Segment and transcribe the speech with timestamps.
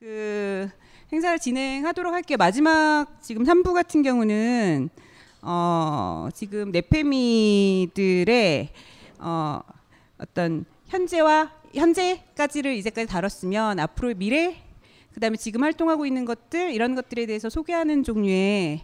[0.00, 0.70] 그
[1.12, 2.36] 행사를 진행하도록 할게요.
[2.38, 4.90] 마지막 지금 3부 같은 경우는
[5.42, 8.68] 어 지금 네페미들의
[9.18, 9.60] 어
[10.18, 14.56] 어떤 현재와 현재까지를 이제까지 다뤘으면 앞으로의 미래
[15.14, 18.80] 그다음에 지금 활동하고 있는 것들 이런 것들에 대해서 소개하는 종류의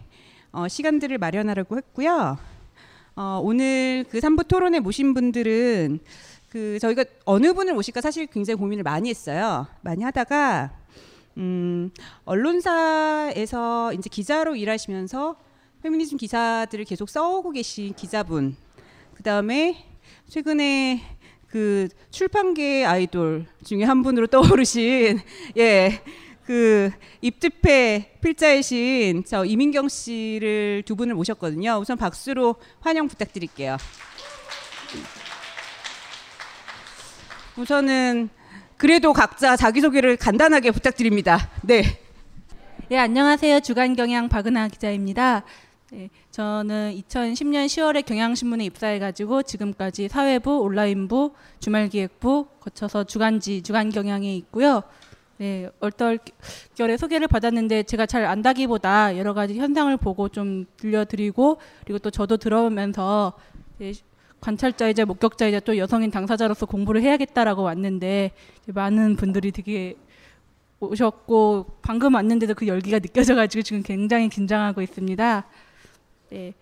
[0.51, 2.37] 어, 시간들을 마련하려고 했고요.
[3.15, 5.99] 어, 오늘 그 3부 토론에 모신 분들은
[6.49, 9.65] 그 저희가 어느 분을 모실까 사실 굉장히 고민을 많이 했어요.
[9.81, 10.84] 많이 하다가
[11.37, 11.91] 음,
[12.23, 15.35] 언론사에서 이제 기자로 일하시면서
[15.83, 18.55] 페미니즘 기사들을 계속 써오고 계신 기자분,
[19.13, 19.85] 그 다음에
[20.29, 21.01] 최근에
[21.47, 25.19] 그 출판계 아이돌 중에 한 분으로 떠오르신
[25.57, 26.01] 예.
[26.45, 31.79] 그 입특패 필자이신 저 이민경 씨를 두 분을 모셨거든요.
[31.81, 33.77] 우선 박수로 환영 부탁드릴게요.
[37.57, 38.29] 우선은
[38.77, 41.49] 그래도 각자 자기소개를 간단하게 부탁드립니다.
[41.63, 41.83] 네.
[42.89, 43.61] 네, 안녕하세요.
[43.61, 45.43] 주간 경향 박은하 기자입니다.
[45.91, 54.83] 네, 저는 2010년 10월에 경향신문에 입사해가지고 지금까지 사회부, 온라인부, 주말기획부 거쳐서 주간지, 주간경향에 있고요.
[55.37, 62.09] 네, 얼떨결에 소개를 받았는데 제가 잘 안다기보다 여러 가지 현상을 보고 좀 들려드리고 그리고 또
[62.09, 63.33] 저도 들어오면서
[63.77, 63.93] 네,
[64.45, 68.31] 관찰자이자 목격자이자 또 여성인 당사자로서 공부를 해야겠다라고 왔는데
[68.67, 69.95] 많은 분들이 되게
[70.79, 75.45] 오셨고 방금 왔는데도 그 열기가 느껴져가지고 지금 굉장히 긴장하고 있습니다.
[76.29, 76.53] 네,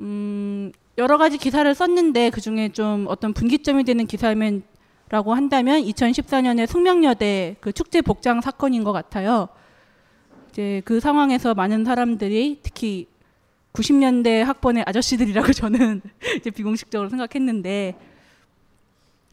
[0.00, 7.56] 음, 여러 가지 기사를 썼는데 그 중에 좀 어떤 분기점이 되는 기사면라고 한다면 2014년에 숙명여대
[7.60, 9.48] 그 축제 복장 사건인 것 같아요.
[10.50, 13.06] 이제 그 상황에서 많은 사람들이 특히
[13.72, 16.00] 90년대 학번의 아저씨들이라고 저는
[16.38, 17.94] 이제 비공식적으로 생각했는데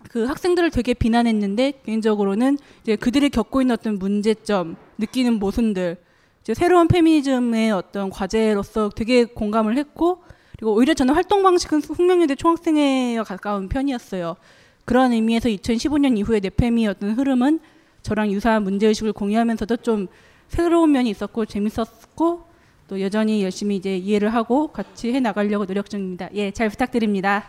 [0.10, 5.98] 그 학생들을 되게 비난했는데 개인적으로는 이제 그들이 겪고 있는 어떤 문제점, 느끼는 모순들,
[6.42, 10.24] 이제 새로운 페미니즘의 어떤 과제로서 되게 공감을 했고
[10.58, 14.38] 그리고 오히려 저는 활동 방식은 숙명여대 총학생회와 가까운 편이었어요.
[14.86, 17.60] 그런 의미에서 2015년 이후에 내페미 어떤 흐름은
[18.02, 20.08] 저랑 유사한 문제의식을 공유하면서도 좀
[20.48, 22.47] 새로운 면이 있었고 재밌었고
[22.88, 26.30] 또 여전히 열심히 이제 이해를 하고 같이 해 나가려고 노력 중입니다.
[26.34, 27.44] 예, 잘 부탁드립니다.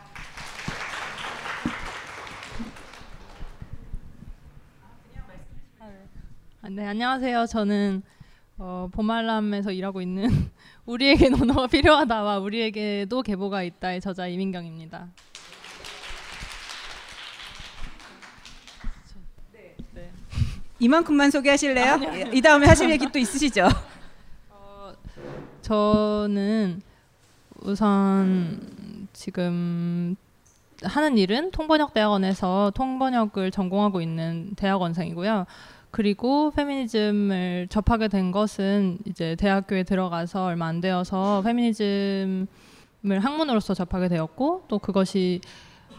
[6.61, 7.47] 아, 네, 안녕하세요.
[7.47, 8.03] 저는
[8.59, 10.29] 어, 보말람에서 일하고 있는
[10.87, 15.09] 우리에게 언어가 필요하다와 우리에게도 계보가 있다의 저자 이민경입니다.
[20.81, 21.93] 이만큼만 소개하실래요?
[21.95, 22.31] 아니요, 아니요.
[22.33, 23.69] 이 다음에 하실 얘기 또 있으시죠?
[25.69, 26.81] 저는
[27.61, 28.59] 우선
[29.13, 30.17] 지금
[30.83, 35.45] 하는 일은 통번역 대학원에서 통번역을 전공하고 있는 대학원생이고요.
[35.91, 42.47] 그리고 페미니즘을 접하게 된 것은 이제 대학교에 들어가서 얼마 안 되어서 페미니즘을
[43.21, 45.43] 학문으로서 접하게 되었고 또 그것이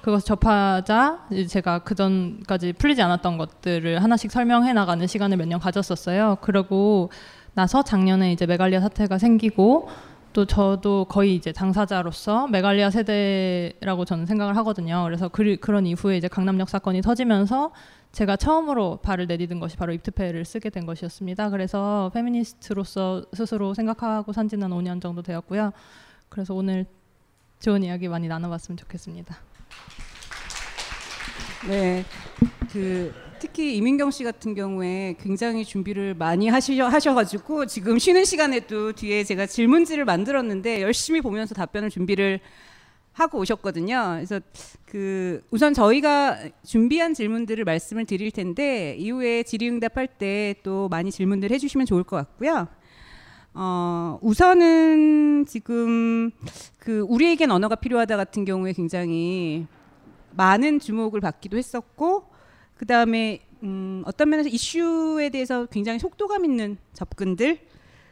[0.02, 6.38] 그것을 접하자 제가 그 전까지 풀리지 않았던 것들을 하나씩 설명해 나가는 시간을 몇 년 가졌었어요.
[6.42, 7.12] 그리고
[7.54, 9.90] 나서 작년에 이제 메갈리아 사태가 생기고
[10.32, 15.04] 또 저도 거의 이제 당사자로서 메갈리아 세대라고 저는 생각을 하거든요.
[15.04, 17.72] 그래서 그, 그런 이후에 이제 강남역 사건이 터지면서
[18.12, 21.50] 제가 처음으로 발을 내디딘 것이 바로 입트페를 쓰게 된 것이었습니다.
[21.50, 25.72] 그래서 페미니스트로서 스스로 생각하고 산 지는 5년 정도 되었고요.
[26.30, 26.86] 그래서 오늘
[27.60, 29.36] 좋은 이야기 많이 나눠봤으면 좋겠습니다.
[31.68, 32.06] 네.
[32.72, 39.24] 그 특히 이민경 씨 같은 경우에 굉장히 준비를 많이 하시려 하셔가지고 지금 쉬는 시간에도 뒤에
[39.24, 42.40] 제가 질문지를 만들었는데 열심히 보면서 답변을 준비를
[43.14, 44.14] 하고 오셨거든요.
[44.16, 44.40] 그래서
[44.86, 51.86] 그 우선 저희가 준비한 질문들을 말씀을 드릴 텐데 이후에 질의응답할 때 또 많이 질문들 해주시면
[51.86, 52.68] 좋을 것 같고요.
[53.54, 56.32] 어, 우선은 지금
[56.78, 59.66] 그 우리에겐 언어가 필요하다 같은 경우에 굉장히
[60.32, 62.39] 많은 주목을 받기도 했었고
[62.80, 67.60] 그 다음에 음, 어떤 면에서 이슈에 대해서 굉장히 속도감 있는 접근들,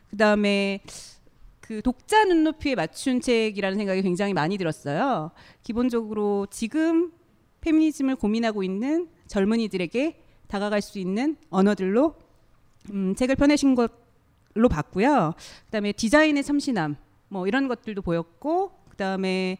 [0.09, 0.81] 그 다음에
[1.61, 5.31] 그 독자 눈높이에 맞춘 책이라는 생각이 굉장히 많이 들었어요.
[5.63, 7.13] 기본적으로 지금
[7.61, 12.15] 페미니즘을 고민하고 있는 젊은이들에게 다가갈 수 있는 언어들로
[12.91, 15.33] 음, 책을 펴내신 걸로 봤고요.
[15.67, 16.97] 그다음에 디자인의 참신함
[17.29, 19.59] 뭐 이런 것들도 보였고 그다음에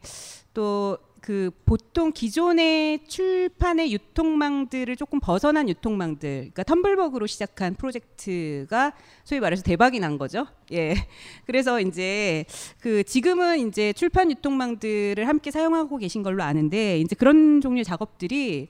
[0.52, 0.98] 또
[1.28, 8.94] 그 보통 기존의 출판의 유통망들을 조금 벗어난 유통망들, 그러니까 텀블벅으로 시작한 프로젝트가
[9.24, 10.46] 소위 말해서 대박이 난 거죠.
[10.72, 10.94] 예.
[11.44, 12.46] 그래서 이제
[12.80, 18.66] 그 지금은 이제 출판 유통망들을 함께 사용하고 계신 걸로 아는데 이제 그런 종류의 작업들이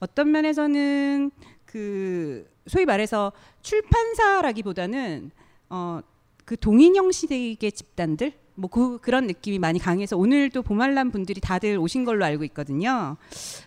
[0.00, 1.30] 어떤 면에서는
[1.64, 3.30] 그 소위 말해서
[3.62, 5.30] 출판사라기보다는
[5.68, 6.00] 어,
[6.44, 12.04] 그 동인 형식의 집단들 뭐 그, 그런 느낌이 많이 강해서 오늘도 보말람 분들이 다들 오신
[12.04, 13.16] 걸로 알고 있거든요.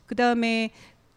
[0.06, 0.72] 그 다음에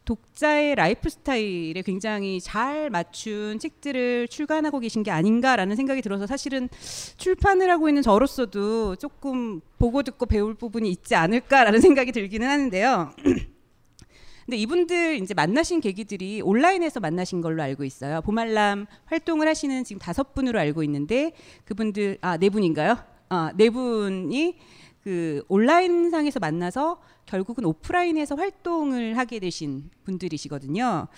[0.06, 6.68] 독자의 라이프 스타일에 굉장히 잘 맞춘 책들을 출간하고 계신 게 아닌가라는 생각이 들어서 사실은
[7.16, 13.10] 출판을 하고 있는 저로서도 조금 보고 듣고 배울 부분이 있지 않을까라는 생각이 들기는 하는데요.
[14.46, 18.22] 근데 이분들 이제 만나신 계기들이 온라인에서 만나신 걸로 알고 있어요.
[18.22, 21.32] 보말람 활동을 하시는 지금 다섯 분으로 알고 있는데
[21.64, 23.15] 그분들 아 네 분인가요?
[23.28, 24.58] 아 네 분이
[25.02, 31.08] 그 온라인상에서 만나서 결국은 오프라인에서 활동을 하게 되신 분들이시거든요.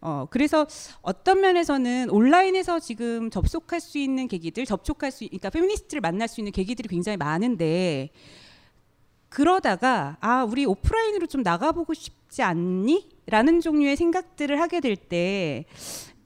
[0.00, 0.66] 어, 그래서
[1.00, 6.52] 어떤 면에서는 온라인에서 지금 접속할 수 있는 계기들, 접촉할 수, 그러니까 페미니스트를 만날 수 있는
[6.52, 8.10] 계기들이 굉장히 많은데,
[9.28, 13.08] 그러다가, 아, 우리 오프라인으로 좀 나가보고 싶지 않니?
[13.26, 15.64] 라는 종류의 생각들을 하게 될 때,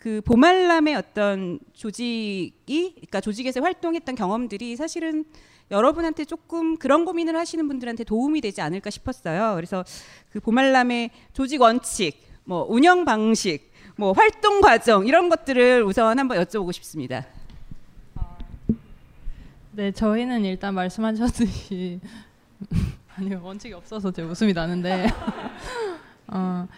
[0.06, 5.25] 그 보말람의 어떤 조직이, 그러니까 조직에서 활동했던 경험들이 사실은
[5.73, 9.56] 여러분한테 조금 그런 고민을 하시는 분들한테 도움이 되지 않을까 싶었어요.
[9.56, 9.85] 그래서
[10.31, 16.73] 그 보말람의 조직 원칙, 뭐 운영 방식, 뭐 활동 과정 이런 것들을 우선 한번 여쭤보고
[16.73, 17.26] 싶습니다.
[19.73, 21.99] 네, 저희는 일단 말씀하셨듯이
[23.17, 25.09] 아니 원칙이 없어서 제 웃음이 나는데
[26.29, 26.69] 어,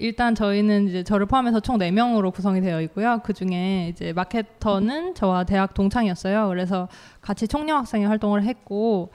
[0.00, 3.20] 일단 저희는 이제 저를 포함해서 총 4명으로 구성이 되어 있고요.
[3.22, 6.48] 그 중에 이제 마케터는 저와 대학 동창이었어요.
[6.48, 6.88] 그래서
[7.20, 9.12] 같이 학생회 활동을 했고,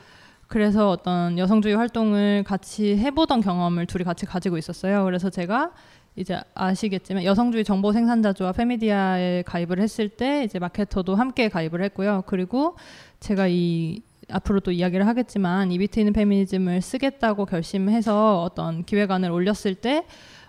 [0.47, 5.03] 그래서 어떤 여성주의 활동을 같이 해보던 경험을 둘이 같이 가지고 있었어요.
[5.05, 5.71] 그래서 제가
[6.15, 12.23] 이제 아시겠지만 여성주의 정보 생산자조와 페미디아에 가입을 했을 때 이제 마케터도 함께 가입을 했고요.
[12.27, 12.77] 그리고
[13.19, 20.05] 제가 이 앞으로 또 이야기를 하겠지만 이비트 있는 페미니즘을 쓰겠다고 결심해서 어떤 기획안을 올렸을 때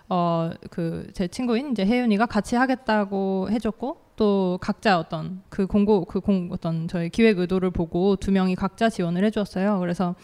[0.09, 6.21] 어 그 제 친구인 이제 혜윤이가 같이 하겠다고 해줬고 또 각자 어떤 그 공고 그
[6.21, 9.79] 공 어떤 저희 기획 의도를 보고 두 명이 각자 지원을 해주었어요.
[9.79, 10.15] 그래서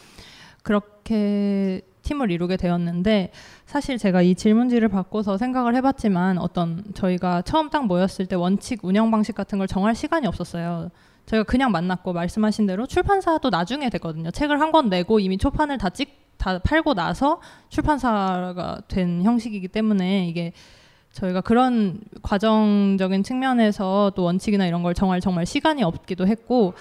[0.63, 3.31] 그렇게 팀을 이루게 되었는데
[3.65, 9.09] 사실 제가 이 질문지를 받고서 생각을 해봤지만 어떤 저희가 처음 딱 모였을 때 원칙 운영
[9.11, 10.89] 방식 같은 걸 정할 시간이 없었어요.
[11.25, 14.31] 저희가 그냥 만났고 말씀하신 대로 출판사도 나중에 됐거든요.
[14.31, 20.27] 책을 한 권 내고 이미 초판을 다 찍 다 팔고 나서 출판사가 된 형식이기 때문에
[20.27, 20.51] 이게
[21.13, 26.73] 저희가 그런 과정적인 측면에서 또 원칙이나 이런 걸 정할 정말 시간이 없기도 했고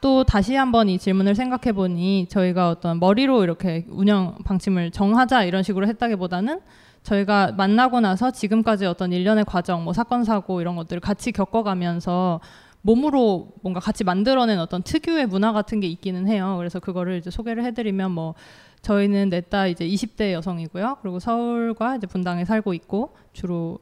[0.00, 5.64] 또 다시 한번 이 질문을 생각해 보니 저희가 어떤 머리로 이렇게 운영 방침을 정하자 이런
[5.64, 6.60] 식으로 했다기보다는
[7.02, 12.40] 저희가 만나고 나서 지금까지 어떤 일련의 과정, 뭐 사건 사고 이런 것들을 같이 겪어가면서
[12.82, 16.54] 몸으로 뭔가 같이 만들어낸 어떤 특유의 문화 같은 게 있기는 해요.
[16.58, 18.34] 그래서 그거를 이제 소개를 해드리면 뭐
[18.82, 20.98] 저희는 넷다 이제 20대 여성이고요.
[21.02, 23.78] 그리고 서울과 이제 분당에 살고 있고 주로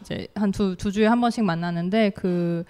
[0.00, 2.64] 이제 한두두 주에 한 번씩 만나는데 그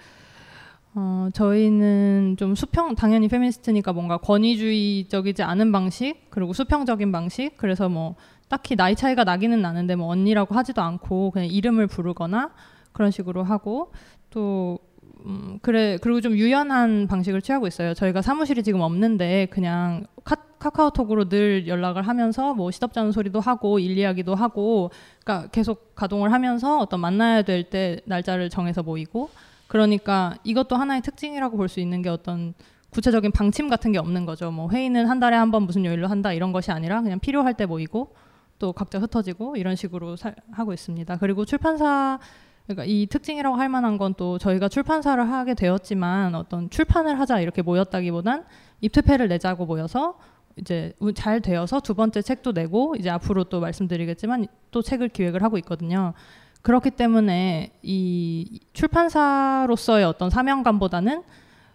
[0.93, 8.15] 어, 저희는 좀 수평, 당연히 페미니스트니까 뭔가 권위주의적이지 않은 방식, 그리고 수평적인 방식, 그래서 뭐
[8.49, 12.51] 딱히 나이 차이가 나기는 나는데 뭐 언니라고 하지도 않고 그냥 이름을 부르거나
[12.91, 13.93] 그런 식으로 하고
[14.29, 14.79] 또
[15.25, 17.93] 음, 그래 그리고 좀 유연한 방식을 취하고 있어요.
[17.93, 23.97] 저희가 사무실이 지금 없는데 그냥 카, 카카오톡으로 늘 연락을 하면서 뭐 시덥잖은 소리도 하고 일
[23.97, 24.91] 이야기도 하고
[25.23, 29.29] 그러니까 계속 가동을 하면서 어떤 만나야 될 때 날짜를 정해서 모이고
[29.67, 32.53] 그러니까 이것도 하나의 특징이라고 볼 수 있는 게 어떤
[32.91, 34.51] 구체적인 방침 같은 게 없는 거죠.
[34.51, 37.65] 뭐 회의는 한 달에 한 번 무슨 요일로 한다 이런 것이 아니라 그냥 필요할 때
[37.65, 38.13] 모이고
[38.59, 41.17] 또 각자 흩어지고 이런 식으로 살, 하고 있습니다.
[41.17, 42.19] 그리고 출판사
[42.67, 47.61] 그러니까 이 특징이라고 할 만한 건 또 저희가 출판사를 하게 되었지만 어떤 출판을 하자 이렇게
[47.61, 48.43] 모였다기보단
[48.81, 50.17] 입퇴패를 내자고 모여서
[50.61, 55.57] 이제 잘 되어서 두 번째 책도 내고 이제 앞으로 또 말씀드리겠지만 또 책을 기획을 하고
[55.57, 56.13] 있거든요.
[56.61, 61.23] 그렇기 때문에 이 출판사로서의 어떤 사명감보다는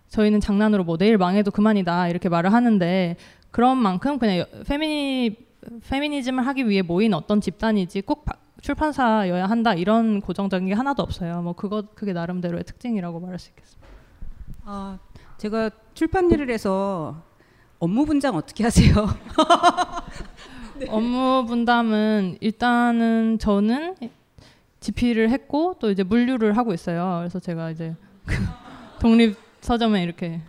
[0.09, 3.17] 저희는 장난으로 뭐 내일 망해도 그만이다 이렇게 말을 하는데
[3.51, 5.37] 그런 만큼 그냥 페미니
[5.89, 8.25] 페미니즘을 하기 위해 모인 어떤 집단이지 꼭
[8.61, 11.43] 출판사여야 한다 이런 고정적인 게 하나도 없어요.
[11.43, 13.89] 뭐 그거 그게 나름대로의 특징이라고 말할 수 있겠습니다.
[14.65, 14.99] 아
[15.39, 17.21] 제가 출판 일을 해서
[17.79, 18.95] 업무 분장 어떻게 하세요?
[20.79, 20.87] 네.
[20.89, 23.97] 업무 분담은 일단은 저는
[24.81, 27.17] 집필을 했고 또 이제 물류를 하고 있어요.
[27.21, 27.95] 그래서 제가 이제
[29.01, 30.41] 독립 서점에 이렇게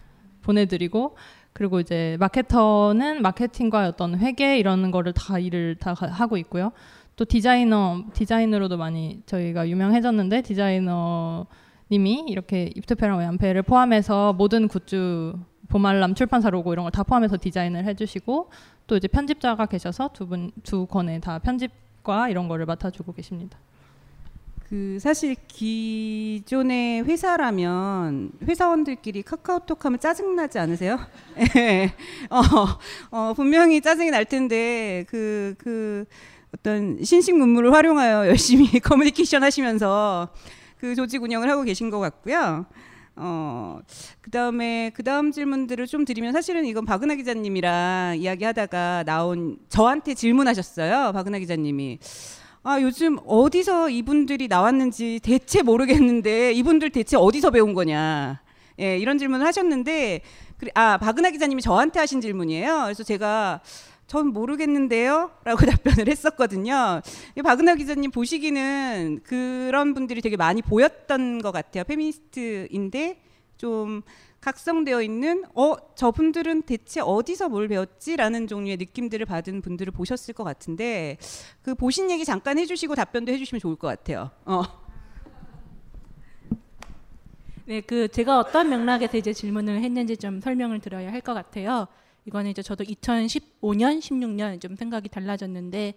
[0.43, 1.17] 보내드리고
[1.53, 6.71] 그리고 이제 마케터는 마케팅과 어떤 회계 이런 거를 다 일을 다 하고 있고요.
[7.15, 11.47] 또 디자이너 디자이너로도 많이 저희가 유명해졌는데 디자이너
[11.89, 15.33] 님이 이렇게 입트페랑 외않페를 포함해서 모든 굿즈
[15.69, 18.49] 봄알람 출판사 로고 이런 걸 다 포함해서 디자인을 해주시고
[18.87, 23.57] 또 이제 편집자가 계셔서 두 분 두 권의 다 편집과 이런 거를 맡아주고 계십니다.
[24.69, 30.99] 그 사실 기존의 회사라면 회사원들끼리 카카오톡 하면 짜증 나지 않으세요?
[31.55, 31.93] 예.
[32.29, 32.41] 어,
[33.11, 36.05] 어, 분명히 짜증이 날 텐데 그그
[36.53, 40.29] 어떤 신식 문물을 활용하여 열심히 커뮤니케이션 하시면서
[40.79, 42.65] 그 조직 운영을 하고 계신 것 같고요.
[43.19, 43.79] 어,
[44.21, 51.11] 그 다음에, 그 다음 질문들을 좀 드리면 사실은 이건 박은하 기자님이랑 이야기하다가 나온 저한테 질문하셨어요.
[51.13, 51.99] 박은하 기자님이.
[52.63, 58.41] 아, 요즘 어디서 이분들이 나왔는지 대체 모르겠는데 이분들 대체 어디서 배운 거냐.
[58.79, 60.21] 예, 이런 질문을 하셨는데,
[60.75, 62.81] 아, 박은하 기자님이 저한테 하신 질문이에요.
[62.83, 63.61] 그래서 제가
[64.07, 65.31] 전 모르겠는데요?
[65.43, 67.01] 라고 답변을 했었거든요.
[67.43, 71.83] 박은하 기자님 보시기는 그런 분들이 되게 많이 보였던 것 같아요.
[71.83, 73.21] 페미니스트인데
[73.57, 74.01] 좀
[74.39, 81.17] 각성되어 있는 어 저분들은 대체 어디서 뭘 배웠지라는 종류의 느낌들을 받은 분들을 보셨을 것 같은데
[81.61, 84.31] 그 보신 얘기 잠깐 해주시고 답변도 해주시면 좋을 것 같아요.
[84.45, 84.63] 어.
[87.65, 91.87] 네, 그 제가 어떤 맥락에서 이제 질문을 했는지 좀 설명을 드려야 할 것 같아요.
[92.27, 95.93] 이거는 이제 저도 2015년, 16년 좀 생각이 달라졌는데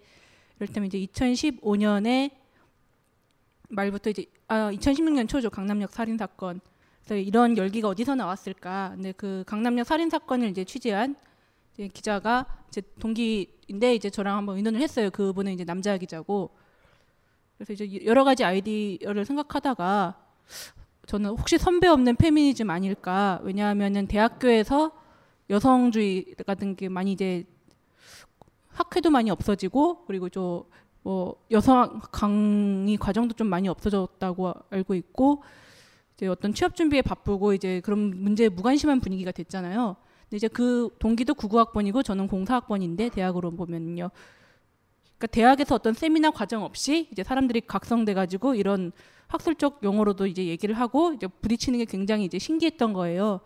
[0.57, 2.31] 이를테면 이제 2015년에
[3.67, 6.61] 말부터 이제 아 2016년 초죠 강남역 살인 사건.
[7.03, 8.93] 그래서 이런 열기가 어디서 나왔을까?
[8.95, 11.15] 근데 그 강남역 살인 사건을 이제 취재한
[11.73, 15.09] 이제 기자가 제 동기인데 이제 저랑 한번 의논을 했어요.
[15.09, 16.51] 그분은 이제 남자 기자고.
[17.57, 20.17] 그래서 이제 여러 가지 아이디어를 생각하다가
[21.07, 23.39] 저는 혹시 선배 없는 페미니즘 아닐까?
[23.43, 25.00] 왜냐하면은 대학교에서
[25.51, 27.45] 여성주의 같은 게 많이 이제
[28.69, 35.43] 학회도 많이 없어지고 그리고 좀뭐 여성 강의 과정도 좀 많이 없어졌다고 알고 있고
[36.15, 39.97] 이제 어떤 취업 준비에 바쁘고 이제 그런 문제에 무관심한 분위기가 됐잖아요.
[40.23, 44.09] 근데 이제 그 동기도 99학번이고 저는 04학번인데 대학으로 보면요.
[45.17, 48.93] 그러니까 대학에서 어떤 세미나 과정 없이 이제 사람들이 각성돼 가지고 이런
[49.27, 53.41] 학술적 용어로도 이제 얘기를 하고 이제 부딪히는 게 굉장히 이제 신기했던 거예요.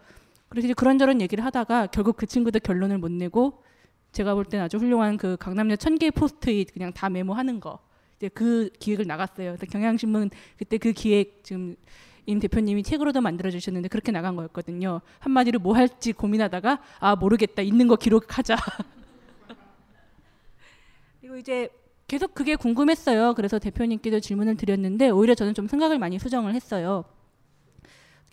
[0.49, 3.63] 그래서 이제 그런저런 얘기를 하다가 결국 그 친구들 결론을 못 내고
[4.11, 7.79] 제가 볼 때는 아주 훌륭한 그 강남역 천 개의 포스트잇 그냥 다 메모하는 거
[8.17, 9.55] 이제 그 기획을 나갔어요.
[9.55, 11.75] 그래서 경향신문 그때 그 기획 지금
[12.25, 15.01] 임 대표님이 책으로도 만들어 주셨는데 그렇게 나간 거였거든요.
[15.19, 18.55] 한마디로 뭐 할지 고민하다가 아 모르겠다 있는 거 기록하자.
[21.21, 21.69] 그리고 이제
[22.07, 23.33] 계속 그게 궁금했어요.
[23.33, 27.03] 그래서 대표님께도 질문을 드렸는데 오히려 저는 좀 생각을 많이 수정을 했어요.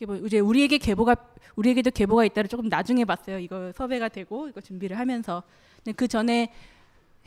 [0.07, 1.17] 뭐 이제 우리에게 계보가
[1.57, 3.39] 우리에게도 계보가 있다를 조금 나중에 봤어요.
[3.39, 5.43] 이거 섭외가 되고 이거 준비를 하면서.
[5.77, 6.53] 근데 그 전에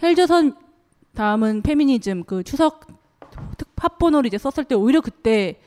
[0.01, 0.57] 헬조선
[1.13, 2.87] 다음은 페미니즘 그 추석
[3.57, 5.59] 특 합본어를 이제 썼을 때 오히려 그때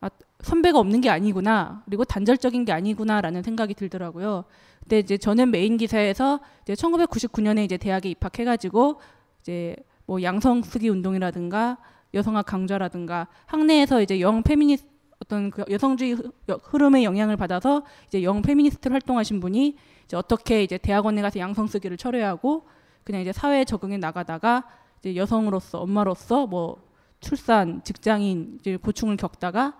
[0.00, 0.08] 아,
[0.40, 4.44] 선배가 없는 게 아니구나 그리고 단절적인 게 아니구나라는 생각이 들더라고요.
[4.80, 9.00] 근데 이제 저는 메인 기사에서 이제 1999년에 이제 대학에 입학해가지고
[9.42, 11.78] 이제 뭐 양성 쓰기 운동이라든가
[12.14, 14.95] 여성학 강좌라든가 학내에서 이제 영 페미니스트
[15.26, 16.16] 어떤 그 여성주의
[16.62, 21.96] 흐름의 영향을 받아서 이제 영 페미니스트를 활동하신 분이 이제 어떻게 이제 대학원에 가서 양성 쓰기를
[21.96, 22.66] 철회하고
[23.04, 24.64] 그냥 이제 사회에 적응해 나가다가
[25.00, 26.80] 이제 여성으로서 엄마로서 뭐
[27.20, 29.76] 출산, 직장인 이제 고충을 겪다가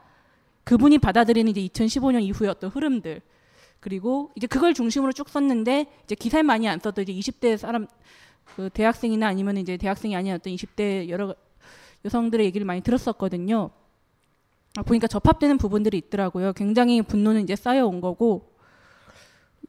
[0.64, 3.22] 그분이 받아들이는 이제 2015년 이후의 어떤 흐름들
[3.78, 7.86] 그리고 이제 그걸 중심으로 쭉 썼는데 이제 기사에 많이 안 써도 이제 20대 사람
[8.56, 11.36] 그 대학생이나 아니면 이제 대학생이 어떤 20대 여러
[12.04, 13.70] 여성들의 얘기를 많이 들었었거든요.
[14.76, 16.52] 아, 보니까 접합되는 부분들이 있더라고요.
[16.52, 18.52] 굉장히 분노는 이제 쌓여온 거고,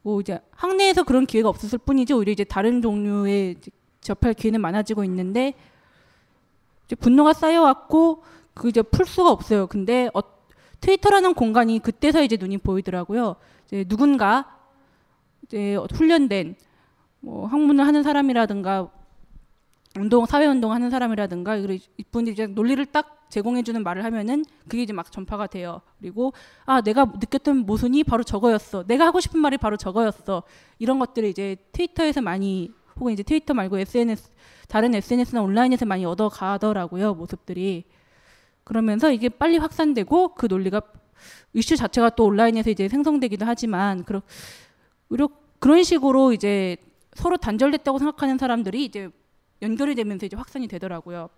[0.01, 3.55] 뭐 이제 학내에서 그런 기회가 없었을 뿐이지 오히려 이제 다른 종류의
[4.01, 5.53] 접할 기회는 많아지고 있는데
[6.85, 8.23] 이제 분노가 쌓여왔고
[8.53, 9.67] 그 이제 풀 수가 없어요.
[9.67, 10.21] 근데 어,
[10.79, 13.35] 트위터라는 공간이 그때서 이제 눈이 보이더라고요.
[13.65, 14.57] 이제 누군가
[15.43, 16.55] 이제 훈련된
[17.19, 18.89] 뭐 학문을 하는 사람이라든가
[19.99, 25.11] 운동 사회 운동 하는 사람이라든가 이분이 이제 논리를 딱 제공해주는 말을 하면은 그게 이제 막
[25.11, 25.81] 전파가 돼요.
[25.99, 26.33] 그리고
[26.65, 28.85] 아 내가 느꼈던 모순이 바로 저거였어.
[28.87, 30.43] 내가 하고 싶은 말이 바로 저거였어.
[30.79, 34.29] 이런 것들을 이제 트위터에서 많이 혹은 이제 트위터 말고 SNS
[34.67, 37.85] 다른 SNS나 온라인에서 많이 얻어가더라고요 모습들이.
[38.63, 40.81] 그러면서 이게 빨리 확산되고 그 논리가
[41.53, 44.21] 이슈 자체가 또 온라인에서 이제 생성되기도 하지만 그런
[45.59, 46.77] 그런 식으로 이제
[47.13, 49.09] 서로 단절됐다고 생각하는 사람들이 이제
[49.61, 51.29] 연결이 되면서 이제 확산이 되더라고요.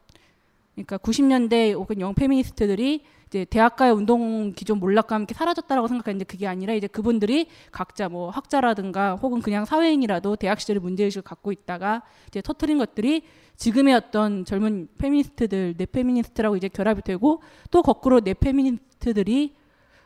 [0.75, 6.73] 그러니까 90년대 혹은 영 페미니스트들이 이제 대학가의 운동 기존 몰락과 함께 사라졌다라고 생각했는데 그게 아니라
[6.73, 12.77] 이제 그분들이 각자 뭐 학자라든가 혹은 그냥 사회인이라도 대학 시절에 문제의식을 갖고 있다가 이제 터트린
[12.77, 13.23] 것들이
[13.57, 19.55] 지금의 어떤 젊은 페미니스트들 넷페미니스트라고 이제 결합이 되고 또 거꾸로 넷페미니스트들이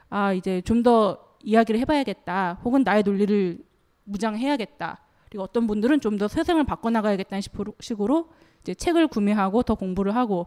[0.09, 3.59] 아 이제 좀 더 이야기를 해봐야겠다 혹은 나의 논리를
[4.05, 5.02] 무장해야겠다
[5.33, 7.41] 그리고 어떤 분들은 좀 더 세상을 바꿔나가야겠다는
[7.79, 8.29] 식으로
[8.61, 10.45] 이제 책을 구매하고 더 공부를 하고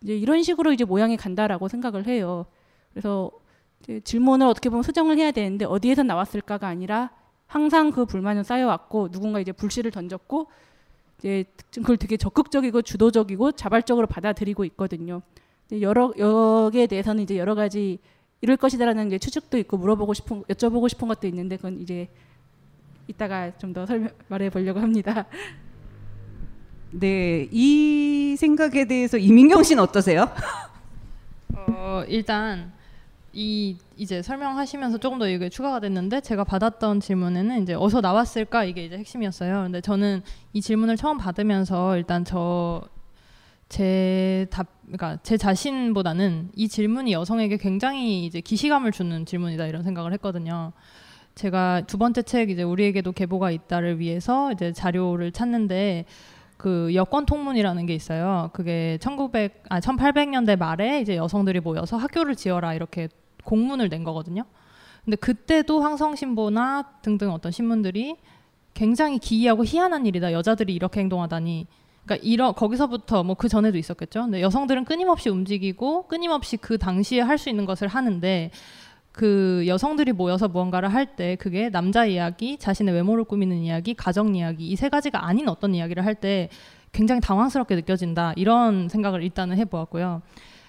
[0.00, 2.46] 이제 이런 식으로 이제 모양이 간다라고 생각을 해요.
[2.92, 3.32] 그래서
[4.04, 7.10] 질문을 어떻게 보면 수정을 해야 되는데 어디에서 나왔을까가 아니라
[7.48, 10.46] 항상 그 불만은 쌓여왔고 누군가 이제 불씨를 던졌고
[11.18, 15.20] 이제 그걸 되게 적극적이고 주도적이고 자발적으로 받아들이고 있거든요.
[15.80, 17.98] 여러 여기에 대해서는 이제 여러 가지
[18.40, 22.08] 이럴 것이다라는 이제 추측도 있고 물어보고 싶은 여쭤보고 싶은 것도 있는데 그건 이제
[23.12, 25.26] 이따가 좀 더 설명 말해 보려고 합니다.
[26.90, 30.28] 네, 이 생각에 대해서 이민경 씨는 어떠세요?
[31.56, 32.72] 어, 일단
[33.32, 38.84] 이 이제 설명하시면서 조금 더 이게 추가가 됐는데 제가 받았던 질문에는 이제 어디서 나왔을까 이게
[38.84, 39.62] 이제 핵심이었어요.
[39.62, 42.82] 근데 저는 이 질문을 처음 받으면서 일단 저
[43.72, 50.12] 제 답, 그러니까 제 자신보다는 이 질문이 여성에게 굉장히 이제 기시감을 주는 질문이다 이런 생각을
[50.12, 50.72] 했거든요.
[51.34, 56.04] 제가 두 번째 책 이제 우리에게도 계보가 있다를 위해서 이제 자료를 찾는데
[56.56, 58.50] 그 여권 통문이라는 게 있어요.
[58.52, 63.08] 그게 1900, 아 1800년대 말에 이제 여성들이 모여서 학교를 지어라 이렇게
[63.44, 64.44] 공문을 낸 거거든요.
[65.04, 68.16] 근데 그때도 황성신보나 등등 어떤 신문들이
[68.74, 70.32] 굉장히 기이하고 희한한 일이다.
[70.32, 71.66] 여자들이 이렇게 행동하다니.
[72.04, 74.22] 그러니까 이러 거기서부터 뭐 그 전에도 있었겠죠.
[74.22, 78.50] 근데 여성들은 끊임없이 움직이고 끊임없이 그 당시에 할 수 있는 것을 하는데
[79.12, 84.68] 그 여성들이 모여서 무언가를 할 때 그게 남자 이야기, 자신의 외모를 꾸미는 이야기, 가정 이야기
[84.70, 86.48] 이 세 가지가 아닌 어떤 이야기를 할 때
[86.92, 88.32] 굉장히 당황스럽게 느껴진다.
[88.36, 90.22] 이런 생각을 일단은 해보았고요.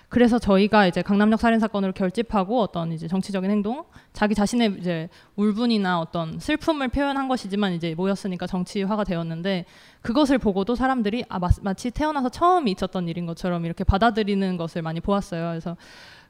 [0.10, 3.84] 그래서 저희가 이제 강남역 살인 사건으로 결집하고 어떤 이제 정치적인 행동,
[4.14, 9.66] 자기 자신의 이제 울분이나 어떤 슬픔을 표현한 것이지만 이제 모였으니까 정치화가 되었는데
[10.02, 15.50] 그것을 보고도 사람들이 아 마치 태어나서 처음 있었던 일인 것처럼 이렇게 받아들이는 것을 많이 보았어요.
[15.50, 15.76] 그래서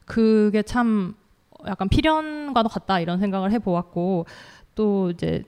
[0.06, 1.14] 그게 참
[1.66, 4.26] 약간 필연과도 같다 이런 생각을 해보았고
[4.74, 5.44] 또 이제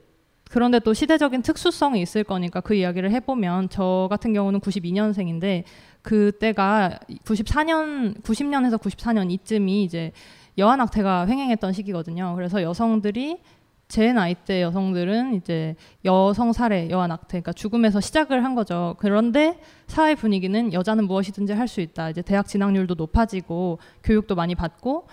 [0.51, 5.65] 그런데 또 시대적인 특수성이 있을 거니까 그 이야기를 해보면 저 같은 경우는 92년생인데
[6.03, 10.13] 그때가 94년, 90년에서 94년 이쯤이 이제
[10.57, 12.35] 여한 학태가 횡행했던 시기거든요.
[12.37, 13.39] 그래서 여성들이
[13.89, 18.97] 제 나이 때 여성들은 이제 여성 살해, 여한 학태, 그러니까 죽음에서 시작을 한 거죠.
[18.99, 22.11] 그런데 사회 분위기는 여자는 무엇이든지 할 수 있다.
[22.11, 25.07] 이제 대학 진학률도 높아지고 교육도 많이 받고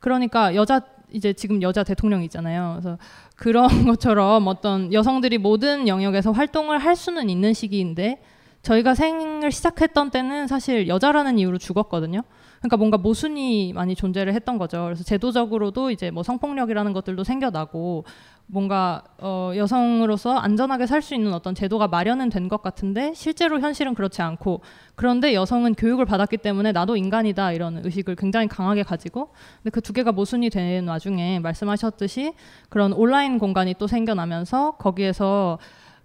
[0.00, 0.80] 그러니까 여자
[1.12, 2.78] 이제 지금 여자 대통령이 있잖아요.
[2.80, 2.98] 그래서
[3.36, 8.22] 그런 것처럼 어떤 여성들이 모든 영역에서 활동을 할 수는 있는 시기인데
[8.62, 12.22] 저희가 생을 시작했던 때는 사실 여자라는 이유로 죽었거든요.
[12.60, 14.84] 그러니까 뭔가 모순이 많이 존재를 했던 거죠.
[14.84, 18.04] 그래서 제도적으로도 이제 뭐 성폭력이라는 것들도 생겨나고
[18.46, 23.94] 뭔가 어 여성으로서 안전하게 살 수 있는 어떤 제도가 마련은 된 것 같은데 실제로 현실은
[23.94, 24.60] 그렇지 않고
[24.96, 29.30] 그런데 여성은 교육을 받았기 때문에 나도 인간이다 이런 의식을 굉장히 강하게 가지고
[29.62, 32.34] 근데 그 두 개가 모순이 된 와중에 말씀하셨듯이
[32.68, 35.58] 그런 온라인 공간이 또 생겨나면서 거기에서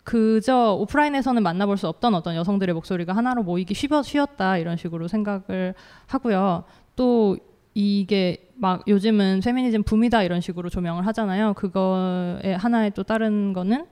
[0.05, 5.73] 그저 오프라인에서는 만나볼 수 없던 어떤 여성들의 목소리가 하나로 모이기 쉬었다 이런 식으로 생각을
[6.05, 6.63] 하고요.
[6.95, 7.37] 또
[7.73, 11.55] 이게 막 요즘은 페미니즘 붐이다 이런 식으로 조명을 하잖아요.
[11.55, 13.87] 그거에 하나의 또 다른 거는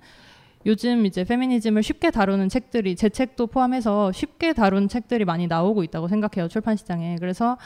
[0.67, 6.07] 요즘 이제 페미니즘을 쉽게 다루는 책들이 제 책도 포함해서 쉽게 다룬 책들이 많이 나오고 있다고
[6.07, 7.17] 생각해요 출판 시장에.
[7.19, 7.57] 그래서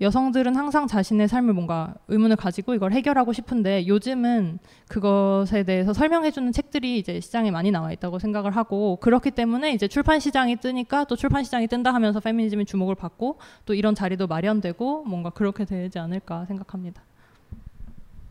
[0.00, 6.98] 여성들은 항상 자신의 삶을 뭔가 의문을 가지고 이걸 해결하고 싶은데 요즘은 그것에 대해서 설명해주는 책들이
[6.98, 11.44] 이제 시장에 많이 나와 있다고 생각을 하고 그렇기 때문에 이제 출판 시장이 뜨니까 또 출판
[11.44, 17.02] 시장이 뜬다 하면서 페미니즘이 주목을 받고 또 이런 자리도 마련되고 뭔가 그렇게 되지 않을까 생각합니다.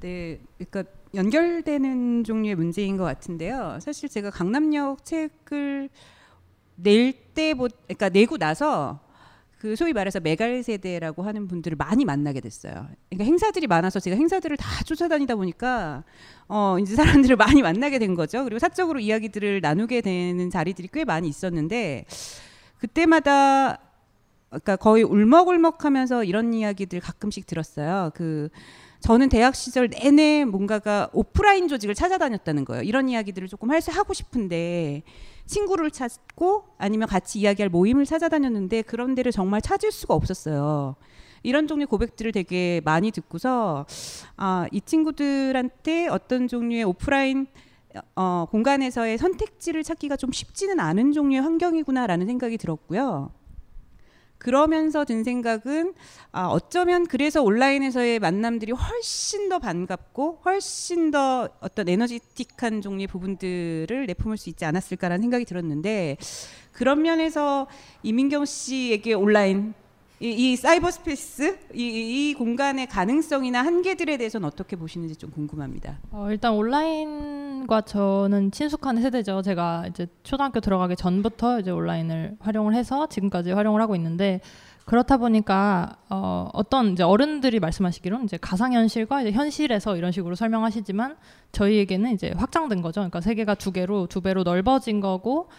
[0.01, 0.83] 네, 그러니까
[1.15, 3.79] 연결되는 종류의 문제인 것 같은데요.
[3.81, 5.89] 사실 제가 강남역 책을
[6.75, 8.99] 낼 때, 그러니까 내고 나서
[9.57, 12.87] 그 소위 말해서 메갈 세대라고 하는 분들을 많이 만나게 됐어요.
[13.09, 16.03] 그러니까 행사들이 많아서 제가 행사들을 다 쫓아다니다 보니까
[16.47, 18.43] 어 이제 사람들을 많이 만나게 된 거죠.
[18.43, 22.05] 그리고 사적으로 이야기들을 나누게 되는 자리들이 꽤 많이 있었는데
[22.79, 23.79] 그때마다
[24.49, 28.11] 그러니까 거의 울먹울먹하면서 이런 이야기들 가끔씩 들었어요.
[28.13, 28.49] 그
[29.01, 32.83] 저는 대학 시절 내내 뭔가가 오프라인 조직을 찾아다녔다는 거예요.
[32.83, 35.03] 이런 이야기들을 조금 할 수 하고 싶은데
[35.45, 40.95] 친구를 찾고 아니면 같이 이야기할 모임을 찾아다녔는데 그런 데를 정말 찾을 수가 없었어요.
[41.43, 43.85] 이런 종류의 고백들을 되게 많이 듣고서
[44.35, 47.47] 아, 이 친구들한테 어떤 종류의 오프라인
[48.15, 53.31] 어, 공간에서의 선택지를 찾기가 좀 쉽지는 않은 종류의 환경이구나라는 생각이 들었고요.
[54.37, 55.93] 그러면서 든 생각은
[56.31, 64.37] 아, 어쩌면 그래서 온라인에서의 만남들이 훨씬 더 반갑고 훨씬 더 어떤 에너지틱한 종류의 부분들을 내품을
[64.37, 66.17] 수 있지 않았을까라는 생각이 들었는데
[66.71, 67.67] 그런 면에서
[68.03, 69.73] 이민경 씨에게 온라인
[70.25, 75.99] 이, 이 사이버 스페이스 이, 이, 공간의 가능성이나 한계들에 대해서는 어떻게 보시는지 좀 궁금합니다.
[76.09, 79.43] 어, 일단 온라인과 저는 친숙한 세대죠.
[79.43, 84.41] 제가 이제 초등학교 들어가기 전부터 이제 온라인을 활용을 해서 지금까지 활용을 하고 있는데
[84.85, 91.17] 그렇다 보니까 어, 어떤 이제 어른들이 말씀하시기로는 이제 가상현실과 이제 현실에서 이런 식으로 설명하시지만
[91.51, 93.01] 저희에게는 이제 확장된 거죠.
[93.01, 95.49] 그러니까 세계가 두 개로 두 배로 넓어진 거고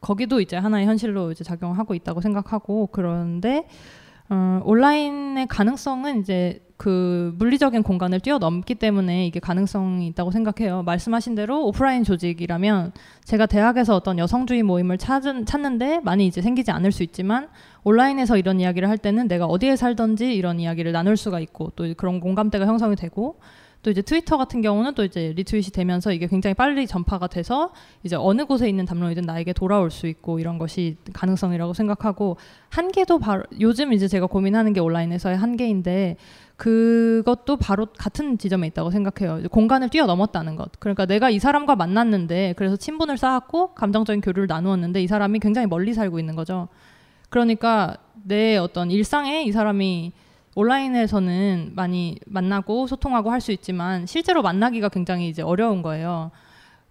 [0.00, 3.66] 거기도 이제 하나의 현실로 이제 작용하고 있다고 생각하고 그런데
[4.30, 10.82] 어, 온라인의 가능성은 이제 그 물리적인 공간을 뛰어넘기 때문에 이게 가능성이 있다고 생각해요.
[10.84, 12.92] 말씀하신 대로 오프라인 조직이라면
[13.24, 17.48] 제가 대학에서 어떤 여성주의 모임을 찾은, 찾는데 많이 이제 생기지 않을 수 있지만
[17.82, 22.20] 온라인에서 이런 이야기를 할 때는 내가 어디에 살던지 이런 이야기를 나눌 수가 있고 또 그런
[22.20, 23.40] 공감대가 형성이 되고
[23.82, 28.14] 또 이제 트위터 같은 경우는 또 이제 리트윗이 되면서 이게 굉장히 빨리 전파가 돼서 이제
[28.14, 32.36] 어느 곳에 있는 담론이든 나에게 돌아올 수 있고 이런 것이 가능성이라고 생각하고
[32.68, 36.16] 한계도 바로 요즘 이제 제가 고민하는 게 온라인에서의 한계인데
[36.56, 39.48] 그것도 바로 같은 지점에 있다고 생각해요.
[39.48, 40.72] 공간을 뛰어넘었다는 것.
[40.78, 45.94] 그러니까 내가 이 사람과 만났는데 그래서 친분을 쌓았고 감정적인 교류를 나누었는데 이 사람이 굉장히 멀리
[45.94, 46.68] 살고 있는 거죠.
[47.30, 50.12] 그러니까 내 어떤 일상에 이 사람이
[50.54, 56.30] 온라인에서는 많이 만나고 소통하고 할 수 있지만 실제로 만나기가 굉장히 이제 어려운 거예요.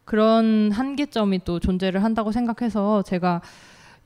[0.06, 3.42] 그런 한계점이 또 존재를 한다고 생각해서 제가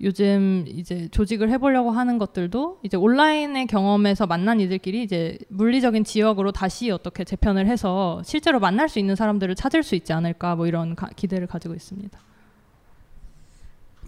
[0.02, 6.92] 요즘 이제 조직을 해보려고 하는 것들도 이제 온라인의 경험에서 만난 이들끼리 이제 물리적인 지역으로 다시
[6.92, 11.08] 어떻게 재편을 해서 실제로 만날 수 있는 사람들을 찾을 수 있지 않을까 뭐 이런 가,
[11.16, 12.20] 기대를 가지고 있습니다.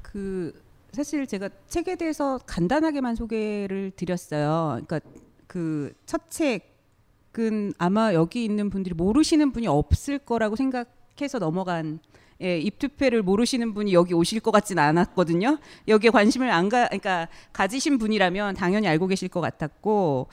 [0.02, 4.82] 그 사실 제가 책에 대해서 간단하게만 소개를 드렸어요.
[4.86, 5.00] 그러니까
[5.48, 12.00] 그 첫 책은 아마 여기 있는 분들이 모르시는 분이 없을 거라고 생각해서 넘어간
[12.42, 15.58] 예, 입투패를 모르시는 분이 여기 오실 것 같진 않았거든요.
[15.88, 20.28] 여기에 관심을 안 가, 그러니까 가지신 분이라면 당연히 알고 계실 것 같았고,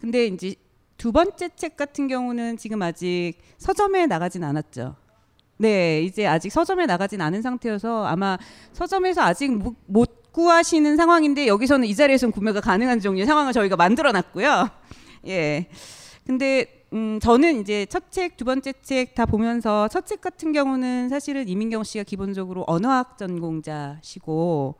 [0.00, 0.54] 근데 이제
[0.96, 4.94] 두 번째 책 같은 경우는 지금 아직 서점에 나가진 않았죠.
[5.56, 8.38] 네, 이제 아직 서점에 나가진 않은 상태여서 아마
[8.72, 9.50] 서점에서 아직
[9.86, 14.68] 못 구하시는 상황인데 여기서는 이 자리에서는 구매가 가능한 종류의 상황을 저희가 만들어 놨고요.
[15.26, 15.66] 예.
[16.24, 21.08] 근데 음, 저는 이제 첫 책, 두 번째 책 다 보면서 첫 책 같은 경우는
[21.08, 24.76] 사실은 이민경 씨가 기본적으로 언어학 전공자시고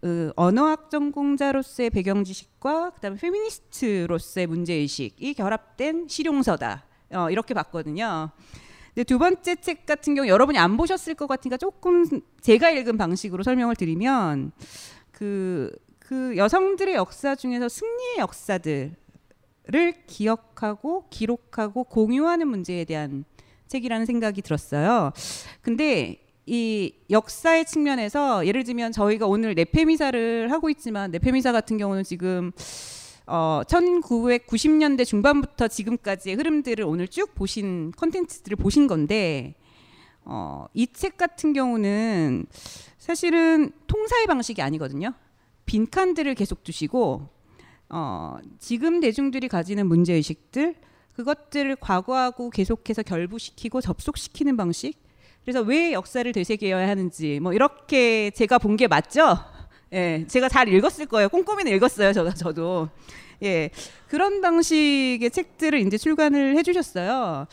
[0.00, 6.82] 그 언어학 전공자로서의 배경 지식과 그다음에 페미니스트로서의 문제 의식이 결합된 실용서다.
[7.12, 8.30] 어, 이렇게 봤거든요.
[8.94, 12.04] 근데 두 번째 책 같은 경우 여러분이 안 보셨을 것 같으니까 조금
[12.40, 14.52] 제가 읽은 방식으로 설명을 드리면
[15.12, 18.96] 그, 그 여성들의 역사 중에서 승리의 역사들
[19.70, 23.24] 를 기억하고 기록하고 공유하는 문제에 대한
[23.68, 25.12] 책이라는 생각이 들었어요.
[25.62, 32.50] 근데 이 역사의 측면에서 예를 들면 저희가 오늘 네페미사를 하고 있지만 네페미사 같은 경우는 지금
[33.32, 39.54] 어 1990년대 중반부터 지금까지의 흐름들을 오늘 쭉 보신 컨텐츠들을 보신 건데
[40.24, 42.46] 어 이 책 같은 경우는
[42.98, 45.12] 사실은 통사의 방식이 아니거든요.
[45.66, 47.28] 빈칸들을 계속 두시고
[47.88, 50.74] 어, 지금 대중들이 가지는 문제 의식들
[51.14, 54.94] 그것들을 과거하고 계속해서 결부시키고 접속시키는 방식.
[55.44, 59.38] 그래서 왜 역사를 되새겨야 하는지 뭐 이렇게 제가 본 게 맞죠?
[59.92, 61.28] 예, 제가 잘 읽었을 거예요.
[61.28, 62.88] 꼼꼼히는 읽었어요, 저, 저도.
[63.42, 63.70] 예,
[64.08, 67.46] 그런 방식의 책들을 이제 출간을 해주셨어요.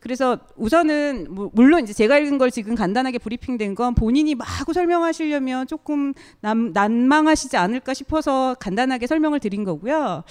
[0.00, 5.66] 그래서 우선은 뭐 물론 이제 제가 읽은 걸 지금 간단하게 브리핑된 건 본인이 마구 설명하시려면
[5.66, 10.24] 조금 남, 난망하시지 않을까 싶어서 간단하게 설명을 드린 거고요.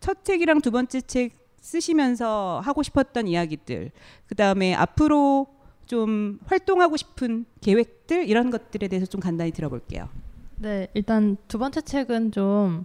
[0.00, 3.90] 첫 책이랑 두 번째 책 쓰시면서 하고 싶었던 이야기들,
[4.26, 5.46] 그 다음에 앞으로
[5.86, 10.08] 좀 활동하고 싶은 계획들 이런 것들에 대해서 좀 간단히 들어볼게요.
[10.56, 12.84] 네, 일단 두 번째 책은 좀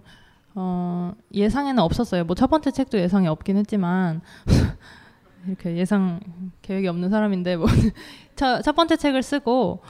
[0.54, 2.24] 어, 예상에는 없었어요.
[2.24, 4.20] 뭐 첫 번째 책도 예상이 없긴 했지만
[5.46, 6.20] 이렇게 예상
[6.62, 7.56] 계획이 없는 사람인데
[8.36, 9.82] 뭐첫 첫 번째 책을 쓰고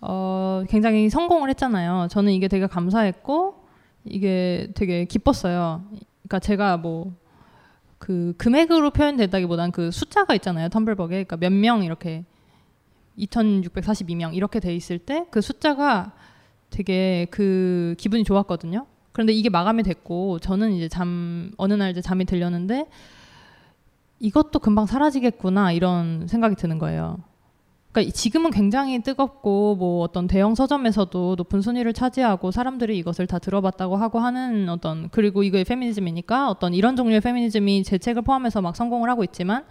[0.00, 2.08] 어, 굉장히 성공을 했잖아요.
[2.10, 3.56] 저는 이게 되게 감사했고
[4.04, 5.84] 이게 되게 기뻤어요.
[6.22, 7.12] 그러니까 제가 뭐
[7.98, 10.68] 그 금액으로 표현된다기보단 그 숫자가 있잖아요.
[10.68, 12.24] 텀블벅에 그러니까 몇 명 이렇게
[13.18, 16.12] 2,642명 이렇게 돼 있을 때 그 숫자가
[16.70, 18.86] 되게 그 기분이 좋았거든요.
[19.12, 22.86] 그런데 이게 마감이 됐고 저는 이제 잠 어느 날 이제 잠이 들렸는데
[24.18, 27.18] 이것도 금방 사라지겠구나 이런 생각이 드는 거예요.
[27.92, 33.96] 그러니까 지금은 굉장히 뜨겁고 뭐 어떤 대형 서점에서도 높은 순위를 차지하고 사람들이 이것을 다 들어봤다고
[33.96, 39.08] 하고 하는 어떤 그리고 이게 페미니즘이니까 어떤 이런 종류의 페미니즘이 제 책을 포함해서 막 성공을
[39.08, 39.64] 하고 있지만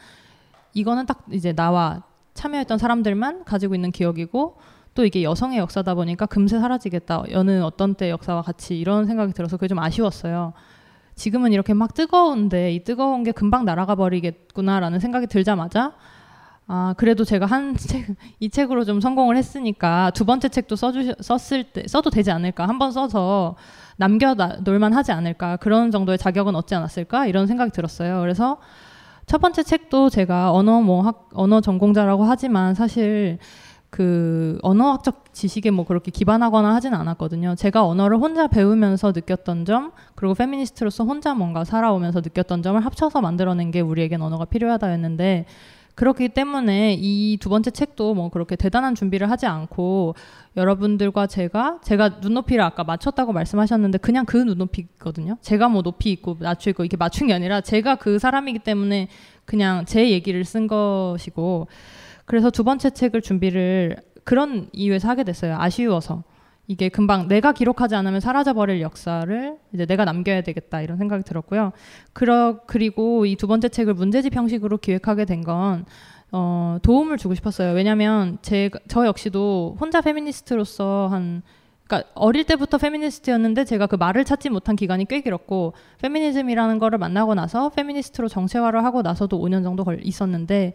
[0.74, 2.02] 이거는 딱 이제 나와
[2.34, 4.58] 참여했던 사람들만 가지고 있는 기억이고
[4.96, 7.24] 또 이게 여성의 역사다 보니까 금세 사라지겠다.
[7.32, 10.54] 여느 어떤 때 역사와 같이 이런 생각이 들어서 그게 좀 아쉬웠어요.
[11.16, 15.94] 지금은 이렇게 막 뜨거운데 이 뜨거운 게 금방 날아가 버리겠구나라는 생각이 들자마자
[16.68, 21.66] 아 그래도 제가 한 책 이 책으로 좀 성공을 했으니까 두 번째 책도 써주 썼을
[21.74, 23.56] 때 써도 되지 않을까 한 번 써서
[23.98, 28.22] 남겨 놀만 하지 않을까 그런 정도의 자격은 얻지 않았을까 이런 생각이 들었어요.
[28.22, 28.60] 그래서
[29.26, 33.40] 첫 번째 책도 제가 언어 뭐 학, 언어 전공자라고 하지만 사실
[33.96, 37.56] 그 언어학적 지식에 뭐 그렇게 기반하거나 하진 않았거든요.
[37.56, 43.72] 제가 언어를 혼자 배우면서 느꼈던 점, 그리고 페미니스트로서 혼자 뭔가 살아오면서 느꼈던 점을 합쳐서 만들어낸
[43.72, 45.46] 게 우리에겐 언어가 필요하다였는데
[45.96, 50.16] 그렇기 때문에 이 두 번째 책도 뭐 그렇게 대단한 준비를 하지 않고
[50.58, 55.38] 여러분들과 제가 제가 눈높이를 아까 맞췄다고 말씀하셨는데 그냥 그 눈높이거든요.
[55.40, 59.08] 제가 뭐 높이 있고 낮추고 이렇게 맞춘 게 아니라 제가 그 사람이기 때문에
[59.46, 61.68] 그냥 제 얘기를 쓴 것이고
[62.26, 65.56] 그래서 두 번째 책을 준비를 그런 이유에서 하게 됐어요.
[65.60, 66.24] 아쉬워서.
[66.68, 71.72] 이게 금방 내가 기록하지 않으면 사라져버릴 역사를 이제 내가 남겨야 되겠다 이런 생각이 들었고요.
[72.12, 75.86] 그러, 그리고 이 두 번째 책을 문제집 형식으로 기획하게 된 건
[76.32, 77.74] 어, 도움을 주고 싶었어요.
[77.74, 81.44] 왜냐하면 제가 저 역시도 혼자 페미니스트로서 한
[81.88, 87.36] 그러니까 어릴 때부터 페미니스트였는데 제가 그 말을 찾지 못한 기간이 꽤 길었고 페미니즘이라는 거를 만나고
[87.36, 90.74] 나서 페미니스트로 정체화를 하고 나서도 5년 정도 걸 있었는데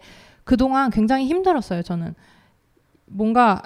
[0.51, 2.13] 그동안 굉장히 힘들었어요, 저는.
[3.05, 3.61] 뭔가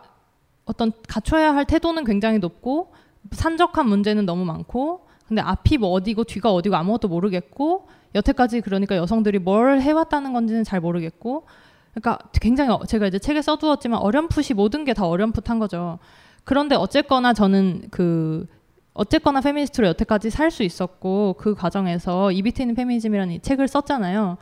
[0.65, 2.93] 어떤 갖춰야 할 태도는 굉장히 높고
[3.32, 9.39] 산적한 문제는 너무 많고 근데 앞이 뭐 어디고 뒤가 어디고 아무것도 모르겠고 여태까지 그러니까 여성들이
[9.39, 11.48] 뭘 해왔다는 건지는 잘 모르겠고
[11.95, 15.98] 그러니까 굉장히 어, 제가 이제 책에 써두었지만 어렴풋이 모든 게 다 어렴풋한 거죠.
[16.43, 18.45] 그런데 어쨌거나 저는 그
[18.93, 24.38] 어쨌거나 페미니스트로 여태까지 살 수 있었고 그 과정에서 입이 트이는 페미니즘이라는 이 책을 썼잖아요.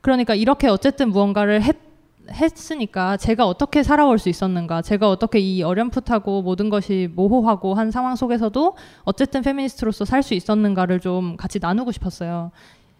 [0.00, 1.76] 그러니까 이렇게 어쨌든 무언가를 했,
[2.30, 8.16] 했으니까 제가 어떻게 살아올 수 있었는가, 제가 어떻게 이 어렴풋하고 모든 것이 모호하고 한 상황
[8.16, 12.50] 속에서도 어쨌든 페미니스트로서 살 수 있었는가를 좀 같이 나누고 싶었어요.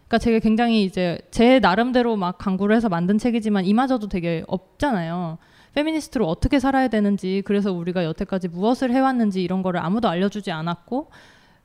[0.06, 5.38] 그러니까 제가 굉장히 이제 제 나름대로 막 강구를 해서 만든 책이지만 이마저도 되게 없잖아요.
[5.74, 11.10] 페미니스트로 어떻게 살아야 되는지, 그래서 우리가 여태까지 무엇을 해왔는지 이런 거를 아무도 알려주지 않았고,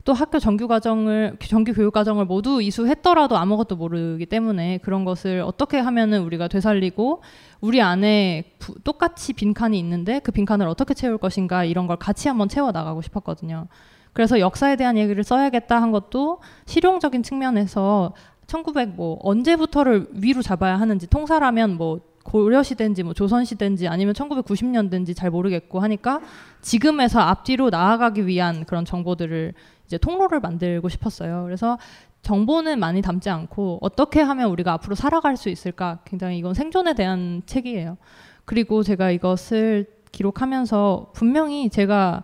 [0.06, 5.80] 또 학교 정규 과정을 정규 교육 과정을 모두 이수했더라도 아무것도 모르기 때문에 그런 것을 어떻게
[5.80, 7.22] 하면은 우리가 되살리고
[7.64, 12.50] 우리 안에 부, 똑같이 빈칸이 있는데 그 빈칸을 어떻게 채울 것인가 이런 걸 같이 한번
[12.50, 13.68] 채워 나가고 싶었거든요.
[14.12, 18.16] 그래서 역사에 대한 얘기를 써야겠다 한 것도 실용적인 측면에서
[18.48, 25.16] 1900 뭐 언제부터를 위로 잡아야 하는지 통사라면 뭐 고려 시대인지 뭐 조선 시대인지 아니면 1990년대인지
[25.16, 26.20] 잘 모르겠고 하니까
[26.62, 29.54] 지금에서 앞뒤로 나아가기 위한 그런 정보들을
[29.86, 31.44] 이제 통로를 만들고 싶었어요.
[31.46, 31.78] 그래서
[32.24, 37.44] 정보는 많이 담지 않고 어떻게 하면 우리가 앞으로 살아갈 수 있을까 굉장히 이건 생존에 대한
[37.46, 37.98] 책이에요.
[38.46, 42.24] 그리고 제가 이것을 기록하면서 분명히 제가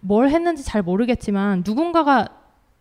[0.00, 2.28] 뭘 했는지 잘 모르겠지만 누군가가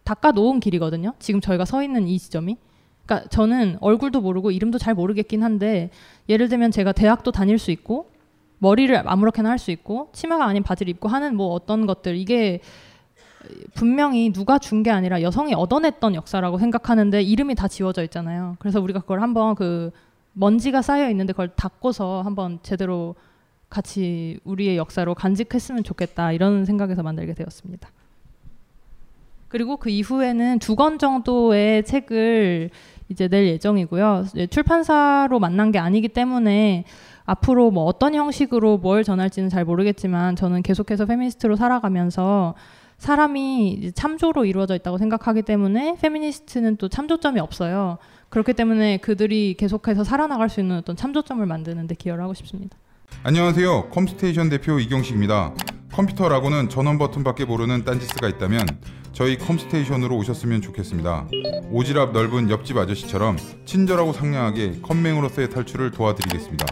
[0.03, 1.13] 닦아 놓은 길이거든요.
[1.19, 2.57] 지금 저희가 서 있는 이 지점이.
[3.05, 5.89] 그러니까 저는 얼굴도 모르고 이름도 잘 모르겠긴 한데
[6.29, 8.11] 예를 들면 제가 대학도 다닐 수 있고
[8.59, 12.61] 머리를 아무렇게나 할 수 있고 치마가 아닌 바지를 입고 하는 뭐 어떤 것들 이게
[13.73, 18.55] 분명히 누가 준 게 아니라 여성이 얻어냈던 역사라고 생각하는데 이름이 다 지워져 있잖아요.
[18.59, 19.91] 그래서 우리가 그걸 한번 그
[20.33, 23.15] 먼지가 쌓여 있는데 그걸 닦고서 한번 제대로
[23.69, 27.89] 같이 우리의 역사로 간직했으면 좋겠다 이런 생각에서 만들게 되었습니다.
[29.47, 32.71] 그리고 그 이후에는 두 권 정도의 책을
[33.09, 34.25] 이제 낼 예정이고요.
[34.49, 36.85] 출판사로 만난 게 아니기 때문에
[37.25, 42.55] 앞으로 뭐 어떤 형식으로 뭘 전할지는 잘 모르겠지만 저는 계속해서 페미니스트로 살아가면서
[43.03, 47.97] 사람이 참조로 이루어져 있다고 생각하기 때문에 페미니스트는 또 참조점이 없어요.
[48.29, 52.77] 그렇기 때문에 그들이 계속해서 살아나갈 수 있는 어떤 참조점을 만드는 데 기여를 하고 싶습니다.
[53.23, 53.89] 안녕하세요.
[53.89, 55.53] 컴스테이션 대표 이경식입니다.
[55.91, 58.65] 컴퓨터라고는 전원 버튼밖에 모르는 딴지스가 있다면
[59.11, 61.27] 저희 컴스테이션으로 오셨으면 좋겠습니다.
[61.73, 66.65] 오지랖 넓은 옆집 아저씨처럼 친절하고 상냥하게 컴맹으로서의 탈출을 도와드리겠습니다.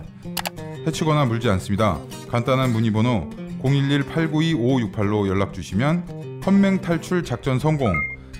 [0.87, 1.99] 해치거나 물지 않습니다.
[2.29, 3.29] 간단한 문의 번호
[3.61, 7.93] 011-892-5568로 연락 주시면 컴맹 탈출 작전 성공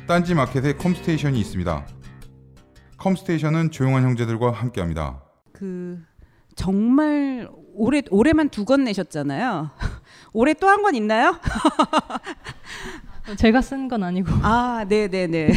[0.08, 1.88] 딴지 마켓에 컴스테이션이 있습니다.
[2.98, 5.22] 컴스테이션은 조용한 형제들과 함께합니다.
[5.54, 6.00] 그
[6.56, 9.70] 정말 올해 올해만 두 권 내셨잖아요.
[10.34, 11.40] 올해 또 한 권 있나요?
[13.38, 14.30] 제가 쓴 건 아니고.
[14.42, 15.50] 아, 네, 네, 네.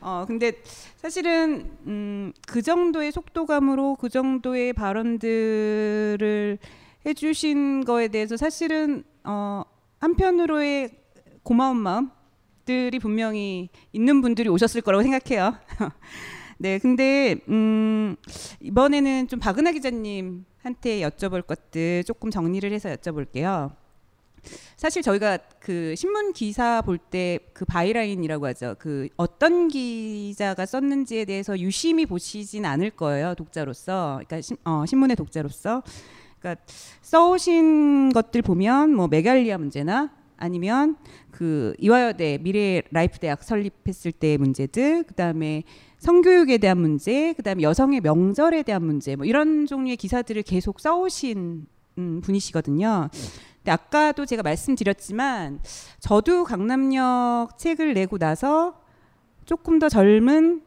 [0.00, 0.52] 어, 근데
[0.96, 6.58] 사실은 음, 그 정도의 속도감으로 그 정도의 발언들을
[7.06, 9.62] 해주신 거에 대해서 사실은 어,
[10.00, 10.90] 한편으로의
[11.42, 15.56] 고마운 마음들이 분명히 있는 분들이 오셨을 거라고 생각해요.
[16.58, 18.16] 네, 근데 음,
[18.60, 23.72] 이번에는 좀 박은하 기자님한테 여쭤볼 것들 조금 정리를 해서 여쭤볼게요.
[24.76, 28.76] 사실 저희가 그 신문 기사 볼 때 그 바이라인이라고 하죠.
[28.78, 33.34] 그 어떤 기자가 썼는지에 대해서 유심히 보시진 않을 거예요.
[33.34, 34.20] 독자로서.
[34.26, 35.82] 그러니까 신, 어, 신문의 독자로서.
[36.44, 36.62] 그러니까
[37.00, 40.96] 써오신 것들 보면 뭐 메갈리아 문제나 아니면
[41.30, 45.62] 그 이화여대 미래 라이프 대학 설립했을 때의 문제들, 그다음에
[45.98, 52.20] 성교육에 대한 문제, 그다음에 여성의 명절에 대한 문제, 뭐 이런 종류의 기사들을 계속 써오신 음,
[52.20, 53.08] 분이시거든요.
[53.56, 55.60] 근데 아까도 제가 말씀드렸지만
[56.00, 58.82] 저도 강남역 책을 내고 나서
[59.46, 60.62] 조금 더 젊은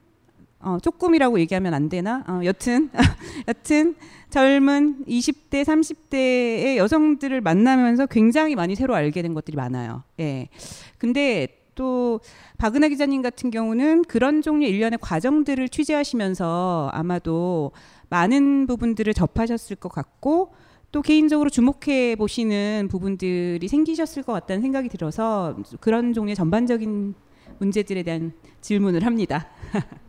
[0.59, 2.23] 어, 조금이라고 얘기하면 안 되나?
[2.27, 2.89] 어, 여튼
[3.47, 3.95] 여튼
[4.29, 10.03] 젊은 20대, 30대의 여성들을 만나면서 굉장히 많이 새로 알게 된 것들이 많아요.
[10.19, 10.49] 예.
[10.97, 12.19] 근데 또
[12.57, 17.71] 박은하 기자님 같은 경우는 그런 종류의 일련의 과정들을 취재하시면서 아마도
[18.09, 20.53] 많은 부분들을 접하셨을 것 같고
[20.91, 27.13] 또 개인적으로 주목해 보시는 부분들이 생기셨을 것 같다는 생각이 들어서 그런 종류의 전반적인
[27.59, 29.47] 문제들에 대한 질문을 합니다.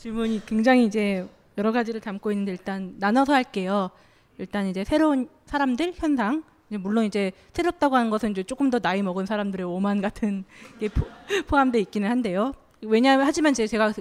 [0.00, 3.90] 질문이 굉장히 이제 여러 가지를 담고 있는데 일단 나눠서 할게요.
[4.38, 6.42] 일단 이제 새로운 사람들 현상.
[6.68, 10.44] 물론 이제 새롭다고 하는 것은 이제 조금 더 나이 먹은 사람들의 오만 같은
[10.80, 11.04] 게 포,
[11.48, 12.54] 포함되어 있기는 한데요.
[12.80, 13.92] 왜냐하면 하지만 제 제가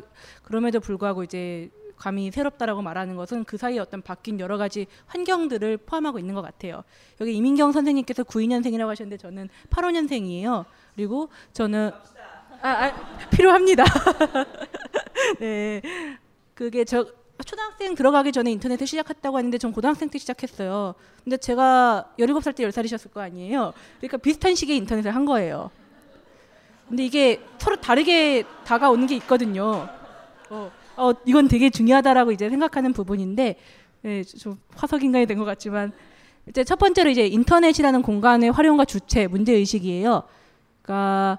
[0.43, 6.17] 그럼에도 불구하고 이제 감히 새롭다라고 말하는 것은 그 사이에 어떤 바뀐 여러 가지 환경들을 포함하고
[6.17, 6.83] 있는 것 같아요.
[7.19, 10.63] 여기 이민경 선생님께서 92년생이라고 하셨는데 저는 85년생이에요.
[10.95, 11.91] 그리고 저는
[12.61, 13.83] 아, 아 필요합니다.
[15.39, 15.81] 네.
[16.53, 17.05] 그게 저
[17.45, 20.93] 초등학생 들어가기 전에 인터넷을 시작했다고 하는데 전 고등학생 때 시작했어요.
[21.23, 23.73] 근데 제가 17살 때 10살이셨을 거 아니에요.
[23.97, 25.71] 그러니까 비슷한 시기에 인터넷을 한 거예요.
[26.89, 29.87] 근데 이게 서로 다르게 다가오는 게 있거든요.
[30.49, 33.55] 어, 어 이건 되게 중요하다라고 이제 생각하는 부분인데
[34.05, 35.91] 예, 좀 화석 인간이 된 것 같지만
[36.47, 40.23] 이제 첫 번째로 이제 인터넷이라는 공간의 활용과 주체 문제 의식이에요.
[40.81, 41.37] 그러니까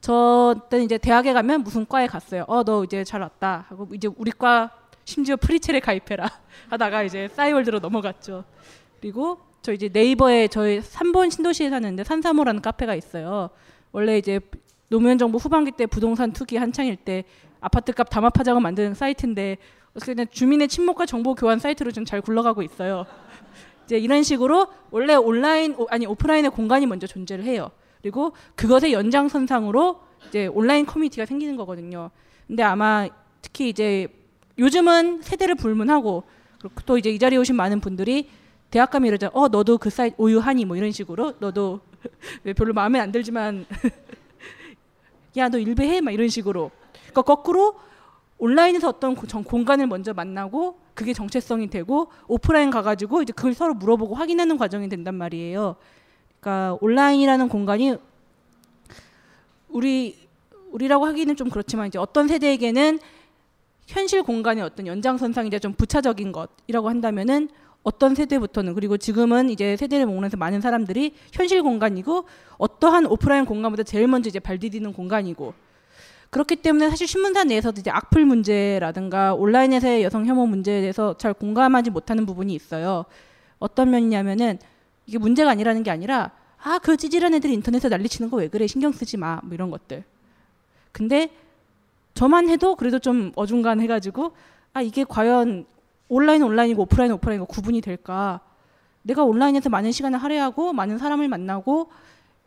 [0.00, 2.44] 저때 이제 대학에 가면 무슨 과에 갔어요.
[2.46, 3.66] 어, 너 이제 잘 왔다.
[3.68, 4.70] 하고 이제 우리 과
[5.04, 6.28] 심지어 프리첼에 가입해라
[6.70, 8.44] 하다가 이제 싸이월드로 넘어갔죠.
[9.00, 13.50] 그리고 저 이제 네이버에 저희 3번 신도시에 사는데 산사모라는 카페가 있어요.
[13.92, 14.40] 원래 이제
[14.88, 17.24] 노무현 정부 후반기 때 부동산 투기 한창일 때
[17.60, 19.58] 아파트값 담합하자고 만든 사이트인데
[20.04, 23.04] 그냥 주민의 친목과 정보 교환 사이트로 좀 잘 굴러가고 있어요.
[23.84, 27.70] 이제 이런 식으로 원래 온라인 아니 오프라인의 공간이 먼저 존재를 해요.
[28.00, 32.10] 그리고 그것의 연장선상으로 이제 온라인 커뮤니티가 생기는 거거든요.
[32.46, 33.08] 근데 아마
[33.42, 34.08] 특히 이제
[34.58, 36.24] 요즘은 세대를 불문하고
[36.86, 38.28] 또 이제 이 자리에 오신 많은 분들이
[38.70, 39.30] 대학 가면 이러죠.
[39.32, 41.80] 어 너도 그 사이트 오유하니 뭐 이런 식으로 너도
[42.56, 43.66] 별로 마음에 안 들지만
[45.36, 46.70] 야 너 일배해 막 이런 식으로.
[46.92, 47.76] 그러니까 거꾸로
[48.38, 54.56] 온라인에서 어떤 공간을 먼저 만나고 그게 정체성이 되고 오프라인 가가지고 이제 그걸 서로 물어보고 확인하는
[54.58, 55.76] 과정이 된단 말이에요.
[56.40, 57.96] 그러니까 온라인이라는 공간이
[59.68, 60.16] 우리
[60.70, 62.98] 우리라고 하기는 좀 그렇지만 이제 어떤 세대에게는
[63.86, 67.48] 현실 공간의 어떤 연장선상이 이제 좀 부차적인 것이라고 한다면은
[67.82, 72.24] 어떤 세대부터는 그리고 지금은 이제 세대를 먹으면서 많은 사람들이 현실 공간이고
[72.58, 75.54] 어떠한 오프라인 공간보다 제일 먼저 이제 발 디디는 공간이고
[76.30, 81.90] 그렇기 때문에 사실 신문사 내에서도 이제 악플 문제라든가 온라인에서의 여성 혐오 문제에 대해서 잘 공감하지
[81.90, 83.06] 못하는 부분이 있어요.
[83.58, 84.58] 어떤 면이냐면은
[85.08, 86.30] 이게 문제가 아니라는 게 아니라
[86.62, 90.04] 아 그 찌질한 애들이 인터넷에 난리치는 거 왜 그래 신경 쓰지 마 뭐 이런 것들.
[90.92, 91.30] 근데
[92.14, 94.32] 저만 해도 그래도 좀 어중간해가지고
[94.74, 95.66] 아 이게 과연
[96.08, 98.40] 온라인 온라인이고 오프라인 오프라인이고 구분이 될까?
[99.02, 101.90] 내가 온라인에서 많은 시간을 할애하고 많은 사람을 만나고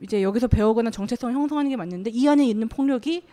[0.02, 3.24] 이제 여기서 배우거나 정체성을 형성하는 게 맞는데 이 안에 있는 폭력이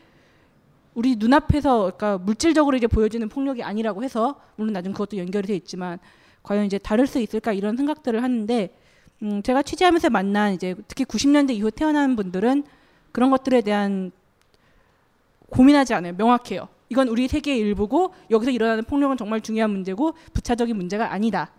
[0.94, 5.98] 우리 눈앞에서 그러니까 물질적으로 이제 보여지는 폭력이 아니라고 해서 물론 나중 그것도 연결이 돼 있지만
[6.42, 8.70] 과연 이제 다를 수 있을까 이런 생각들을 하는데
[9.22, 12.64] 음, 제가 취재하면서 만난 이제 특히 90년대 이후 태어난 분들은
[13.12, 14.12] 그런 것들에 대한
[15.50, 16.12] 고민하지 않아요.
[16.16, 16.68] 명확해요.
[16.90, 21.50] 이건 우리 세계의 일부고 여기서 일어나는 폭력은 정말 중요한 문제고 부차적인 문제가 아니다.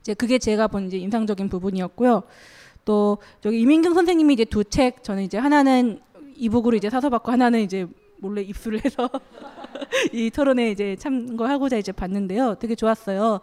[0.00, 2.22] 이제 그게 제가 본 이제 인상적인 부분이었고요.
[2.84, 6.00] 또 저기 이민경 선생님이 이제 두 책 저는 이제 하나는
[6.36, 7.86] 이북으로 이제 사서 받고 하나는 이제
[8.18, 9.10] 몰래 입수를 해서
[10.12, 12.54] 이 토론에 이제 참고하고자 이제 봤는데요.
[12.54, 13.40] 되게 좋았어요.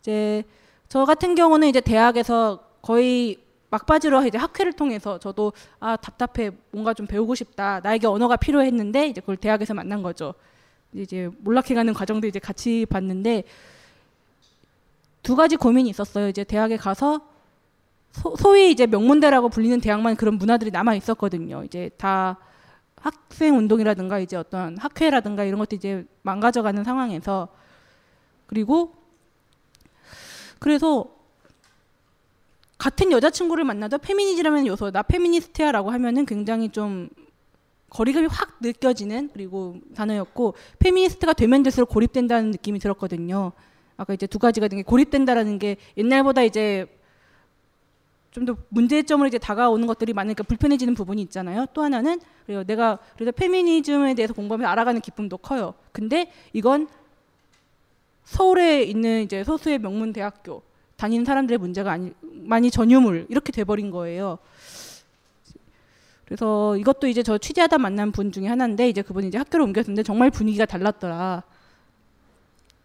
[0.00, 0.44] 이제
[0.88, 3.38] 저 같은 경우는 이제 대학에서 거의
[3.70, 9.20] 막바지로 이제 학회를 통해서 저도 아 답답해 뭔가 좀 배우고 싶다 나에게 언어가 필요했는데 이제
[9.20, 10.34] 그걸 대학에서 만난 거죠.
[10.94, 13.44] 이제 몰락해가는 과정도 이제 같이 봤는데
[15.22, 16.28] 두 가지 고민이 있었어요.
[16.28, 17.20] 이제 대학에 가서
[18.12, 21.64] 소, 위 이제 명문대라고 불리는 대학만 그런 문화들이 남아 있었거든요.
[21.64, 22.38] 이제 다
[22.96, 27.48] 학생 운동이라든가 이제 어떤 학회라든가 이런 것도 이제 망가져가는 상황에서
[28.46, 28.94] 그리고
[30.66, 31.06] 그래서
[32.76, 37.08] 같은 여자친구를 만나도 페미니즘이라는 요소, 나 페미니스트야라고 하면은 굉장히 좀
[37.90, 43.52] 거리감이 확 느껴지는 그리고 단어였고 페미니스트가 되면 될수록 고립된다는 느낌이 들었거든요.
[43.96, 46.86] 아까 이제 두 가지가 된 게 고립된다라는 게 옛날보다 이제
[48.32, 51.66] 좀 더 문제점으로 이제 다가오는 것들이 많으니까 불편해지는 부분이 있잖아요.
[51.72, 52.64] 또 하나는 그래요.
[52.64, 55.74] 내가 그래서 페미니즘에 대해서 공부하면서 알아가는 기쁨도 커요.
[55.92, 56.88] 근데 이건
[58.26, 60.62] 서울에 있는 이제 소수의 명문 대학교
[60.96, 64.38] 다니는 사람들의 문제가 아니 많이 전유물 이렇게 돼버린 거예요.
[66.24, 70.30] 그래서 이것도 이제 저 취재하다 만난 분 중에 하나인데 이제 그분이 이제 학교를 옮겼는데 정말
[70.30, 71.44] 분위기가 달랐더라.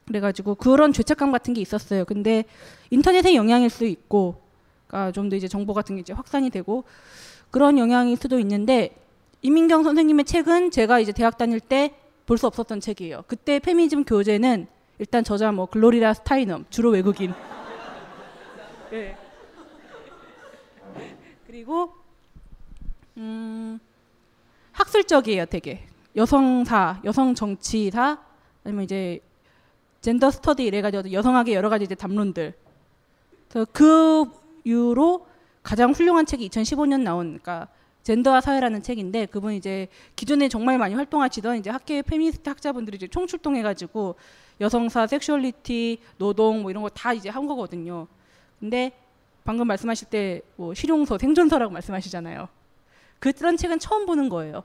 [0.06, 2.06] 그래가지고 그런 죄책감 같은 게 있었어요.
[2.06, 2.46] 근데
[2.92, 4.42] 인터넷의 영향일 수 있고,
[4.88, 6.84] 그러니까 좀 더 이제 정보 같은 게 이제 확산이 되고
[7.50, 8.96] 그런 영향일 수도 있는데
[9.42, 11.94] 이민경 선생님의 책은 제가 이제 대학 다닐 때
[12.28, 13.24] 볼 수 없었던 책이에요.
[13.28, 14.68] 그때 페미니즘 교재는
[15.02, 17.34] 일단 저자 뭐 글로리라 스타이넘 주로 외국인.
[18.92, 19.18] 네.
[21.48, 21.92] 그리고
[23.18, 23.80] 음,
[24.74, 28.20] 학술적이에요, 되게 여성사, 여성 정치사
[28.64, 29.20] 아니면 이제
[30.02, 32.54] 젠더 스터디 이래가지고 여성학의 여러 가지 이제 담론들.
[33.50, 34.26] 그래서 그
[34.64, 35.26] 이후로
[35.64, 37.70] 가장 훌륭한 책이 2015년 나온 그러니까
[38.04, 44.16] 젠더와 사회라는 책인데 그분 이제 기존에 정말 많이 활동하시던 이제 학계 페미니스트 학자분들이 이제 총출동해가지고
[44.62, 48.08] 여성사, 섹슈얼리티, 노동 뭐 이런 거 다 이제 한 거거든요.
[48.60, 48.92] 근데
[49.44, 52.48] 방금 말씀하실 때 뭐 실용서, 생존서라고 말씀하시잖아요.
[53.20, 54.64] 그런 책은 처음 보는 거예요.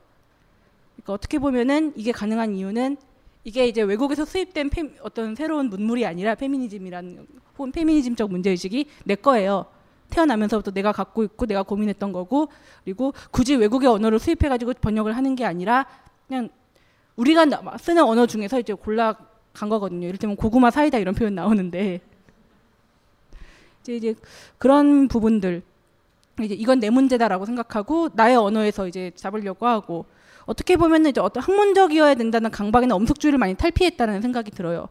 [0.96, 2.96] 그러니까 어떻게 보면은 이게 가능한 이유는
[3.44, 7.26] 이게 이제 외국에서 수입된 페, 어떤 새로운 문물이 아니라 페미니즘이라는
[7.56, 9.66] 혹은 페미니즘적 문제의식이 내 거예요.
[10.10, 12.48] 태어나면서부터 내가 갖고 있고 내가 고민했던 거고
[12.84, 15.86] 그리고 굳이 외국의 언어를 수입해 가지고 번역을 하는 게 아니라
[16.28, 16.48] 그냥
[17.16, 17.46] 우리가
[17.78, 19.16] 쓰는 언어 중에서 이제 골라
[19.56, 20.06] 간 거거든요.
[20.06, 22.00] 이를테면 고구마 사이다 이런 표현 나오는데
[23.82, 24.14] 이제 이제
[24.58, 25.62] 그런 부분들
[26.42, 30.06] 이제 이건 내 문제다라고 생각하고 나의 언어에서 이제 잡으려고 하고
[30.44, 34.88] 어떻게 보면 이제 어떤 학문적이어야 된다는 강박이나 엄숙주의를 많이 탈피했다는 생각이 들어요.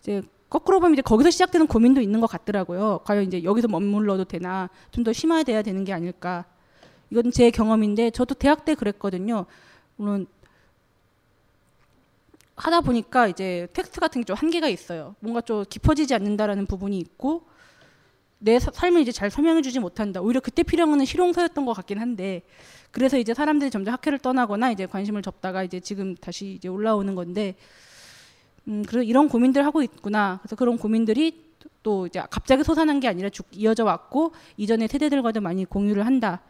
[0.00, 3.00] 이제 거꾸로 보면 이제 거기서 시작되는 고민도 있는 것 같더라고요.
[3.04, 6.44] 과연 이제 여기서 머물러도 되나 좀 더 심화돼야 되는 게 아닐까.
[7.10, 9.46] 이건 제 경험인데 저도 대학 때 그랬거든요.
[9.96, 10.26] 물론
[12.56, 15.14] 하다 보니까 이제 텍스트 같은 게 좀 한계가 있어요.
[15.20, 17.46] 뭔가 좀 깊어지지 않는다라는 부분이 있고
[18.38, 20.20] 내 사, 삶을 이제 잘 설명해주지 못한다.
[20.20, 22.42] 오히려 그때 필요한 실용서였던 것 같긴 한데
[22.90, 27.56] 그래서 이제 사람들이 점점 학회를 떠나거나 이제 관심을 접다가 이제 지금 다시 이제 올라오는 건데
[28.68, 30.38] 음, 그래서 이런 고민들 하고 있구나.
[30.42, 31.44] 그래서 그런 고민들이
[31.82, 36.40] 또 이제 갑자기 솟아난 게 아니라 쭉 이어져 왔고 이전의 세대들과도 많이 공유를 한다.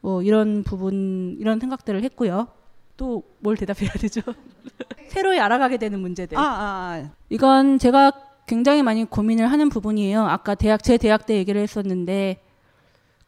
[0.00, 2.48] 뭐 이런 부분 이런 생각들을 했고요.
[2.96, 4.20] 또 뭘 대답해야 되죠?
[5.08, 6.38] 새로이 알아가게 되는 문제들.
[6.38, 8.12] 아, 아, 이건 제가
[8.46, 10.22] 굉장히 많이 고민을 하는 부분이에요.
[10.22, 12.40] 아까 대학 제 대학 때 얘기를 했었는데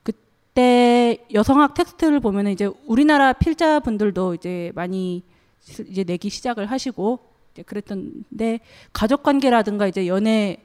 [0.02, 5.22] 그때 여성학 텍스트를 보면 이제 우리나라 필자분들도 이제 많이
[5.88, 7.18] 이제 내기 시작을 하시고
[7.52, 8.60] 이제 그랬던데
[8.92, 10.58] 가족 관계라든가 이제 연애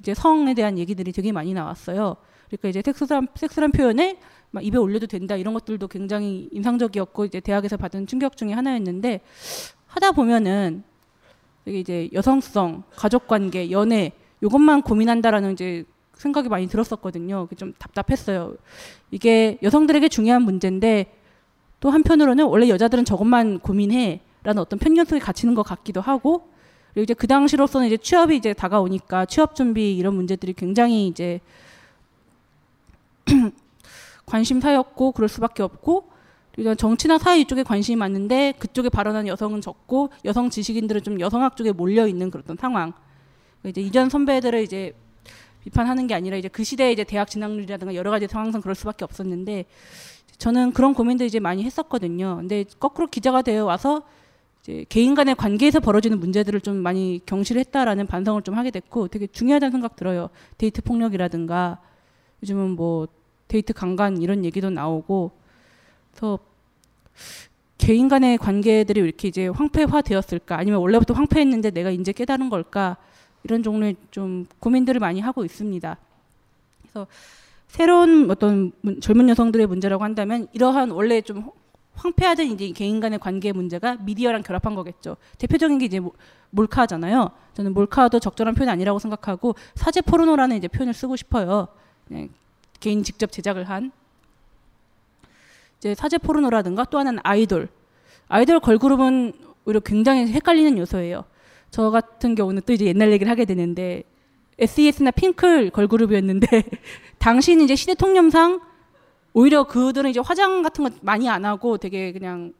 [0.00, 2.16] 이제 성에 대한 얘기들이 되게 많이 나왔어요.
[2.48, 4.18] 그러니까 이제 섹스란 섹스란 표현에
[4.50, 9.20] 막 입에 올려도 된다 이런 것들도 굉장히 인상적이었고 이제 대학에서 받은 충격 중에 하나였는데
[9.86, 10.82] 하다 보면은
[11.66, 15.84] 이게 이제 여성성, 가족 관계, 연애 요것만 고민한다라는 이제
[16.14, 17.48] 생각이 많이 들었었거든요.
[17.56, 18.56] 좀 답답했어요.
[19.10, 21.14] 이게 여성들에게 중요한 문제인데
[21.80, 26.48] 또 한편으로는 원래 여자들은 저것만 고민해라는 어떤 편견 속에 갇히는 것 같기도 하고
[26.92, 31.40] 그리고 이제 그 당시로서는 이제 취업이 이제 다가오니까 취업 준비 이런 문제들이 굉장히 이제
[34.26, 36.10] 관심사였고 그럴 수밖에 없고
[36.58, 41.70] 그리고 정치나 사회 이쪽에 관심이 많은데 그쪽에 발언하는 여성은 적고 여성 지식인들은 좀 여성학 쪽에
[41.70, 42.92] 몰려 있는 그런 상황.
[43.64, 44.92] 이제 이전 선배들을 이제
[45.62, 49.66] 비판하는 게 아니라 이제 그 시대에 이제 대학 진학률이라든가 여러 가지 상황상 그럴 수밖에 없었는데
[50.38, 52.36] 저는 그런 고민들 이제 많이 했었거든요.
[52.36, 54.02] 근데 거꾸로 기자가 되어 와서
[54.62, 59.72] 이제 개인 간의 관계에서 벌어지는 문제들을 좀 많이 경실했다라는 반성을 좀 하게 됐고 되게 중요하다는
[59.72, 60.30] 생각 들어요.
[60.56, 61.80] 데이트 폭력이라든가
[62.42, 63.06] 요즘은 뭐
[63.48, 65.32] 데이트 강간 이런 얘기도 나오고
[66.12, 66.38] 그래서
[67.78, 72.96] 개인 간의 관계들이 이렇게 이제 황폐화 되었을까 아니면 원래부터 황폐했는데 내가 이제 깨달은 걸까
[73.44, 75.96] 이런 종류의 좀 고민들을 많이 하고 있습니다.
[76.82, 77.06] 그래서
[77.68, 81.50] 새로운 어떤 젊은 여성들의 문제라고 한다면 이러한 원래 좀
[81.94, 85.16] 황폐하던 이제 개인 간의 관계 문제가 미디어랑 결합한 거겠죠.
[85.38, 86.00] 대표적인 게 이제
[86.50, 87.30] 몰카잖아요.
[87.54, 91.68] 저는 몰카도 적절한 표현 아니라고 생각하고 사제 포르노라는 이제 표현을 쓰고 싶어요.
[92.80, 93.92] 개인 직접 제작을 한
[95.78, 97.68] 이제 사제 포르노라든가 또 하나는 아이돌.
[98.28, 99.32] 아이돌 걸그룹은
[99.64, 101.24] 오히려 굉장히 헷갈리는 요소예요.
[101.70, 104.02] 저 같은 경우는 또 이제 옛날 얘기를 하게 되는데
[104.58, 106.46] SES나 핑클 걸그룹이었는데
[107.18, 108.60] 당신 이제 시대 통념상
[109.32, 112.52] 오히려 그들은 이제 화장 같은 거 많이 안 하고 되게 그냥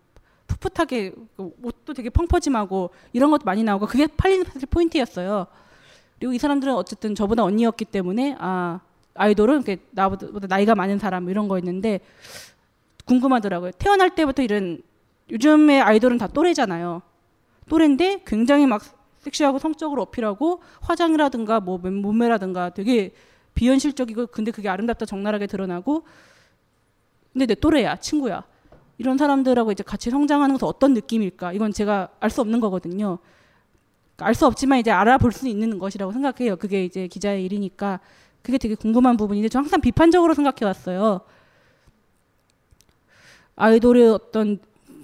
[0.47, 5.47] 풋풋하게 옷도 되게 펑퍼짐하고 이런 것도 많이 나오고 그게 팔리는 포인트였어요.
[6.19, 8.81] 그리고 이 사람들은 어쨌든 저보다 언니였기 때문에 아
[9.19, 12.01] 아이돌은 이렇게 나보다 나이가 많은 사람 뭐 이런 거였는데
[13.05, 13.73] 궁금하더라고요.
[13.73, 14.83] 태어날 때부터 이런
[15.31, 17.03] 요즘의 아이돌은 다 또래잖아요.
[17.69, 18.83] 또래인데 굉장히 막
[19.19, 23.13] 섹시하고 성적으로 어필하고 화장이라든가 뭐 몸매라든가 되게
[23.55, 26.05] 비현실적이고 근데 그게 아름답다 적나라하게 드러나고
[27.33, 28.45] 근데 내 또래야 친구야.
[28.99, 31.53] 이런 사람들하고 이제 같이 성장하는 것은 어떤 느낌일까?
[31.53, 33.19] 이건 제가 알 수 없는 거거든요.
[34.19, 36.57] 알 수 없지만 이제 알아볼 수 있는 것이라고 생각해요.
[36.57, 38.01] 그게 이제 기자의 일이니까
[38.43, 41.21] 그게 되게 궁금한 부분인데 저 항상 비판적으로 생각해 왔어요
[43.57, 44.59] 아이돌의 어떤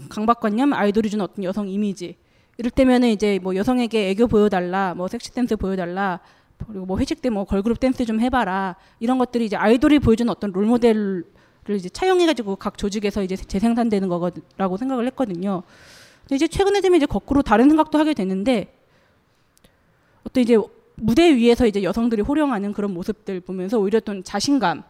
[0.09, 2.17] 강박관념 아이돌이 주는 어떤 여성 이미지
[2.59, 6.21] 이를테면은 이제 뭐 여성에게 애교 보여달라, 뭐 섹시 댄스 보여달라,
[6.69, 10.53] 그리고 뭐 회식 때 뭐 걸그룹 댄스 좀 해봐라 이런 것들이 이제 아이돌이 보여주는 어떤
[10.53, 11.25] 롤 모델을
[11.71, 15.65] 이제 차용해가지고 각 조직에서 이제 재생산되는 거라고 생각을 했거든요.
[16.21, 18.73] 근데 이제 최근에 되면 이제 거꾸로 다른 생각도 하게 되는데
[20.25, 20.57] 어떤 이제
[20.97, 24.83] 무대 위에서 이제 여성들이 호령하는 그런 모습들 보면서 오히려 또 자신감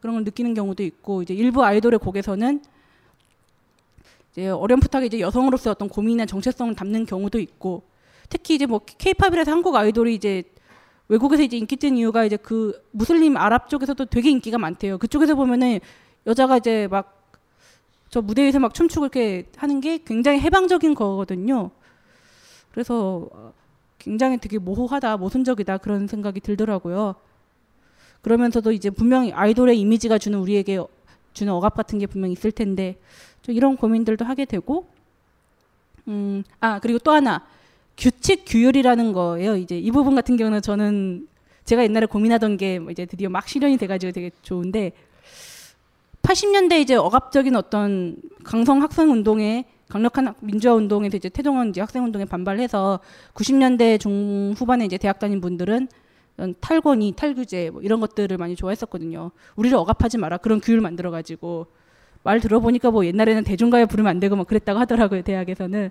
[0.00, 2.62] 그런 걸 느끼는 경우도 있고 이제 일부 아이돌의 곡에서는
[4.32, 7.82] 이제 어렴풋하게 이제 여성으로서 어떤 고민이나 정체성을 담는 경우도 있고
[8.28, 10.44] 특히 이제 뭐 케이팝이라서 한국 아이돌이 이제
[11.08, 14.98] 외국에서 이제 인기 뜬 이유가 이제 그 무슬림 아랍 쪽에서도 되게 인기가 많대요.
[14.98, 15.80] 그쪽에서 보면은
[16.26, 17.18] 여자가 이제 막
[18.10, 21.70] 저 무대 에서 막 춤추고 이렇게 하는 게 굉장히 해방적인 거거든요.
[22.72, 23.28] 그래서
[23.98, 27.14] 굉장히 되게 모호하다, 모순적이다 그런 생각이 들더라고요.
[28.22, 30.80] 그러면서도 이제 분명히 아이돌의 이미지가 주는 우리에게
[31.32, 32.96] 주는 억압 같은 게 분명히 있을 텐데
[33.42, 34.88] 좀 이런 고민들도 하게 되고
[36.08, 37.46] 음, 아 그리고 또 하나
[37.96, 39.56] 규칙 규율이라는 거예요.
[39.56, 41.28] 이제 이 부분 같은 경우는 저는
[41.64, 44.92] 제가 옛날에 고민하던 게뭐 이제 드디어 막 실현이 돼가지고 되게 좋은데
[46.22, 52.24] 80년대 이제 억압적인 어떤 강성 학생 운동에 강력한 민주화 운동에서 이제 태종원 이제 학생 운동에
[52.24, 53.00] 반발해서
[53.34, 55.88] 90년대 중 후반에 이제 대학 다닌 분들은
[56.60, 59.30] 탈권위, 탈규제 뭐 이런 것들을 많이 좋아했었거든요.
[59.56, 61.66] 우리를 억압하지 마라 그런 규율 만들어 가지고
[62.22, 65.90] 말 들어보니까 뭐 옛날에는 대중가요 부르면 안 되고 막 그랬다고 하더라고요 대학에서는.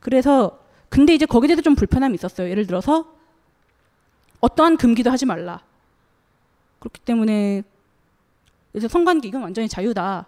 [0.00, 2.48] 그래서 근데 이제 거기에 대해서 좀 불편함이 있었어요.
[2.50, 3.12] 예를 들어서
[4.40, 5.62] 어떠한 금기도 하지 말라.
[6.78, 7.62] 그렇기 때문에
[8.70, 10.26] 그래서 성관계 이건 완전히 자유다.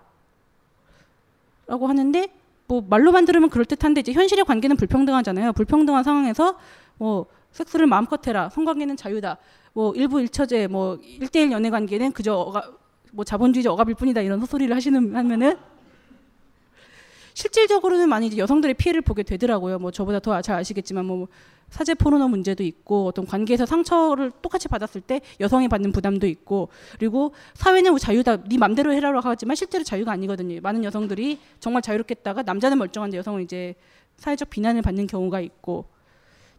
[1.68, 2.26] 라고 하는데
[2.66, 5.52] 뭐 말로만 들으면 그럴듯한데 이제 현실의 관계는 불평등하잖아요.
[5.52, 6.58] 불평등한 상황에서
[6.96, 8.48] 뭐 섹스를 마음껏 해라.
[8.48, 9.38] 성관계는 자유다.
[9.74, 12.64] 뭐 일부 일처제 뭐 일대일 연애 관계는 그저 억압,
[13.12, 14.22] 뭐 자본주의적 억압일 뿐이다.
[14.22, 15.56] 이런 헛소리를 하시는 하면은
[17.38, 19.78] 실질적으로는 많이 이제 여성들의 피해를 보게 되더라고요.
[19.78, 21.28] 뭐 저보다 더 잘 아시겠지만 뭐
[21.70, 26.68] 사제 포르노 문제도 있고 어떤 관계에서 상처를 똑같이 받았을 때 여성이 받는 부담도 있고
[26.98, 30.60] 그리고 사회는 뭐 자유다 네 맘대로 해라라고 하지만 실제로 자유가 아니거든요.
[30.60, 33.76] 많은 여성들이 정말 자유롭겠다가 남자는 멀쩡한데 여성은 이제
[34.16, 35.84] 사회적 비난을 받는 경우가 있고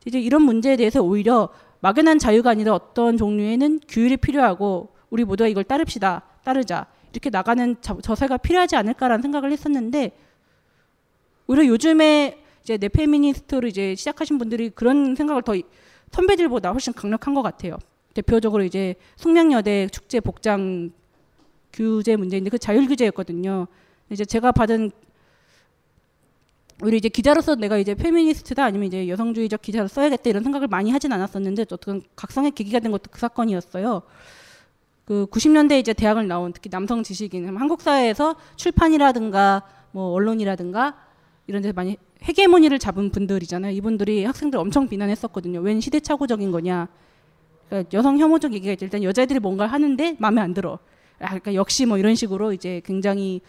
[0.06, 1.50] 이제 이런 문제에 대해서 오히려
[1.82, 8.38] 막연한 자유가 아니라 어떤 종류에는 규율이 필요하고 우리 모두가 이걸 따릅시다 따르자 이렇게 나가는 저세가
[8.38, 10.14] 필요하지 않을까라는 생각을 했었는데
[11.50, 15.56] 오히려 요즘에 이제 네페미니스트로 이제 시작하신 분들이 그런 생각을 더
[16.12, 17.80] 선배들보다 훨씬 강력한 것 같아요.
[18.14, 20.92] 대표적으로 이제 숙명여대 축제 복장
[21.74, 23.66] 규제 문제인데 그 자율 규제였거든요.
[24.12, 24.92] 이제 제가 받은
[26.84, 31.12] 우리 이제 기자로서 내가 이제 페미니스트다 아니면 이제 여성주의적 기자로 써야겠다 이런 생각을 많이 하진
[31.12, 34.04] 않았었는데 어떤 각성의 계기가 된 것도 그 사건이었어요.
[35.04, 41.09] 그 90년대 이제 대학을 나온 특히 남성 지식인 한국 사회에서 출판이라든가 뭐 언론이라든가
[41.50, 43.74] 이런 데서 많이 헤게모니를 잡은 분들이잖아요.
[43.74, 45.62] 이분들이 학생들 엄청 비난했었거든요.
[45.62, 46.88] 웬 시대착오적인 거냐.
[47.68, 48.76] 그러니까 여성 혐오적 얘기가.
[48.80, 50.78] 일단 여자애들이 뭔가를 하는데 마음에 안 들어.
[51.20, 53.42] 아, 그러니까 역시 뭐 이런 식으로 이제 굉장히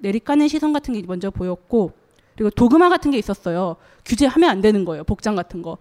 [0.00, 1.92] 내리까는 시선 같은 게 먼저 보였고
[2.36, 3.76] 그리고 도그마 같은 게 있었어요.
[4.04, 5.02] 규제하면 안 되는 거예요.
[5.04, 5.78] 복장 같은 거.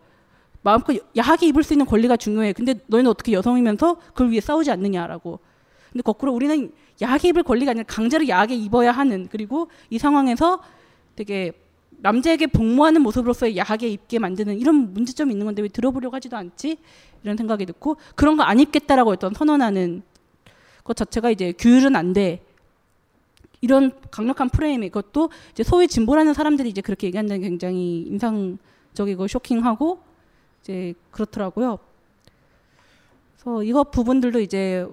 [0.62, 2.54] 마음껏 야하게 입을 수 있는 권리가 중요해.
[2.54, 5.40] 근데 너희는 어떻게 여성이면서 그걸 위해 싸우지 않느냐라고.
[5.92, 10.62] 근데 거꾸로 우리는 야하게 입을 권리가 아니라 강제로 야하게 입어야 하는 그리고 이 상황에서
[11.20, 11.52] 되게
[11.98, 16.78] 남자에게 복무하는 모습으로서 야하게 입게 만드는 이런 문제점이 있는 건데 왜 들어보려고 하지도 않지?
[17.24, 20.02] 이런 생각이 듣고 그런 거 안 입겠다라고 했던 선언하는
[20.86, 22.42] 것 자체가 이제 규율은 안 돼.
[23.60, 30.00] 이런 강력한 프레임 이것도 이제 소위 진보라는 사람들이 이제 그렇게 얘기한다는 게 굉장히 인상적이고 쇼킹하고
[30.62, 31.80] 이제 그렇더라고요.
[33.36, 34.88] 그래서 이것 부분들도 이제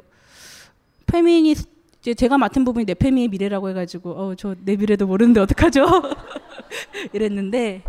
[1.07, 1.76] 페미니스트
[2.07, 5.85] 이제 제가 맡은 부분이 넷페미의 미래라고 해가지고 어 저 내 미래도 모르는데 어떡하죠?
[7.13, 7.83] 이랬는데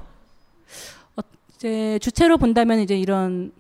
[1.16, 1.22] 어,
[1.54, 3.52] 이제 주체로 본다면 이제 이런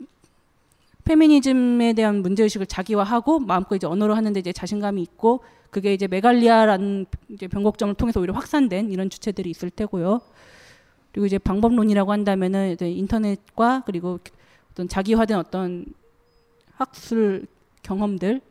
[1.03, 7.05] 페미니즘에 대한 문제 의식을 자기화하고 마음껏 이제 언어로 하는데 이제 자신감이 있고 그게 이제 메갈리아라는
[7.29, 10.21] 이제 변곡점을 통해서 오히려 확산된 이런 주체들이 있을 테고요.
[11.11, 14.17] 그리고 이제 방법론이라고 한다면은 이제 인터넷과 그리고
[14.71, 15.85] 어떤 자기화된 어떤
[16.73, 17.45] 학술
[17.83, 18.41] 경험들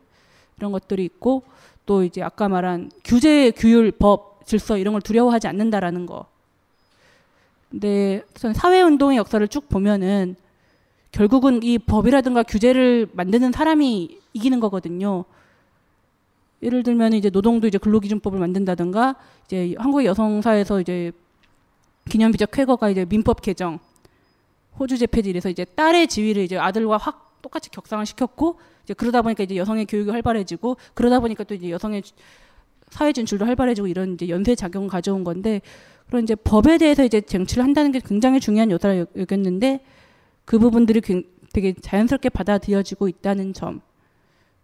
[0.55, 1.43] 이런 것들이 있고
[1.87, 6.27] 또 이제 아까 말한 규제, 규율, 법, 질서 이런 걸 두려워하지 않는다라는 거.
[7.71, 8.23] 근데
[8.53, 10.35] 사회 운동의 역사를 쭉 보면은
[11.11, 15.25] 결국은 이 법이라든가 규제를 만드는 사람이 이기는 거거든요.
[16.61, 19.15] 예를 들면 이제 노동도 이제 근로기준법을 만든다든가
[19.45, 21.11] 이제 한국의 여성사에서 이제
[22.09, 23.79] 기념비적 쾌거가 이제 민법 개정,
[24.77, 29.43] 호주 재패지 이래서 이제 딸의 지위를 이제 아들과 확 똑같이 격상을 시켰고 이제 그러다 보니까
[29.43, 32.03] 이제 여성의 교육이 활발해지고 그러다 보니까 또 이제 여성의
[32.89, 35.61] 사회 진출도 활발해지고 이런 이제 연쇄 작용을 가져온 건데
[36.07, 39.83] 그런 이제 법에 대해서 이제 쟁취를 한다는 게 굉장히 중요한 요소라 여겼는데
[40.45, 41.01] 그 부분들이
[41.53, 43.81] 되게 자연스럽게 받아들여지고 있다는 점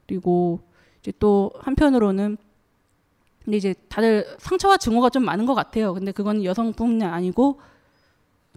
[0.06, 0.60] 그리고
[1.02, 2.38] 이제 또 한편으로는
[3.44, 5.94] 근데 이제 다들 상처와 증오가 좀 많은 것 같아요.
[5.94, 7.60] 근데 그건 여성뿐만 아니고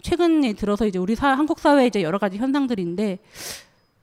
[0.02, 3.18] 최근에 들어서 이제 우리 사, 한국 사회에 이제 여러 가지 현상들인데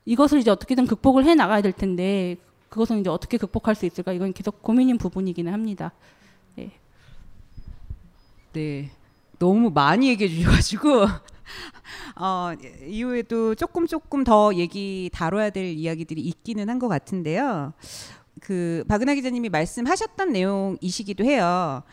[0.06, 2.38] 이것을 이제 어떻게든 극복을 해 나가야 될 텐데
[2.70, 5.92] 그것은 이제 어떻게 극복할 수 있을까 이건 계속 고민인 부분이기는 합니다.
[6.56, 6.72] 네.
[8.54, 8.92] 네.
[9.40, 11.06] 너무 많이 얘기해 주셔가지고
[12.20, 12.54] 어,
[12.88, 17.74] 이후에도 조금 조금 더 얘기 다뤄야 될 이야기들이 있기는 한 것 같은데요.
[18.42, 21.84] 그 박은하 기자님이 말씀하셨던 내용이시기도 해요.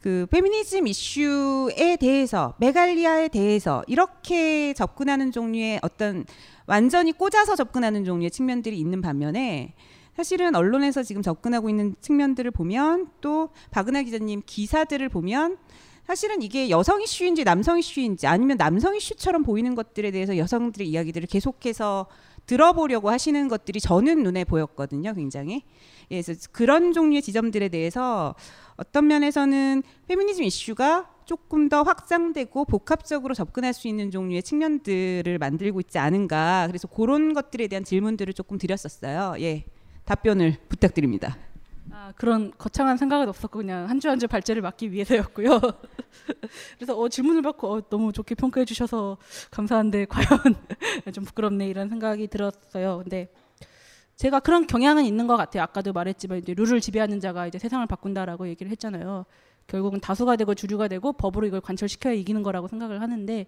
[0.00, 6.24] 그 페미니즘 이슈에 대해서 메갈리아에 대해서 이렇게 접근하는 종류의 어떤
[6.66, 9.74] 완전히 꽂아서 접근하는 종류의 측면들이 있는 반면에
[10.16, 15.58] 사실은 언론에서 지금 접근하고 있는 측면들을 보면 또 박은하 기자님 기사들을 보면
[16.06, 22.06] 사실은 이게 여성 이슈인지 남성 이슈인지 아니면 남성 이슈처럼 보이는 것들에 대해서 여성들의 이야기들을 계속해서
[22.46, 25.62] 들어보려고 하시는 것들이 저는 눈에 보였거든요, 굉장히.
[26.10, 28.34] 예, 그래서 그런 종류의 지점들에 대해서
[28.76, 35.98] 어떤 면에서는 페미니즘 이슈가 조금 더 확장되고 복합적으로 접근할 수 있는 종류의 측면들을 만들고 있지
[35.98, 36.66] 않은가.
[36.66, 39.34] 그래서 그런 것들에 대한 질문들을 조금 드렸었어요.
[39.40, 39.64] 예.
[40.04, 41.36] 답변을 부탁드립니다.
[41.92, 45.60] 아, 그런 거창한 생각은 없었고 그냥 한 주 한 주 발제를 막기 위해서였고요.
[46.76, 49.16] 그래서 어, 질문을 받고 어, 너무 좋게 평가해 주셔서
[49.50, 50.38] 감사한데 과연
[51.12, 52.98] 좀 부끄럽네 이런 생각이 들었어요.
[53.02, 53.28] 근데
[54.20, 55.62] 제가 그런 경향은 있는 것 같아요.
[55.62, 59.24] 아까도 말했지만 이제 룰을 지배하는 자가 이제 세상을 바꾼다라고 얘기를 했잖아요.
[59.66, 63.46] 결국은 다수가 되고 주류가 되고 법으로 이걸 관철시켜야 이기는 거라고 생각을 하는데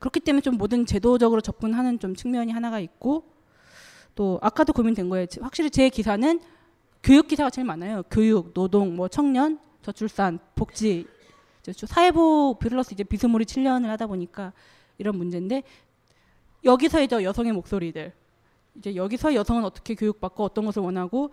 [0.00, 3.24] 그렇기 때문에 좀 모든 제도적으로 접근하는 좀 측면이 하나가 있고
[4.14, 5.24] 또 아까도 고민된 거예요.
[5.40, 6.38] 확실히 제 기사는
[7.02, 8.02] 교육 기사가 제일 많아요.
[8.10, 11.06] 교육, 노동, 뭐 청년, 저출산, 복지,
[11.86, 14.52] 사회부 플러스 이제 비스무리 7년을 하다 보니까
[14.98, 15.62] 이런 문제인데
[16.64, 18.19] 여기서 이제 여성의 목소리들
[18.80, 21.30] 이제 여기서 여성은 어떻게 교육받고 어떤 것을 원하고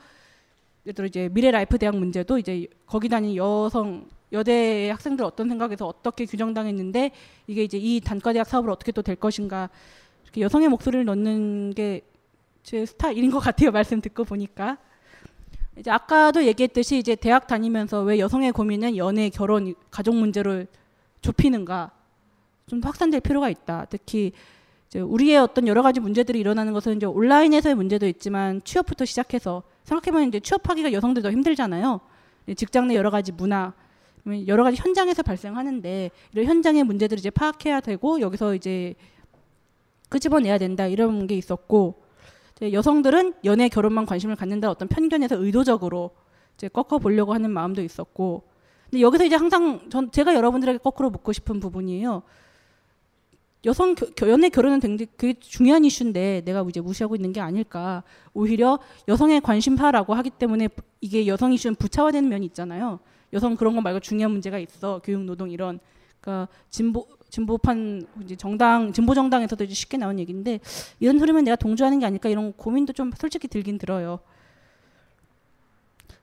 [0.85, 5.87] 예를 들어 이제 미래 라이프 대학 문제도 이제 거기 다니는 여성 여대 학생들 어떤 생각에서
[5.87, 7.11] 어떻게 규정당했는데
[7.47, 9.69] 이게 이제 이 단과 대학 사업을 어떻게 또 될 것인가.
[10.23, 12.01] 이렇게 여성의 목소리를 넣는 게
[12.67, 14.77] 제 스타일인 것 같아요 말씀 듣고 보니까.
[15.77, 20.67] 이제 아까도 얘기했듯이 이제 대학 다니면서 왜 여성의 고민은 연애, 결혼, 가족 문제를
[21.21, 21.91] 좁히는가.
[22.65, 23.85] 좀 확산될 필요가 있다.
[23.89, 24.33] 특히
[24.95, 30.39] 우리의 어떤 여러 가지 문제들이 일어나는 것은 이제 온라인에서의 문제도 있지만 취업부터 시작해서 생각해보면 이제
[30.39, 31.99] 취업하기가 여성들 더 힘들잖아요.
[32.55, 33.73] 직장 내 여러 가지 문화,
[34.47, 38.95] 여러 가지 현장에서 발생하는데 이런 현장의 문제들을 이제 파악해야 되고 여기서 이제
[40.09, 42.03] 끄집어내야 된다 이런 게 있었고
[42.61, 46.11] 여성들은 연애 결혼만 관심을 갖는다 어떤 편견에서 의도적으로
[46.55, 48.43] 이제 꺾어 보려고 하는 마음도 있었고
[48.89, 52.23] 근데 여기서 이제 항상 전 제가 여러분들에게 거꾸로 묻고 싶은 부분이에요.
[53.65, 58.03] 여성 겨, 연애 결혼은 굉장히 그게 중요한 이슈인데 내가 이제 무시하고 있는 게 아닐까.
[58.33, 60.69] 오히려 여성의 관심사라고 하기 때문에
[61.01, 62.99] 이게 여성 이슈는 부차화되는 면이 있잖아요.
[63.33, 65.01] 여성 그런 거 말고 중요한 문제가 있어.
[65.03, 65.79] 교육, 노동 이런.
[66.21, 70.59] 그러니까 진보 진보판 이제 정당 진보 정당에서도 이제 쉽게 나온 얘기인데
[70.99, 74.19] 이런 소리면 내가 동조하는 게 아닐까 이런 고민도 좀 솔직히 들긴 들어요.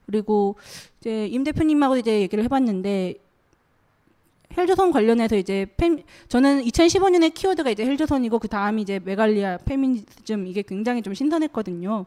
[0.05, 0.55] 그리고
[0.99, 3.15] 이제 임 대표님하고 이제 얘기를 해봤는데
[4.57, 10.61] 헬조선 관련해서 이제 페 저는 2015년에 키워드가 이제 헬조선이고 그 다음이 이제 메갈리아 페미니즘 이게
[10.61, 12.05] 굉장히 좀 신선했거든요.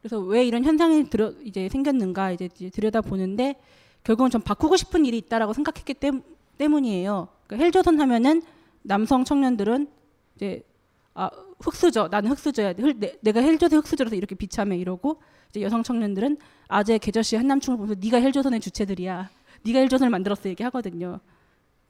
[0.00, 3.56] 그래서 왜 이런 현상이 들어 이제 생겼는가 이제 들여다 보는데
[4.04, 6.22] 결국은 좀 바꾸고 싶은 일이 있다라고 생각했기 때문에
[6.58, 7.28] 때문이에요.
[7.46, 8.42] 그러니까 헬조선 하면은
[8.82, 9.88] 남성 청년들은
[10.36, 10.62] 이제
[11.14, 11.30] 아,
[11.60, 15.20] 흑수저 나는 흑수저야 내, 내가 헬조선 흑수저라서 이렇게 비참해 이러고
[15.50, 16.36] 이제 여성 청년들은
[16.68, 19.30] 아재 개저씨 한남충을 보면서 네가 헬조선의 주체들이야
[19.66, 21.20] 네가 헬조선을 만들었어 얘기하거든요.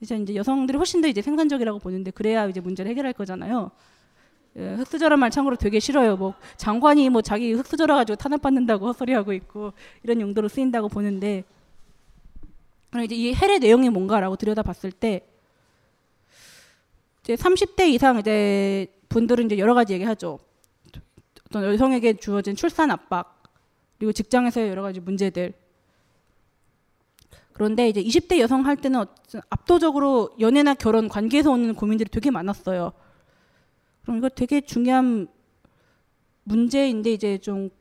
[0.01, 3.71] 이제 이제 여성들이 훨씬 더 이제 생산적이라고 보는데 그래야 이제 문제를 해결할 거잖아요.
[4.57, 6.17] 예, 흑수저란 말 참고로 되게 싫어요.
[6.17, 9.73] 뭐 장관이 뭐 자기 흑수저라 가지고 탄압받는다고 헛소리하고 있고
[10.03, 11.43] 이런 용도로 쓰인다고 보는데
[12.89, 15.21] 그럼 이제 이 헬의 내용이 뭔가라고 들여다봤을 때
[17.23, 20.39] 이제 30대 이상 이제 분들은 이제 여러 가지 얘기하죠.
[21.47, 23.43] 어떤 여성에게 주어진 출산 압박
[23.97, 25.53] 그리고 직장에서의 여러 가지 문제들
[27.57, 29.03] 그런데 이제 20대 여성 할 때는
[29.49, 32.93] 압도적으로 연애나 결혼 관계에서 오는 고민들이 되게 많았어요.
[34.03, 35.27] 그럼 이거 되게 중요한
[36.43, 37.71] 문제인데 이제 좀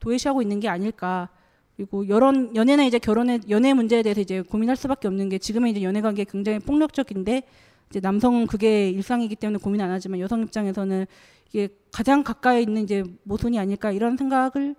[0.00, 1.28] 도외시하고 있는 게 아닐까.
[1.76, 5.82] 그리고 여론 연애나 이제 결혼의 연애 문제에 대해서 이제 고민할 수밖에 없는 게 지금의 이제
[5.82, 7.42] 연애 관계 굉장히 폭력적인데
[7.90, 11.06] 이제 남성은 그게 일상이기 때문에 고민 안 하지만 여성 입장에서는
[11.52, 14.74] 이게 가장 가까이 있는 이제 모순이 아닐까 이런 생각을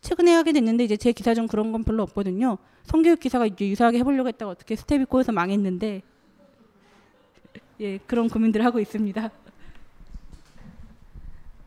[0.00, 2.58] 최근에 하게 됐는데 이제 제 기사 중 그런 건 별로 없거든요.
[2.84, 6.02] 성교육 기사가 이제 유사하게 해보려고 했다가 어떻게 스텝이 꼬여서 망했는데
[7.80, 9.30] 예 그런 고민들을 하고 있습니다.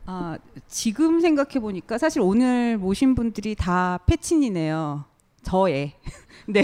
[0.04, 0.36] 아,
[0.66, 5.04] 지금 생각해 보니까 사실 오늘 모신 분들이 다 패친이네요.
[5.42, 5.94] 저의.
[6.46, 6.62] 네.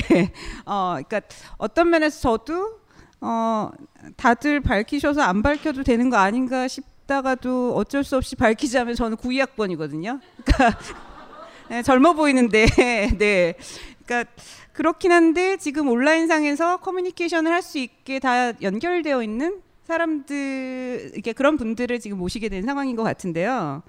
[0.66, 1.20] 어, 그러니까
[1.56, 2.80] 어떤 면에서 저도
[3.20, 3.70] 어,
[4.16, 10.20] 다들 밝히셔서 안 밝혀도 되는 거 아닌가 싶다가도 어쩔 수 없이 밝히자면 저는 92학번이거든요.
[10.44, 10.78] 그러니까
[11.68, 12.66] 네, 젊어 보이는데
[13.18, 13.54] 네.
[14.06, 14.30] 그러니까
[14.72, 21.98] 그렇긴 한데 지금 온라인상에서 커뮤니케이션을 할 수 있게 다 연결되어 있는 사람들 이렇게 그런 분들을
[21.98, 23.82] 지금 모시게 된 상황인 것 같은데요.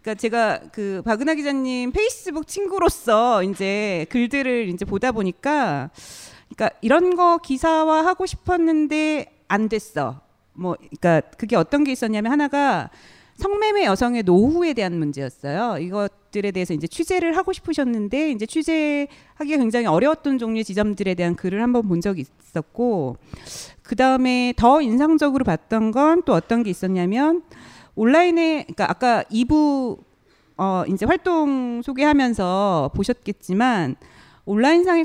[0.00, 5.90] 그러니까 제가 그 박은하 기자님 페이스북 친구로서 이제 글들을 이제 보다 보니까
[6.58, 10.20] 그러니까 이런 거 기사화 하고 싶었는데 안 됐어.
[10.54, 12.90] 뭐 그러니까 그게 어떤 게 있었냐면 하나가
[13.36, 15.78] 성매매 여성의 노후에 대한 문제였어요.
[15.78, 21.86] 이것들에 대해서 이제 취재를 하고 싶으셨는데 이제 취재하기가 굉장히 어려웠던 종류의 지점들에 대한 글을 한번
[21.86, 23.16] 본 적이 있었고
[23.84, 27.42] 그 다음에 더 인상적으로 봤던 건 또 어떤 게 있었냐면
[27.94, 29.98] 온라인에 그러니까 아까 2부
[30.56, 33.94] 어 이제 활동 소개하면서 보셨겠지만
[34.44, 35.04] 온라인상의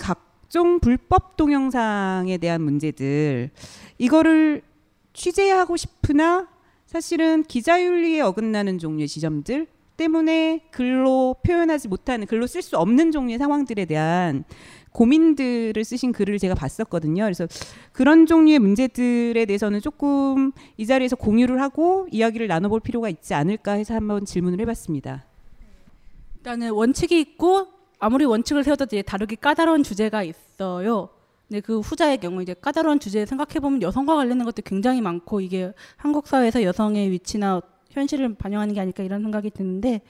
[0.54, 3.50] 각종 불법 동영상에 대한 문제들
[3.98, 4.62] 이거를
[5.14, 6.48] 취재하고 싶으나
[6.86, 9.66] 사실은 기자윤리에 어긋나는 종류의 지점들
[9.98, 14.44] 때문에 글로 표현하지 못하는 글로 쓸 수 없는 종류의 상황들에 대한
[14.92, 17.24] 고민들을 쓰신 글을 제가 봤었거든요.
[17.24, 17.48] 그래서
[17.92, 23.96] 그런 종류의 문제들에 대해서는 조금 이 자리에서 공유를 하고 이야기를 나눠볼 필요가 있지 않을까 해서
[23.96, 25.26] 한번 질문을 해봤습니다.
[26.36, 27.73] 일단은 원칙이 있고
[28.04, 31.08] 아무리 원칙을 세워도 이제 다르게 까다로운 주제가 있어요.
[31.48, 35.72] 근데 그 후자의 경우 이제 까다로운 주제 생각해 보면 여성과 관련된 것도 굉장히 많고 이게
[35.96, 40.02] 한국 사회에서 여성의 위치나 현실을 반영하는 게 아닐까 이런 생각이 드는데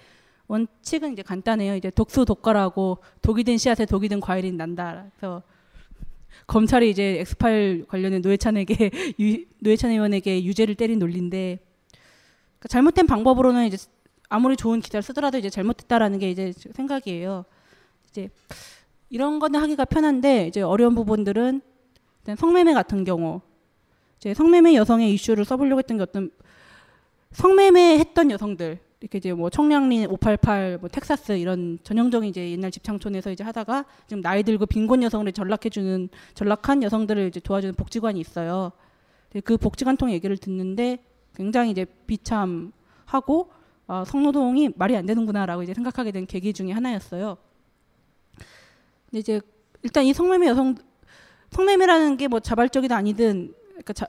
[0.48, 1.76] 원칙은 이제 간단해요.
[1.76, 5.06] 이제 독수 독과라고 독이 든 씨앗에 독이 든 과일이 난다.
[5.16, 5.44] 그래서
[6.48, 8.90] 검찰이 이제 엑스파일 관련된 노회찬에게
[9.20, 11.60] 유, 노회찬 의원에게 유죄를 때린 논리인데
[12.58, 13.78] 그러니까 잘못된 방법으로는 이제
[14.30, 17.46] 아무리 좋은 기사를 쓰더라도 이제 잘못됐다라는 게 이제 생각이에요.
[18.14, 18.30] 이제
[19.10, 21.62] 이런 거는 하기가 편한데 이제 어려운 부분들은
[22.38, 23.42] 성매매 같은 경우
[24.18, 26.32] 이제 성매매 여성의 이슈를 써보려고 했던 게 어떤
[27.32, 33.32] 성매매 했던 여성들 이렇게 이제 뭐 청량리 588, 뭐 텍사스 이런 전형적인 이제 옛날 집창촌에서
[33.32, 38.72] 이제 하다가 지금 나이 들고 빈곤 여성을 전락해주는 전락한 여성들을 이제 도와주는 복지관이 있어요.
[39.44, 41.04] 그 복지관 통 얘기를 듣는데
[41.36, 43.52] 굉장히 이제 비참하고
[43.88, 47.36] 아, 성노동이 말이 안 되는구나라고 이제 생각하게 된 계기 중에 하나였어요.
[49.20, 49.42] 이제
[49.82, 50.76] 일단 이 성매매 여성
[51.52, 54.08] 성매매라는 게 뭐 자발적이든 아니든 그러니까 자,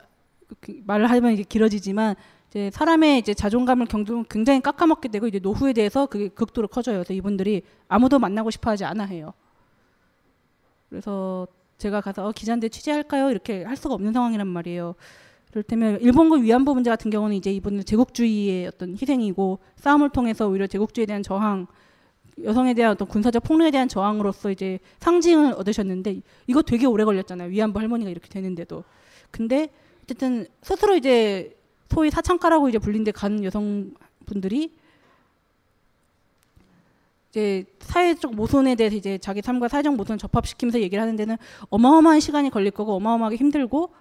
[0.59, 2.15] 그 말을 하면 이게 길어지지만
[2.49, 3.87] 이제 사람의 이제 자존감을
[4.29, 6.97] 굉장히 깎아먹게 되고 이제 노후에 대해서 그게 극도로 커져요.
[6.97, 9.33] 그래서 이분들이 아무도 만나고 싶어하지 않아 해요.
[10.89, 11.47] 그래서
[11.77, 13.29] 제가 가서 어, 기자인데 취재할까요?
[13.31, 14.95] 이렇게 할 수가 없는 상황이란 말이에요.
[15.51, 21.05] 그렇다면 일본군 위안부 문제 같은 경우는 이제 이분은 제국주의의 어떤 희생이고 싸움을 통해서 오히려 제국주의에
[21.05, 21.67] 대한 저항,
[22.43, 27.49] 여성에 대한 어떤 군사적 폭력에 대한 저항으로서 이제 상징을 얻으셨는데 이거 되게 오래 걸렸잖아요.
[27.49, 28.83] 위안부 할머니가 이렇게 되는데도.
[29.31, 29.69] 근데
[30.03, 31.55] 어쨌든 스스로 이제
[31.89, 34.71] 소위 사창가라고 이제 불린데 간 여성분들이
[37.29, 41.37] 이제 사회적 모순에 대해서 이제 자기 삶과 사회적 모순을 접합시키면서 얘기를 하는 데는
[41.69, 43.93] 어마어마한 시간이 걸릴 거고 어마어마하게 힘들고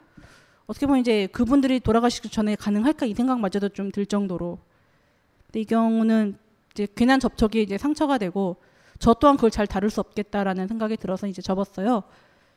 [0.67, 4.59] 어떻게 보면 이제 그분들이 돌아가시기 전에 가능할까 이 생각마저도 좀 들 정도로
[5.47, 6.37] 근데 이 경우는
[6.75, 8.57] 이제 괜한 접촉이 이제 상처가 되고
[8.99, 12.03] 저 또한 그걸 잘 다룰 수 없겠다라는 생각이 들어서 이제 접었어요.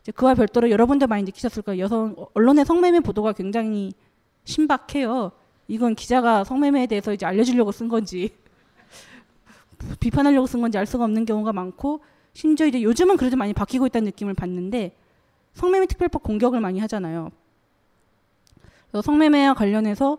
[0.01, 1.83] 이제 그와 별도로 여러분들 많이 느끼셨을 거예요.
[1.83, 3.93] 여성 언론의 성매매 보도가 굉장히
[4.45, 5.31] 신박해요.
[5.67, 8.33] 이건 기자가 성매매에 대해서 이제 알려주려고 쓴 건지
[9.99, 12.01] 비판하려고 쓴 건지 알 수가 없는 경우가 많고
[12.33, 14.95] 심지어 이제 요즘은 그래도 많이 바뀌고 있다는 느낌을 받는데
[15.53, 17.31] 성매매 특별법 공격을 많이 하잖아요.
[19.03, 20.17] 성매매와 관련해서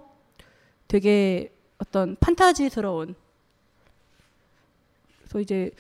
[0.87, 3.15] 되게 어떤 판타지스러운
[5.29, 5.71] 그래서 이제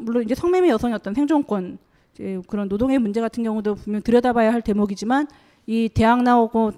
[0.00, 1.78] 물론 이제 성매매 여성의 어떤 생존권
[2.14, 5.28] 이제 그런 노동의 문제 같은 경우도 분명 들여다봐야 할 대목이지만
[5.66, 6.72] 이 대학 나오고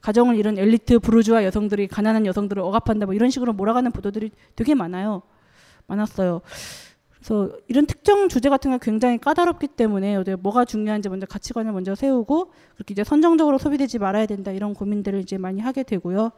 [0.00, 5.22] 가정을 잃은 엘리트 부르주아 여성들이 가난한 여성들을 억압한다 뭐 이런 식으로 몰아가는 보도들이 되게 많아요.
[5.86, 6.40] 많았어요.
[7.14, 12.52] 그래서 이런 특정 주제 같은 게 굉장히 까다롭기 때문에 뭐가 중요한지 먼저 가치관을 먼저 세우고
[12.74, 16.32] 그렇게 이제 선정적으로 소비되지 말아야 된다 이런 고민들을 이제 많이 하게 되고요.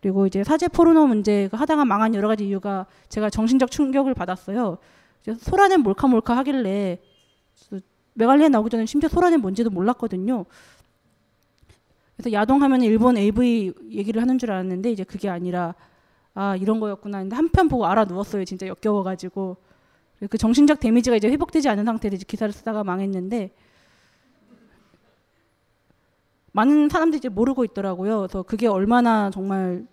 [0.00, 4.78] 그리고 이제 사제 포르노 문제 하다가 망한 여러 가지 이유가 제가 정신적 충격을 받았어요.
[5.38, 6.98] 소라는 몰카몰카 하길래
[8.14, 10.44] 메갈리아 나오기 전에 심지어 소라는 뭔지도 몰랐거든요.
[12.16, 15.74] 그래서 야동 하면 일본 AV 얘기를 하는 줄 알았는데 이제 그게 아니라
[16.34, 19.56] 아 이런 거였구나 근데 한편 보고 알아 누웠어요 진짜 역겨워가지고
[20.28, 23.52] 그 정신적 데미지가 이제 회복되지 않은 상태에서 기사를 쓰다가 망했는데
[26.52, 28.18] 많은 사람들이 모르고 있더라고요.
[28.18, 29.86] 그래서 그게 얼마나 정말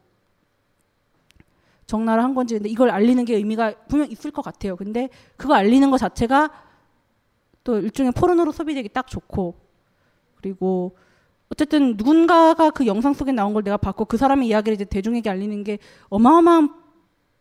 [1.86, 4.76] 적나라한 건지 근데 이걸 알리는 게 의미가 분명 있을 것 같아요.
[4.76, 6.50] 근데 그거 알리는 것 자체가
[7.64, 9.56] 또 일종의 포르노로 소비되기 딱 좋고
[10.38, 10.96] 그리고
[11.50, 15.64] 어쨌든 누군가가 그 영상 속에 나온 걸 내가 봤고 그 사람의 이야기를 이제 대중에게 알리는
[15.64, 15.78] 게
[16.10, 16.86] 어마어마한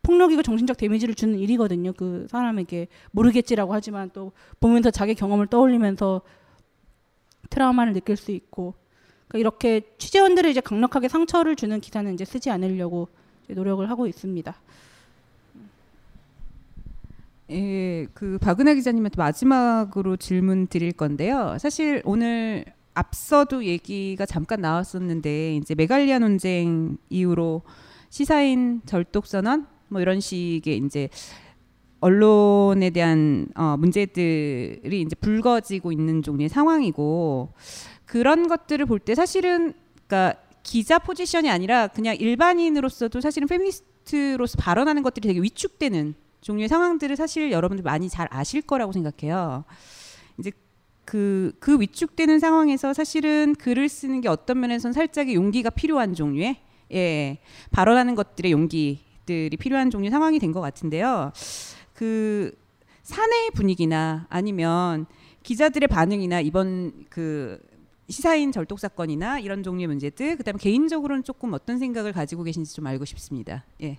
[0.03, 1.95] 폭력이고 정신적 데미지를 주는 일이거든요.
[1.95, 6.21] 그 사람에게 모르겠지라고 하지만 또 보면서 자기 경험을 떠올리면서
[7.49, 8.75] 트라우마를 느낄 수 있고
[9.29, 13.09] 그러니까 이렇게 취재원들을 이제 강력하게 상처를 주는 기사는 이제 쓰지 않으려고
[13.49, 14.55] 노력을 하고 있습니다.
[17.51, 21.57] 예, 그 박은하 기자님한테 마지막으로 질문 드릴 건데요.
[21.61, 22.65] 사실 오늘
[22.95, 27.63] 앞서도 얘기가 잠깐 나왔었는데 이제 메갈리아 논쟁 이후로
[28.09, 31.09] 시사인 절독 선언 뭐 이런 식의 이제
[32.01, 37.53] 언론에 대한 어, 문제들이 이제 불거지고 있는 종류의 상황이고
[38.07, 39.75] 그런 것들을 볼 때 사실은
[40.07, 47.53] 그러니까 기자 포지션이 아니라 그냥 일반인으로서도 사실은 페미니스트로서 발언하는 것들이 되게 위축되는 종류의 상황들을 사실
[47.53, 49.65] 여러분들 많이 잘 아실 거라고 생각해요.
[50.39, 50.53] 이제
[51.05, 56.57] 그, 그 위축되는 상황에서 사실은 글을 쓰는 게 어떤 면에서는 살짝의 용기가 필요한 종류의
[56.93, 57.39] 예,
[57.71, 61.33] 발언하는 것들의 용기들이 필요한 종류 상황이 된 것 같은데요.
[61.95, 62.53] 그
[63.03, 65.07] 사내 분위기나 아니면
[65.43, 67.59] 기자들의 반응이나 이번 그
[68.09, 73.05] 시사인 절독 사건이나 이런 종류의 문제들 그다음에 개인적으로는 조금 어떤 생각을 가지고 계신지 좀 알고
[73.05, 73.65] 싶습니다.
[73.83, 73.99] 예.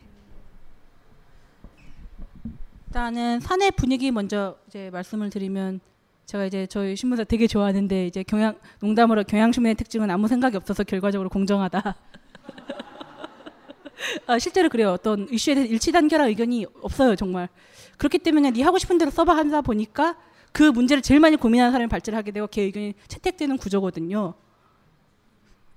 [2.88, 5.82] 일단은 사내 분위기 먼저 이제 말씀을 드리면
[6.26, 11.30] 제가 이제 저희 신문사 되게 좋아하는데 이제 경향 농담으로 경향신문의 특징은 아무 생각이 없어서 결과적으로
[11.30, 11.96] 공정하다.
[14.28, 14.92] 아, 실제로 그래요.
[14.92, 17.50] 어떤 이슈에 대해 일치 단결한 의견이 없어요, 정말.
[17.98, 20.18] 그렇기 때문에 네 하고 싶은 대로 써봐 하다 보니까
[20.56, 24.34] 그 문제를 제일 많이 고민하는 사람이 발제를 하게 되고 걔 의견이 채택되는 구조거든요.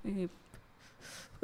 [0.07, 0.27] 예.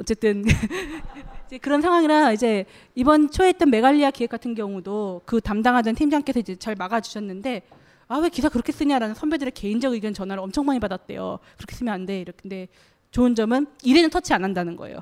[0.00, 0.42] 어쨌든
[1.44, 2.64] 이제 그런 상황이라 이제
[2.94, 7.60] 이번 초에 했던 메갈리아 기획 같은 경우도 그 담당하던 팀장께서 이제 잘 막아주셨는데
[8.08, 11.38] 아 왜 기사 그렇게 쓰냐라는 선배들의 개인적 의견 전화를 엄청 많이 받았대요.
[11.58, 12.22] 그렇게 쓰면 안 돼.
[12.22, 12.68] 이렇게 근데
[13.10, 15.00] 좋은 점은 일에는 터치 안 한다는 거예요.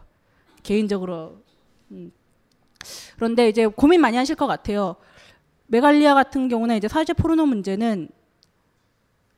[0.64, 1.41] 개인적으로.
[1.93, 2.11] 음.
[3.14, 4.97] 그런데 이제 고민 많이 하실 것 같아요.
[5.68, 8.09] 메갈리아 같은 경우는 이제 사회적 포르노 문제는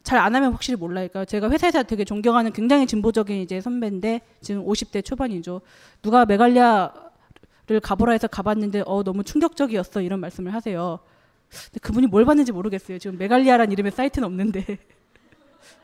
[0.06, 1.08] 잘 안 하면 확실히 몰라요.
[1.08, 5.62] 그러니까 제가 회사에서 되게 존경하는 굉장히 진보적인 이제 선배인데 지금 50대 초반이죠.
[6.00, 11.00] 누가 메갈리아를 가보라 해서 가봤는데 어 너무 충격적이었어 이런 말씀을 하세요.
[11.48, 13.00] 근데 그분이 뭘 봤는지 모르겠어요.
[13.00, 14.78] 지금 메갈리아란 이름의 사이트는 없는데.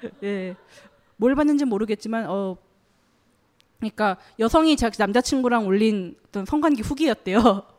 [0.22, 0.54] 예.
[1.16, 2.56] 뭘 봤는지 모르겠지만 어
[3.80, 7.71] 그러니까 여성이 자기 남자친구랑 올린 어떤 성관계 후기였대요.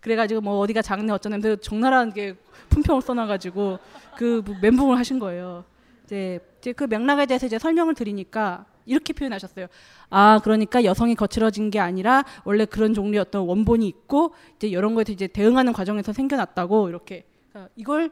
[0.00, 2.34] 그래가지고 뭐 어디가 작네 어쩌는데 적나라한 게
[2.68, 3.78] 품평을 써놔가지고
[4.16, 5.64] 그 멘붕을 하신 거예요.
[6.04, 9.66] 이제, 이제 그 맥락에 대해서 이제 설명을 드리니까 이렇게 표현하셨어요.
[10.08, 15.04] 아, 그러니까 여성이 거칠어진 게 아니라 원래 그런 종류의 어떤 원본이 있고 이제 이런 거에
[15.08, 18.10] 이제 대응하는 과정에서 생겨났다고 이렇게 그러니까 이걸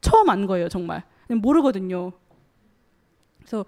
[0.00, 1.04] 처음 안 거예요, 정말.
[1.28, 2.12] 모르거든요.
[3.38, 3.64] 그래서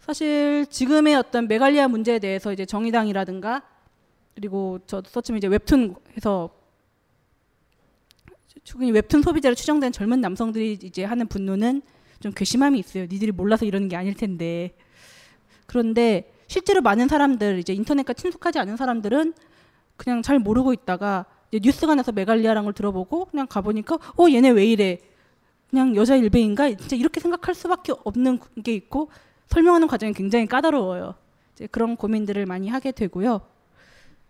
[0.00, 3.62] 사실 지금의 어떤 메갈리아 문제에 대해서 이제 정의당이라든가
[4.34, 6.50] 그리고 저 서치면 이제 웹툰에서
[8.64, 11.82] 충분히 웹툰 소비자로 추정된 젊은 남성들이 이제 하는 분노는
[12.20, 13.04] 좀 괘씸함이 있어요.
[13.04, 14.74] 니들이 몰라서 이러는 게 아닐 텐데.
[15.66, 19.34] 그런데 실제로 많은 사람들 이제 인터넷과 친숙하지 않은 사람들은
[19.96, 24.98] 그냥 잘 모르고 있다가 뉴스가 나서 메갈리아라는 걸 들어보고 그냥 가보니까 어 얘네 왜 이래
[25.70, 29.10] 그냥 여자 일베인가 진짜 이렇게 생각할 수밖에 없는 게 있고
[29.48, 31.14] 설명하는 과정이 굉장히 까다로워요.
[31.54, 33.40] 이제 그런 고민들을 많이 하게 되고요.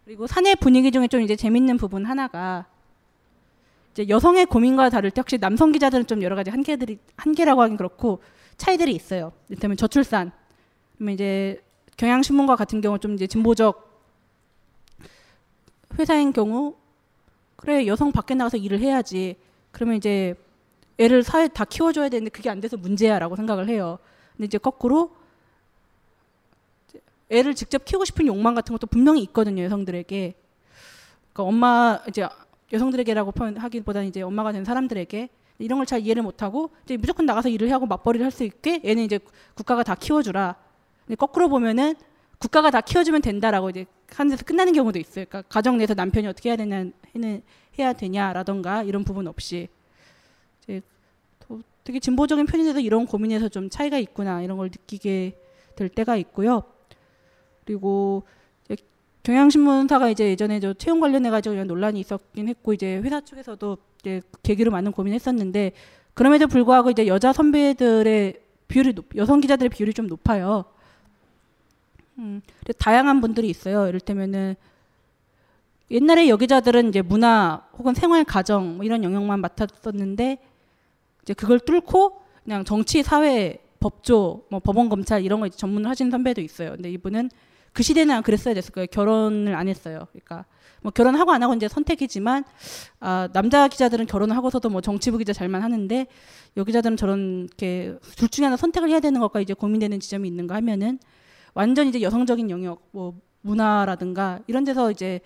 [0.05, 2.67] 그리고 사내 분위기 중에 좀 이제 재밌는 부분 하나가
[3.93, 8.21] 이제 여성의 고민과 다를 때 혹시 남성 기자들은 좀 여러 가지 한계들이 한계라고 하긴 그렇고
[8.57, 9.33] 차이들이 있어요.
[9.49, 10.33] 이를테면 저출산,
[10.97, 11.63] 그러면 이제
[11.97, 13.93] 경향신문과 같은 경우 좀 이제 진보적
[15.99, 16.75] 회사인 경우
[17.57, 19.37] 그래 여성 밖에 나가서 일을 해야지.
[19.71, 20.35] 그러면 이제
[20.99, 23.99] 애를 사회 다 키워줘야 되는데 그게 안 돼서 문제야라고 생각을 해요.
[24.37, 25.17] 근데 이제 거꾸로
[27.31, 30.35] 애를 직접 키우고 싶은 욕망 같은 것도 분명히 있거든요 여성들에게.
[31.33, 32.27] 그러니까 엄마 이제
[32.73, 37.73] 여성들에게라고 표현하기보다는 이제 엄마가 된 사람들에게 이런 걸 잘 이해를 못하고 이제 무조건 나가서 일을
[37.73, 39.19] 하고 맞벌이를 할 수 있게 얘는 이제
[39.55, 40.57] 국가가 다 키워주라.
[41.07, 41.95] 근데 거꾸로 보면은
[42.39, 45.25] 국가가 다 키워주면 된다라고 이제 하는 데서 끝나는 경우도 있어요.
[45.29, 47.43] 그러니까 가정 내에서 남편이 어떻게 해야 되냐 해는
[47.79, 49.69] 해야 되냐라던가 이런 부분 없이
[50.65, 50.83] 이제
[51.85, 55.39] 되게 진보적인 편인데도 이런 고민에서 좀 차이가 있구나 이런 걸 느끼게
[55.77, 56.63] 될 때가 있고요.
[57.65, 58.25] 그리고
[59.25, 64.71] 경향신문사가 이제 예전에 저 채용 관련해 가지고 논란이 있었긴 했고 이제 회사 쪽에서도 이제 계기로
[64.71, 65.73] 많은 고민했었는데
[66.13, 70.65] 그럼에도 불구하고 이제 여자 선배들의 비율이 높, 여성 기자들의 비율이 좀 높아요.
[72.19, 72.43] 음,
[72.79, 73.89] 다양한 분들이 있어요.
[73.89, 74.57] 이를테면은
[75.91, 80.39] 옛날에 여기자들은 이제 문화 혹은 생활 가정 뭐 이런 영역만 맡았었는데
[81.23, 86.41] 이제 그걸 뚫고 그냥 정치 사회 법조 뭐 법원 검찰 이런 거 전문을 하시는 선배도
[86.43, 86.73] 있어요.
[86.73, 87.31] 근데 이분은
[87.75, 88.87] 그 시대는 그랬어야 됐을 거예요.
[88.87, 90.07] 결혼을 안 했어요.
[90.13, 90.47] 그러니까
[90.81, 92.45] 뭐 결혼하고 안 하고 이제 선택이지만
[93.01, 96.07] 아, 남자 기자들은 결혼을 하고서도 뭐 정치부 기자 잘만 하는데
[96.57, 101.01] 여기자들은 저런 이렇게 둘 중에 하나 선택을 해야 되는 것과 이제 고민되는 지점이 있는가 하면은
[101.53, 105.21] 완전 이제 여성적인 영역 뭐 문화라든가 이런 데서 이제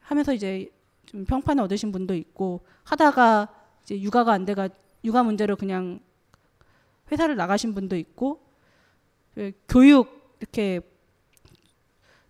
[0.00, 0.70] 하면서 이제
[1.06, 3.48] 좀 평판을 얻으신 분도 있고 하다가
[3.82, 4.68] 이제 육아가 안 돼가
[5.04, 6.00] 육아 문제로 그냥
[7.12, 8.40] 회사를 나가신 분도 있고
[9.34, 10.80] 그 교육 이렇게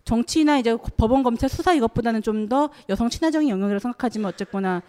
[0.03, 4.81] 정치나 이제 법원 검찰 수사 이것보다는 좀 더 여성 친화적인 영역이라고 생각하지만 어쨌거나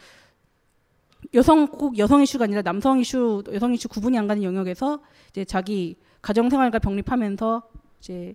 [1.35, 5.01] 여성 꼭 여성 이슈가 아니라 남성 이슈 여성 이슈 구분이 안 가는 영역에서
[5.31, 7.63] 이제 자기 가정 생활과 병립하면서
[8.01, 8.35] 이제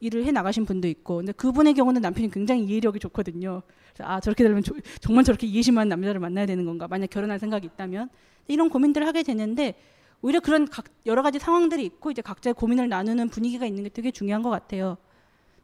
[0.00, 3.62] 일을 해 나가신 분도 있고 근데 그분의 경우는 남편이 굉장히 이해력이 좋거든요.
[4.00, 6.88] 아 저렇게 되면 조, 정말 저렇게 이해심한 남자를 만나야 되는 건가?
[6.88, 8.08] 만약 결혼할 생각이 있다면
[8.48, 9.74] 이런 고민들을 하게 되는데
[10.22, 14.10] 오히려 그런 각 여러 가지 상황들이 있고 이제 각자의 고민을 나누는 분위기가 있는 게 되게
[14.10, 14.96] 중요한 것 같아요.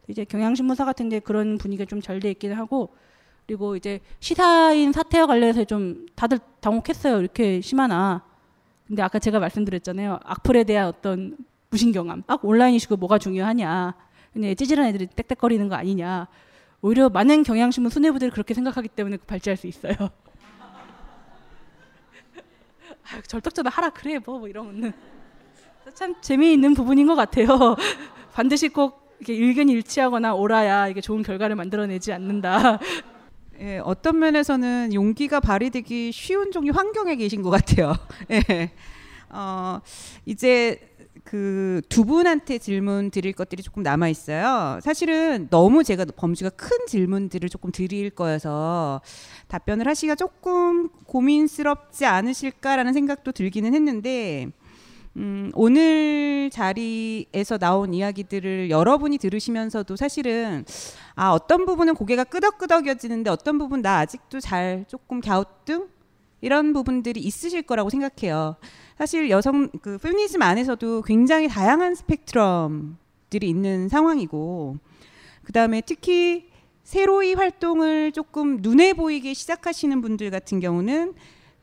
[0.09, 2.90] 이제 경향신문사 같은 데 그런 분위기가 좀 잘 돼 있긴 하고
[3.46, 7.20] 그리고 이제 시사인 사태와 관련해서 좀 다들 당혹했어요.
[7.20, 8.22] 이렇게 심하나.
[8.86, 10.18] 근데 아까 제가 말씀드렸잖아요.
[10.24, 11.36] 악플에 대한 어떤
[11.70, 12.24] 무신경함.
[12.26, 13.94] 아 온라인 이슈가 뭐가 중요하냐.
[14.32, 16.26] 그냥 찌질한 애들이 땡땡거리는 거 아니냐.
[16.80, 19.94] 오히려 많은 경향신문 수뇌부들이 그렇게 생각하기 때문에 발전할 수 있어요.
[23.11, 24.92] 아, 절덕전화 하라 그래 뭐, 뭐 이러면은
[25.94, 27.46] 참 재미있는 부분인 것 같아요.
[28.34, 32.78] 반드시 꼭 이렇게 의견이 일치하거나 오라야 이게 좋은 결과를 만들어내지 않는다.
[33.61, 37.94] 예, 어떤 면에서는 용기가 발휘되기 쉬운 종류 환경에 계신 것 같아요.
[38.30, 38.70] 예.
[39.30, 39.80] 어,
[40.26, 40.78] 이제
[41.28, 44.78] 그 두 분한테 질문 드릴 것들이 조금 남아 있어요.
[44.82, 49.00] 사실은 너무 제가 범주가 큰 질문들을 조금 드릴 거여서
[49.48, 54.48] 답변을 하시기가 조금 고민스럽지 않으실까라는 생각도 들기는 했는데
[55.16, 60.64] 음, 오늘 자리에서 나온 이야기들을 여러분이 들으시면서도 사실은
[61.14, 65.88] 아 어떤 부분은 고개가 끄덕끄덕여지는데 어떤 부분 나 아직도 잘 조금 갸우뚱
[66.40, 68.56] 이런 부분들이 있으실 거라고 생각해요.
[68.99, 74.76] 사실 여성 그 페미니즘 안에서도 굉장히 다양한 스펙트럼들이 있는 상황이고
[75.44, 76.49] 그다음에 특히
[76.82, 81.14] 새로이 활동을 조금 눈에 보이게 시작하시는 분들 같은 경우는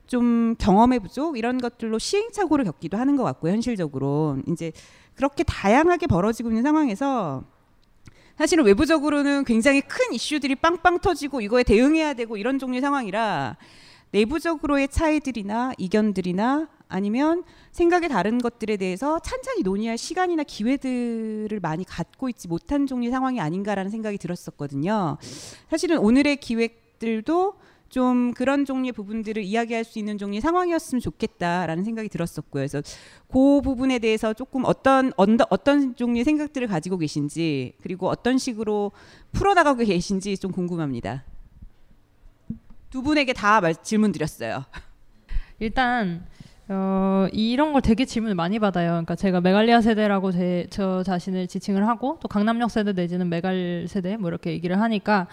[0.08, 3.52] 좀 경험의 부족 이런 것들로 시행착오를 겪기도 하는 것 같고요.
[3.52, 4.72] 현실적으로 이제
[5.16, 7.44] 그렇게 다양하게 벌어지고 있는 상황에서
[8.38, 13.58] 사실은 외부적으로는 굉장히 큰 이슈들이 빵빵 터지고 이거에 대응해야 되고 이런 종류의 상황이라
[14.12, 22.48] 내부적으로의 차이들이나 이견들이나 아니면 생각이 다른 것들에 대해서 찬찬히 논의할 시간이나 기회들을 많이 갖고 있지
[22.48, 25.18] 못한 종류의 상황이 아닌가라는 생각이 들었었거든요.
[25.70, 27.56] 사실은 오늘의 기획들도
[27.90, 32.62] 좀 그런 종류의 부분들을 이야기할 수 있는 종류의 상황이었으면 좋겠다라는 생각이 들었었고요.
[32.62, 32.82] 그래서
[33.28, 38.92] 그 부분에 대해서 조금 어떤 어떤 종류의 생각들을 가지고 계신지 그리고 어떤 식으로
[39.32, 41.24] 풀어나가고 계신지 좀 궁금합니다.
[42.90, 44.66] 두 분에게 다 말, 질문 드렸어요.
[45.60, 46.26] 일단
[46.68, 48.92] 어, 이런 걸 되게 질문을 많이 받아요.
[48.92, 54.18] 그러니까 제가 메갈리아 세대라고 제, 저 자신을 지칭을 하고 또 강남역 세대 내지는 메갈 세대
[54.18, 55.28] 뭐 이렇게 얘기를 하니까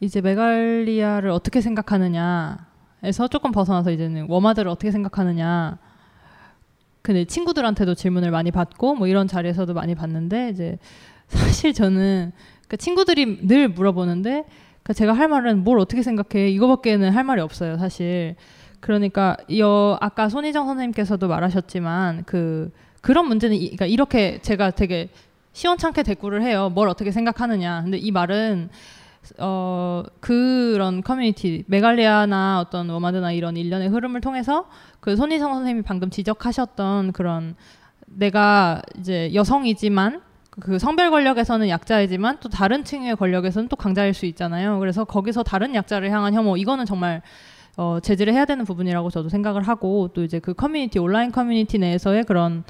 [0.00, 5.78] 이제 메갈리아를 어떻게 생각하느냐에서 조금 벗어나서 이제는 워마드를 어떻게 생각하느냐.
[7.00, 10.78] 근데 친구들한테도 질문을 많이 받고 뭐 이런 자리에서도 많이 받는데 이제
[11.28, 12.32] 사실 저는
[12.68, 14.44] 그 친구들이 늘 물어보는데
[14.82, 18.36] 그러니까 제가 할 말은 뭘 어떻게 생각해 이거밖에는 할 말이 없어요 사실
[18.82, 25.08] 그러니까 여 아까 손희정 선생님께서도 말하셨지만 그 그런 문제는 이, 그러니까 이렇게 제가 되게
[25.52, 28.70] 시원찮게 대꾸를 해요 뭘 어떻게 생각하느냐 근데 이 말은
[29.38, 34.68] 어 그런 커뮤니티 메갈리아나 어떤 워마드나 이런 일련의 흐름을 통해서
[34.98, 37.54] 그 손희정 선생님이 방금 지적하셨던 그런
[38.06, 40.22] 내가 이제 여성이지만
[40.58, 44.80] 그 성별 권력에서는 약자이지만 또 다른 층의 권력에서는 또 강자일 수 있잖아요.
[44.80, 47.22] 그래서 거기서 다른 약자를 향한 혐오 이거는 정말
[47.76, 52.24] 어, 제지를 해야 되는 부분이라고 저도 생각을 하고 또 이제 그 커뮤니티 온라인 커뮤니티 내에서의
[52.24, 52.64] 그런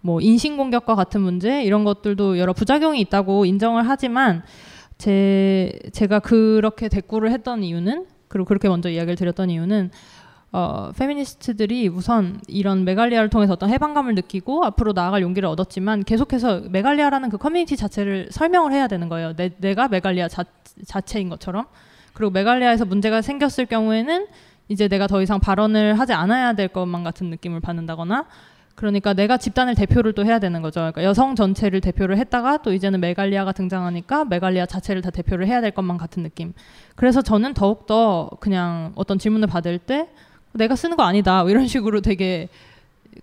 [0.00, 4.42] 뭐 인신 공격과 같은 문제 이런 것들도 여러 부작용이 있다고 인정을 하지만
[4.98, 9.90] 제 제가 그렇게 대꾸를 했던 이유는 그리고 그렇게 먼저 이야기를 드렸던 이유는
[10.52, 17.28] 어, 페미니스트들이 우선 이런 메갈리아를 통해서 어떤 해방감을 느끼고 앞으로 나아갈 용기를 얻었지만 계속해서 메갈리아라는
[17.28, 19.34] 그 커뮤니티 자체를 설명을 해야 되는 거예요.
[19.34, 20.44] 내, 내가 메갈리아 자,
[20.86, 21.66] 자체인 것처럼.
[22.16, 24.26] 그리고 메갈리아에서 문제가 생겼을 경우에는
[24.68, 28.24] 이제 내가 더 이상 발언을 하지 않아야 될 것만 같은 느낌을 받는다거나
[28.74, 30.80] 그러니까 내가 집단을 대표를 또 해야 되는 거죠.
[30.80, 35.72] 그러니까 여성 전체를 대표를 했다가 또 이제는 메갈리아가 등장하니까 메갈리아 자체를 다 대표를 해야 될
[35.72, 36.54] 것만 같은 느낌.
[36.94, 40.08] 그래서 저는 더욱더 그냥 어떤 질문을 받을 때
[40.52, 41.42] 내가 쓰는 거 아니다.
[41.42, 42.48] 뭐 이런 식으로 되게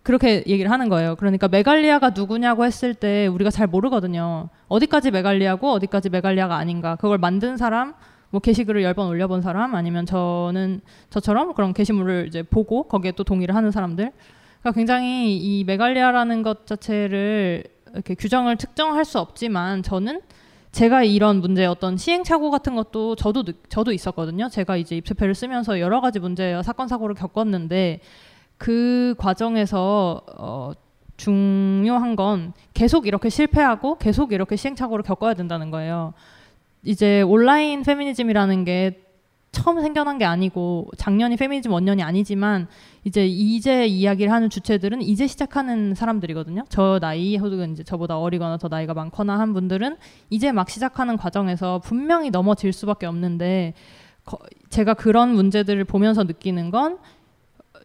[0.04, 1.16] 그렇게 얘기를 하는 거예요.
[1.16, 4.50] 그러니까 메갈리아가 누구냐고 했을 때 우리가 잘 모르거든요.
[4.68, 6.96] 어디까지 메갈리아고 어디까지 메갈리아가 아닌가.
[6.96, 7.96] 그걸 만든 사람,
[8.34, 10.82] 뭐 게시글을 열 번 올려본 사람, 아니면 저는
[11.12, 14.12] 저처럼 그런 게시물을 이제 보고 거기에 또 동의를 하는 사람들.
[14.62, 17.64] 그러니까 굉장히 이 메갈리아라는 것 자체를
[17.94, 20.22] 이렇게 규정을 특정할 수 없지만 저는
[20.72, 24.50] 제가 이런 문제 어떤 시행착오 같은 것도 저도 저도 있었거든요.
[24.50, 28.00] 제가 이제 입체표를 쓰면서 여러 가지 문제와 사건 사고를 겪었는데
[28.58, 30.72] 그 과정에서 어,
[31.18, 36.14] 중요한 건 계속 이렇게 실패하고 계속 이렇게 시행착오를 겪어야 된다는 거예요.
[36.84, 39.00] 이제 온라인 페미니즘이라는 게
[39.52, 42.68] 처음 생겨난 게 아니고 작년이 페미니즘 원년이 아니지만
[43.04, 46.66] 이제 이제 이야기를 하는 주체들은 이제 시작하는 사람들이거든요.
[46.70, 49.98] 저 나이 혹은 이제 저보다 어리거나 더 나이가 많거나 한 분들은
[50.32, 53.76] 이제 막 시작하는 과정에서 분명히 넘어질 수밖에 없는데
[54.26, 56.98] 거, 제가 그런 문제들을 보면서 느끼는 건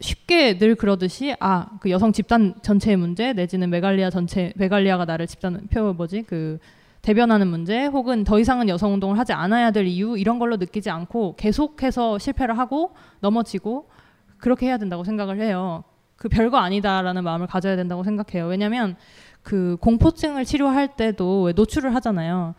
[0.01, 5.67] 쉽게 늘 그러듯이 아 그 여성 집단 전체의 문제 내지는 메갈리아 전체 메갈리아가 나를 집단
[5.71, 6.59] 표 뭐지 그
[7.03, 11.37] 대변하는 문제 혹은 더 이상은 여성 운동을 하지 않아야 될 이유 이런 걸로 느끼지 않고
[11.37, 13.89] 계속해서 실패를 하고 넘어지고
[14.39, 15.85] 그렇게 해야 된다고 생각을 해요.
[16.17, 18.47] 그 별거 아니다라는 마음을 가져야 된다고 생각해요.
[18.49, 18.97] 왜냐하면
[19.43, 22.55] 그 공포증을 치료할 때도 노출을 하잖아요.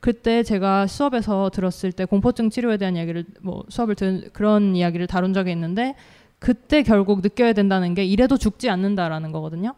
[0.00, 5.32] 그때 제가 수업에서 들었을 때 공포증 치료에 대한 이야기를 뭐 수업을 든 그런 이야기를 다룬
[5.34, 5.94] 적이 있는데
[6.38, 9.74] 그때 결국 느껴야 된다는 게 이래도 죽지 않는다라는 거거든요.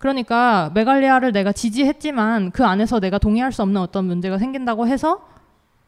[0.00, 5.28] 그러니까 메갈리아를 내가 지지했지만 그 안에서 내가 동의할 수 없는 어떤 문제가 생긴다고 해서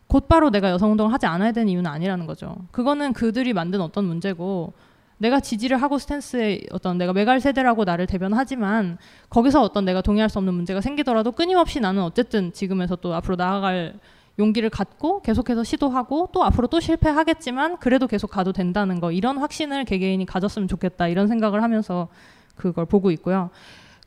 [0.07, 2.55] 곧바로 내가 여성운동을 하지 않아야 되는 이유는 아니라는 거죠.
[2.73, 4.75] 그거는 그들이 만든 어떤 문제고
[5.17, 8.99] 내가 지지를 하고 스탠스에 어떤 내가 메갈 세대라고 나를 대변하지만
[9.31, 13.95] 거기서 어떤 내가 동의할 수 없는 문제가 생기더라도 끊임없이 나는 어쨌든 지금에서 또 앞으로 나아갈
[14.39, 19.87] 용기를 갖고 계속해서 시도하고 또 앞으로 또 실패하겠지만 그래도 계속 가도 된다는 거 이런 확신을
[19.87, 22.09] 개개인이 가졌으면 좋겠다 이런 생각을 하면서
[22.57, 23.49] 그걸 보고 있고요.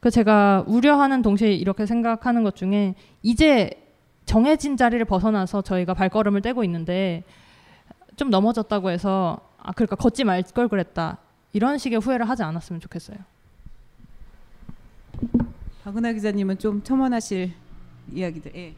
[0.05, 2.93] 그 제가 우려하는 동시에 이렇게 생각하는 것 중에
[3.23, 3.71] 이제
[4.27, 7.23] 정해진 자리를 벗어나서 저희가 발걸음을 떼고 있는데
[8.15, 11.17] 좀 넘어졌다고 해서 아 그러니까 걷지 말 걸 그랬다
[11.53, 13.17] 이런 식의 후회를 하지 않았으면 좋겠어요.
[15.83, 17.51] 박은하 기자님은 좀 첨언하실
[18.13, 18.55] 이야기들.
[18.55, 18.75] 예.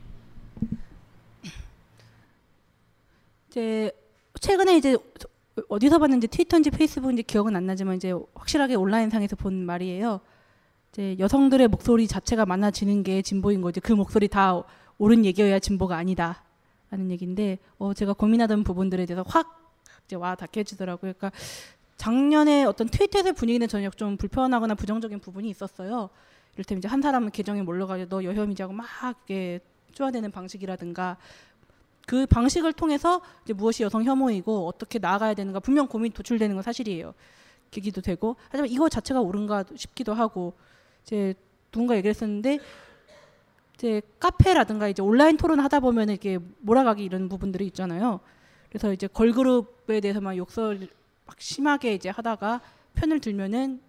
[3.49, 3.91] 이제
[4.39, 4.95] 최근에 이제
[5.67, 10.21] 어디서 봤는지 트위터인지 페이스북인지 기억은 안 나지만 이제 확실하게 온라인상에서 본 말이에요.
[10.97, 14.63] 이제 여성들의 목소리 자체가 많아지는 게 진보인 거지 그 목소리 다
[14.97, 16.43] 옳은 얘기여야 진보가 아니다.
[16.89, 19.75] 라는 얘기인데 어 제가 고민하던 부분들에 대해서 확
[20.05, 21.13] 이제 와 닿게해지더라고요.
[21.13, 21.31] 그러니까
[21.97, 26.09] 작년에 어떤 트위터의 분위기는 전혀 좀 불편하거나 부정적인 부분이 있었어요.
[26.55, 29.59] 이를테면 이제 한 사람은 계정에 몰려가지고 너 여혐이자고 막 이렇게
[29.93, 31.17] 쪼아대는 방식이라든가
[32.07, 37.13] 그 방식을 통해서 이제 무엇이 여성 혐오이고 어떻게 나아가야 되는가 분명 고민 도출되는 건 사실이에요.
[37.69, 40.53] 계기도 되고 하지만 이거 자체가 옳은가 싶기도 하고
[41.07, 41.33] 이제
[41.71, 42.59] 누군가 얘기를 했었는데
[43.75, 48.19] 이제 카페라든가 이제 온라인 토론 하다 보면 이게 몰아가기 이런 부분들이 있잖아요.
[48.69, 50.89] 그래서 이제 걸그룹에 대해서 막 욕설
[51.25, 52.61] 막 심하게 이제 하다가
[52.95, 53.79] 편을 들면은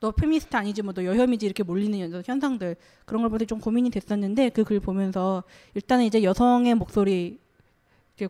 [0.00, 2.76] 너 페미니스트 아니지 뭐 너 여혐이지 이렇게 몰리는 현상들
[3.06, 5.44] 그런 걸 보면서 좀 고민이 됐었는데 그 글 보면서
[5.74, 7.38] 일단은 이제 여성의 목소리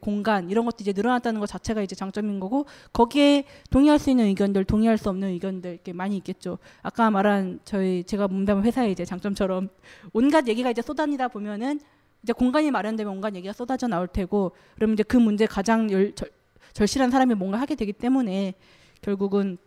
[0.01, 4.65] 공간 이런 것도 이제 늘어났다는 것 자체가 이제 장점인 거고 거기에 동의할 수 있는 의견들
[4.65, 9.69] 동의할 수 없는 의견들 이렇게 많이 있겠죠 아까 말한 저희 제가 몸담은 회사의 이제 장점처럼
[10.13, 11.81] 온갖 얘기가 이제 쏟아니다 보면은
[12.23, 16.31] 이제 공간이 마련되면 온갖 얘기가 쏟아져 나올 테고 그러면 이제 그 문제 가장 열, 절,
[16.73, 18.55] 절실한 사람이 뭔가 하게 되기 때문에
[19.01, 19.59] 결국은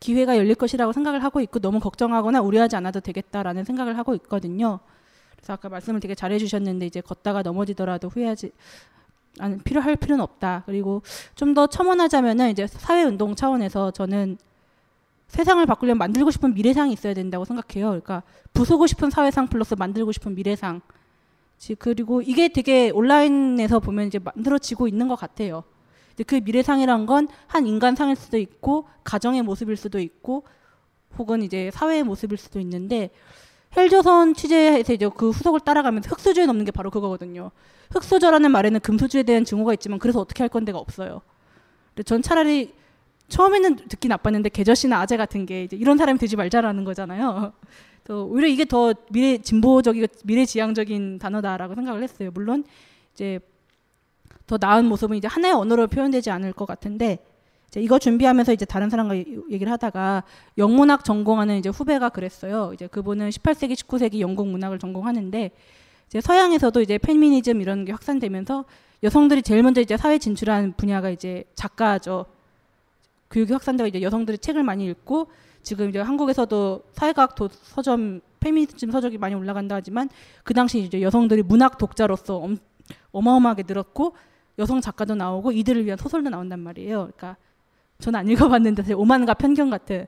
[0.00, 4.78] 기회가 열릴 것이라고 생각을 하고 있고 너무 걱정하거나 우려하지 않아도 되겠다라는 생각을 하고 있거든요.
[5.38, 8.52] 그래서 아까 말씀을 되게 잘해 주셨는데 이제 걷다가 넘어지더라도 후회하지
[9.40, 10.64] 안 필요할 필요는 없다.
[10.66, 11.02] 그리고
[11.34, 14.36] 좀 더 첨언하자면은 이제 사회 운동 차원에서 저는
[15.28, 17.88] 세상을 바꾸려면 만들고 싶은 미래상이 있어야 된다고 생각해요.
[17.88, 20.80] 그러니까 부수고 싶은 사회상 플러스 만들고 싶은 미래상.
[21.78, 25.64] 그리고 이게 되게 온라인에서 보면 이제 만들어지고 있는 것 같아요.
[26.26, 30.44] 그 미래상이란 건 한 인간상일 수도 있고 가정의 모습일 수도 있고
[31.18, 33.10] 혹은 이제 사회의 모습일 수도 있는데
[33.78, 37.52] 헬조선 취재에서 이제 그 후속을 따라가면서 흑수저에 넘는 게 바로 그거거든요.
[37.92, 41.22] 흑수저라는 말에는 금수저에 대한 증오가 있지만 그래서 어떻게 할 건데가 없어요.
[42.04, 42.72] 전 차라리
[43.28, 47.52] 처음에는 듣기 나빴는데 개저씨나 아재 같은 게 이제 이런 사람이 되지 말자라는 거잖아요.
[48.04, 52.30] 또 오히려 이게 더 미래 진보적이고 미래지향적인 단어다라고 생각을 했어요.
[52.32, 52.64] 물론
[53.14, 53.38] 이제
[54.46, 57.18] 더 나은 모습은 이제 하나의 언어로 표현되지 않을 것 같은데
[57.68, 60.24] 이제 이거 준비하면서 이제 다른 사람과 얘기를 하다가
[60.56, 62.72] 영문학 전공하는 이제 후배가 그랬어요.
[62.74, 65.50] 이제 그분은 18세기, 19세기 영국 문학을 전공하는데
[66.06, 68.64] 이제 서양에서도 이제 페미니즘 이런 게 확산되면서
[69.02, 72.26] 여성들이 제일 먼저 이제 사회 진출한 분야가 이제 작가죠.
[73.30, 75.30] 교육이 확산되고 이제 여성들이 책을 많이 읽고
[75.62, 80.08] 지금 이제 한국에서도 사회과학 도, 서점 페미니즘 서적이 많이 올라간다 하지만
[80.42, 82.56] 그 당시 이제 여성들이 문학 독자로서 엄,
[83.12, 84.14] 어마어마하게 늘었고
[84.58, 87.10] 여성 작가도 나오고 이들을 위한 소설도 나온단 말이에요.
[87.14, 87.36] 그러니까
[88.00, 90.06] 저는 안 읽어봤는데 오만과 편견 같은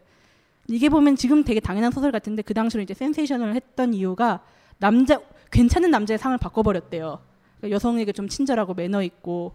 [0.68, 4.40] 이게 보면 지금 되게 당연한 소설 같은데 그 당시로 이제 센세이션을 했던 이유가
[4.78, 7.18] 남자 괜찮은 남자의 상을 바꿔버렸대요.
[7.58, 9.54] 그러니까 여성에게 좀 친절하고 매너 있고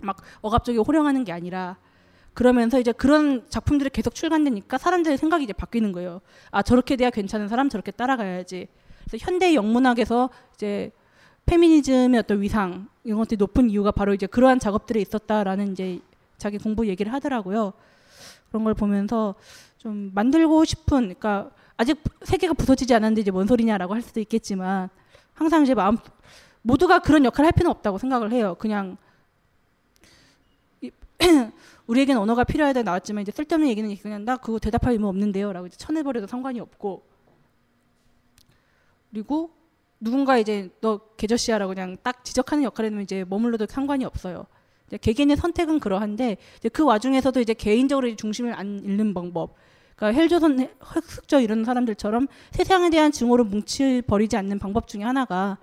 [0.00, 1.76] 막 억압적이고 호령하는 게 아니라
[2.32, 6.20] 그러면서 이제 그런 작품들이 계속 출간되니까 사람들의 생각이 이제 바뀌는 거예요.
[6.52, 8.68] 아 저렇게 돼야 괜찮은 사람 저렇게 따라가야지.
[9.04, 10.92] 그래서 현대 영문학에서 이제
[11.46, 15.98] 페미니즘의 어떤 위상 이런 것들이 높은 이유가 바로 이제 그러한 작업들이 있었다라는 이제
[16.38, 17.72] 자기 공부 얘기를 하더라고요.
[18.48, 19.34] 그런 걸 보면서
[19.78, 24.88] 좀 만들고 싶은 그러니까 아직 세계가 부서지지 않았는데 이제 뭔 소리냐라고 할 수도 있겠지만
[25.34, 25.98] 항상 이제 마음
[26.62, 28.56] 모두가 그런 역할을 할 필요는 없다고 생각을 해요.
[28.58, 28.96] 그냥
[31.86, 36.26] 우리에겐 언어가 필요하다 나왔지만 이제 쓸데없는 얘기는 그냥 나 그거 대답할 의무 없는데요라고 이제 쳐내버려도
[36.26, 37.02] 상관이 없고
[39.10, 39.50] 그리고
[40.00, 44.46] 누군가 이제 너 개저씨야라고 그냥 딱 지적하는 역할에는 이제 머물러도 상관이 없어요.
[45.00, 46.36] 개개인의 선택은 그러한데
[46.72, 49.54] 그 와중에서도 이제 개인적으로 중심을 안 잃는 방법.
[49.96, 55.58] 그러니까 헬조선 흑숙저 이런 사람들처럼 세상에 대한 증오를 뭉치 버리지 않는 방법 중에 하나가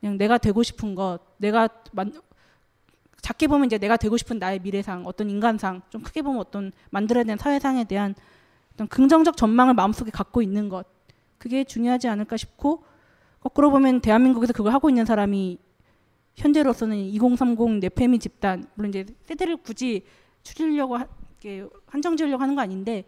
[0.00, 2.12] 그냥 내가 되고 싶은 것, 내가 만,
[3.22, 7.22] 작게 보면 이제 내가 되고 싶은 나의 미래상, 어떤 인간상, 좀 크게 보면 어떤 만들어야
[7.22, 8.16] 되는 사회상에 대한
[8.74, 10.86] 어떤 긍정적 전망을 마음속에 갖고 있는 것,
[11.38, 12.82] 그게 중요하지 않을까 싶고
[13.38, 15.58] 거꾸로 보면 대한민국에서 그걸 하고 있는 사람이
[16.36, 20.02] 현재로서는 2030 네페미 집단 물론 이제 세대를 굳이
[20.98, 21.06] 하,
[21.86, 23.04] 한정 지으려고 하는 거 아닌데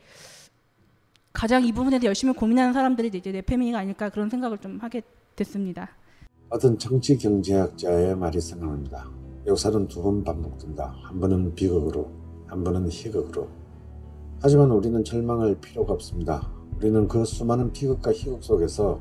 [1.33, 5.03] 가장 이 부분에 대해 열심히 고민하는 사람들이 이제 네페미가 아닐까 그런 생각을 좀 하게
[5.35, 5.89] 됐습니다.
[6.49, 9.11] 어떤 정치 경제학자의 말이 생각납니다.
[9.47, 10.95] 역사는 두 번 반복된다.
[11.03, 12.09] 한 번은 비극으로,
[12.47, 13.49] 한 번은 희극으로.
[14.41, 16.51] 하지만 우리는 절망할 필요가 없습니다.
[16.77, 19.01] 우리는 그 수많은 비극과 희극 속에서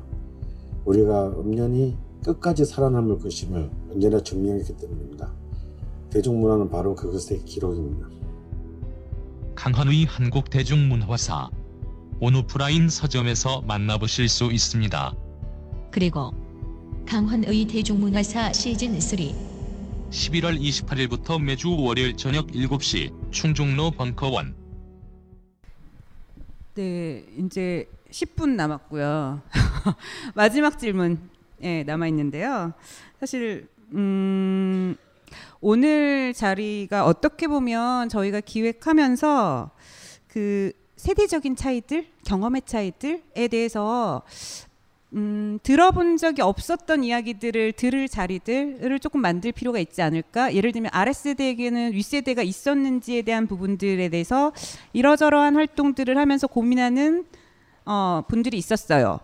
[0.84, 5.32] 우리가 엄연히 끝까지 살아남을 것임을 언제나 증명했기 때문입니다.
[6.10, 8.08] 대중문화는 바로 그것의 기록입니다.
[9.54, 11.48] 강헌의 한국 대중문화사
[12.20, 15.14] 온오프라인 서점에서 만나보실 수 있습니다.
[15.92, 16.32] 그리고
[17.06, 19.34] 강헌의 대중문화사 시즌3
[20.10, 24.56] 11월 28일부터 매주 월요일 저녁 7시 충중로 벙커원
[26.74, 29.42] 네, 이제 10분 남았고요.
[30.34, 31.30] 마지막 질문
[31.62, 32.72] 예, 남아 있는데요.
[33.18, 34.96] 사실 음,
[35.60, 39.70] 오늘 자리가 어떻게 보면 저희가 기획하면서
[40.28, 44.22] 그 세대적인 차이들, 경험의 차이들에 대해서
[45.14, 50.52] 음, 들어본 적이 없었던 이야기들을 들을 자리들을 조금 만들 필요가 있지 않을까?
[50.54, 54.52] 예를 들면 아랫세대에게는 윗세대가 있었는지에 대한 부분들에 대해서
[54.92, 57.26] 이러저러한 활동들을 하면서 고민하는
[57.84, 59.20] 어, 분들이 있었어요.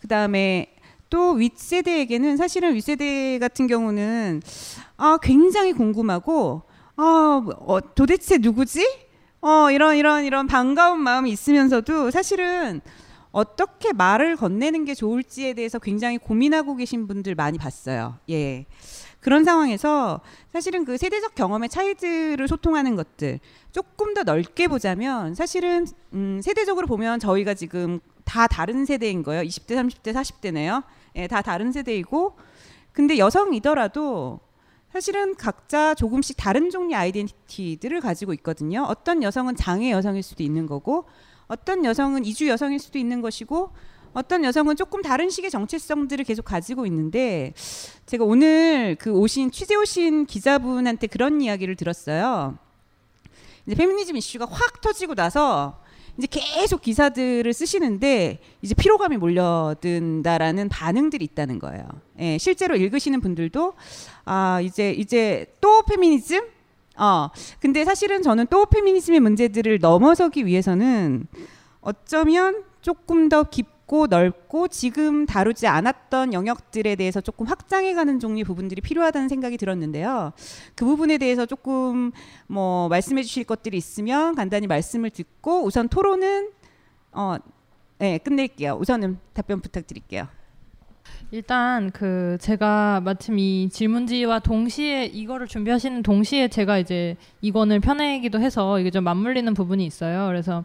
[0.00, 0.69] 그 다음에
[1.10, 4.40] 또 윗세대에게는 사실은 윗세대 같은 경우는
[4.96, 6.62] 아, 굉장히 궁금하고
[6.96, 8.86] 아, 어, 도대체 누구지?
[9.40, 12.80] 어, 이런 이런 이런 반가운 마음이 있으면서도 사실은
[13.32, 18.18] 어떻게 말을 건네는 게 좋을지에 대해서 굉장히 고민하고 계신 분들 많이 봤어요.
[18.28, 18.66] 예.
[19.20, 20.20] 그런 상황에서
[20.52, 23.38] 사실은 그 세대적 경험의 차이들을 소통하는 것들
[23.70, 29.42] 조금 더 넓게 보자면 사실은 음, 세대적으로 보면 저희가 지금 다 다른 세대인 거예요.
[29.42, 30.82] 20대, 30대, 40대네요.
[31.16, 32.36] 예, 다 다른 세대이고
[32.92, 34.40] 근데 여성이더라도
[34.92, 38.82] 사실은 각자 조금씩 다른 종류 아이덴티티들을 가지고 있거든요.
[38.88, 41.04] 어떤 여성은 장애 여성일 수도 있는 거고
[41.46, 43.72] 어떤 여성은 이주 여성일 수도 있는 것이고
[44.12, 47.52] 어떤 여성은 조금 다른 식의 정체성들을 계속 가지고 있는데
[48.06, 52.58] 제가 오늘 그 오신 취재 오신 기자분한테 그런 이야기를 들었어요.
[53.66, 55.79] 이제 페미니즘 이슈가 확 터지고 나서
[56.18, 61.84] 이제 계속 기사들을 쓰시는데 이제 피로감이 몰려든다라는 반응들이 있다는 거예요.
[62.18, 63.74] 예, 실제로 읽으시는 분들도
[64.24, 66.40] 아 이제 이제 또 페미니즘?
[66.98, 67.28] 어
[67.60, 71.26] 근데 사실은 저는 또 페미니즘의 문제들을 넘어서기 위해서는
[71.80, 78.80] 어쩌면 조금 더 깊 고 넓고 지금 다루지 않았던 영역들에 대해서 조금 확장해가는 종류의 부분들이
[78.80, 80.32] 필요하다는 생각이 들었는데요.
[80.76, 82.12] 그 부분에 대해서 조금
[82.46, 86.50] 뭐 말씀해 주실 것들이 있으면 간단히 말씀을 듣고 우선 토론은
[87.10, 87.34] 어,
[87.98, 88.78] 네, 끝낼게요.
[88.80, 90.28] 우선은 답변 부탁드릴게요.
[91.32, 98.78] 일단 그 제가 마침 이 질문지와 동시에 이거를 준비하시는 동시에 제가 이제 이권을 펴내기도 해서
[98.78, 100.28] 이게 좀 맞물리는 부분이 있어요.
[100.28, 100.64] 그래서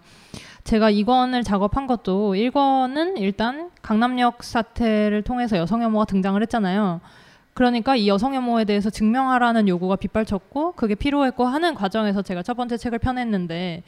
[0.66, 7.02] 제가 이권을 작업한 것도 1권은 일단 강남역 사태를 통해서 여성 혐오가 등장을 했잖아요.
[7.54, 12.78] 그러니까 이 여성 혐오에 대해서 증명하라는 요구가 빗발쳤고 그게 필요했고 하는 과정에서 제가 첫 번째
[12.78, 13.84] 책을 펴냈는데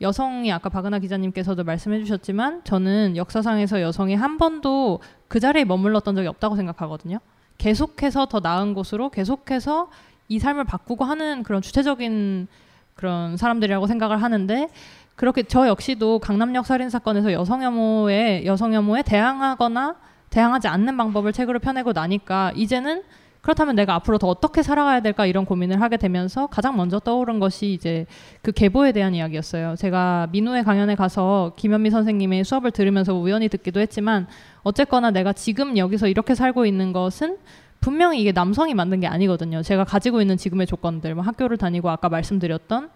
[0.00, 6.28] 여성이 아까 박은하 기자님께서도 말씀해 주셨지만 저는 역사상에서 여성이 한 번도 그 자리에 머물렀던 적이
[6.28, 7.18] 없다고 생각하거든요.
[7.58, 9.90] 계속해서 더 나은 곳으로 계속해서
[10.28, 12.48] 이 삶을 바꾸고 하는 그런 주체적인
[12.94, 14.68] 그런 사람들이라고 생각을 하는데
[15.22, 19.94] 그렇게 저 역시도 강남역 살인 사건에서 여성 혐오에 여성 혐오에 대항하거나
[20.30, 23.04] 대항하지 않는 방법을 책으로 펴내고 나니까 이제는
[23.40, 27.72] 그렇다면 내가 앞으로 더 어떻게 살아가야 될까 이런 고민을 하게 되면서 가장 먼저 떠오른 것이
[27.72, 28.06] 이제
[28.42, 29.76] 그 계보에 대한 이야기였어요.
[29.76, 34.26] 제가 민우의 강연에 가서 김현미 선생님의 수업을 들으면서 우연히 듣기도 했지만
[34.64, 37.36] 어쨌거나 내가 지금 여기서 이렇게 살고 있는 것은
[37.78, 39.62] 분명히 이게 남성이 만든 게 아니거든요.
[39.62, 42.90] 제가 가지고 있는 지금의 조건들, 뭐 학교를 다니고 아까 말씀드렸던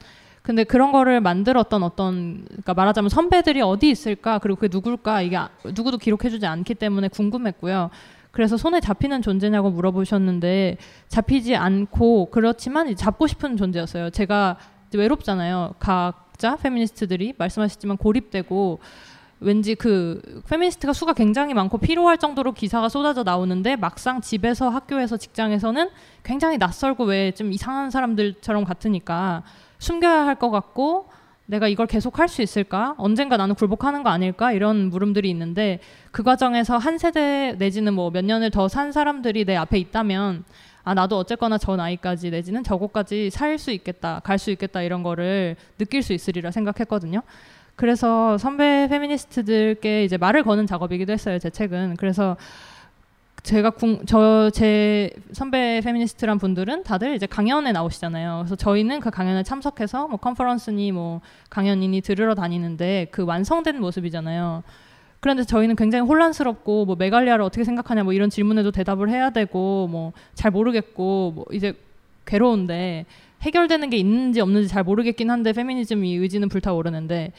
[0.46, 5.48] 근데 그런 거를 만들었던 어떤 그러니까 말하자면 선배들이 어디 있을까 그리고 그게 누굴까 이게 아-
[5.64, 7.90] 누구도 기록해주지 않기 때문에 궁금했고요.
[8.30, 10.76] 그래서 손에 잡히는 존재냐고 물어보셨는데
[11.08, 14.10] 잡히지 않고 그렇지만 잡고 싶은 존재였어요.
[14.10, 14.56] 제가
[14.94, 15.74] 외롭잖아요.
[15.80, 18.78] 각자 페미니스트들이 말씀하셨지만 고립되고
[19.40, 25.88] 왠지 그 페미니스트가 수가 굉장히 많고 필요할 정도로 기사가 쏟아져 나오는데 막상 집에서 학교에서 직장에서는
[26.22, 29.42] 굉장히 낯설고 왜 좀 이상한 사람들처럼 같으니까
[29.86, 31.08] 숨겨야 할 것 같고
[31.46, 32.94] 내가 이걸 계속 할 수 있을까?
[32.98, 34.50] 언젠가 나는 굴복하는 거 아닐까?
[34.52, 35.78] 이런 물음들이 있는데
[36.10, 40.44] 그 과정에서 한 세대 내지는 뭐 몇 년을 더 산 사람들이 내 앞에 있다면
[40.82, 45.56] 아 나도 어쨌거나 저 나이까지 내지는 저곳까지 살 수 있겠다, 갈 수 있겠다 이런 거를
[45.78, 47.22] 느낄 수 있으리라 생각했거든요.
[47.76, 51.38] 그래서 선배 페미니스트들께 이제 말을 거는 작업이기도 했어요.
[51.38, 51.96] 제 책은.
[51.98, 52.36] 그래서
[53.46, 53.70] 제가
[54.06, 58.38] 저 제 선배 페미니스트란 분들은 다들 이제 강연에 나오시잖아요.
[58.40, 61.20] 그래서 저희는 그 강연에 참석해서 뭐 컨퍼런스니 뭐
[61.50, 64.64] 강연이니 들으러 다니는데 그 완성된 모습이잖아요.
[65.20, 70.12] 그런데 저희는 굉장히 혼란스럽고 뭐 메갈리아를 어떻게 생각하냐 뭐 이런 질문에도 대답을 해야 되고 뭐
[70.34, 71.74] 잘 모르겠고 뭐 이제
[72.24, 73.06] 괴로운데
[73.42, 77.30] 해결되는 게 있는지 없는지 잘 모르겠긴 한데 페미니즘이 의지는 불타오르는데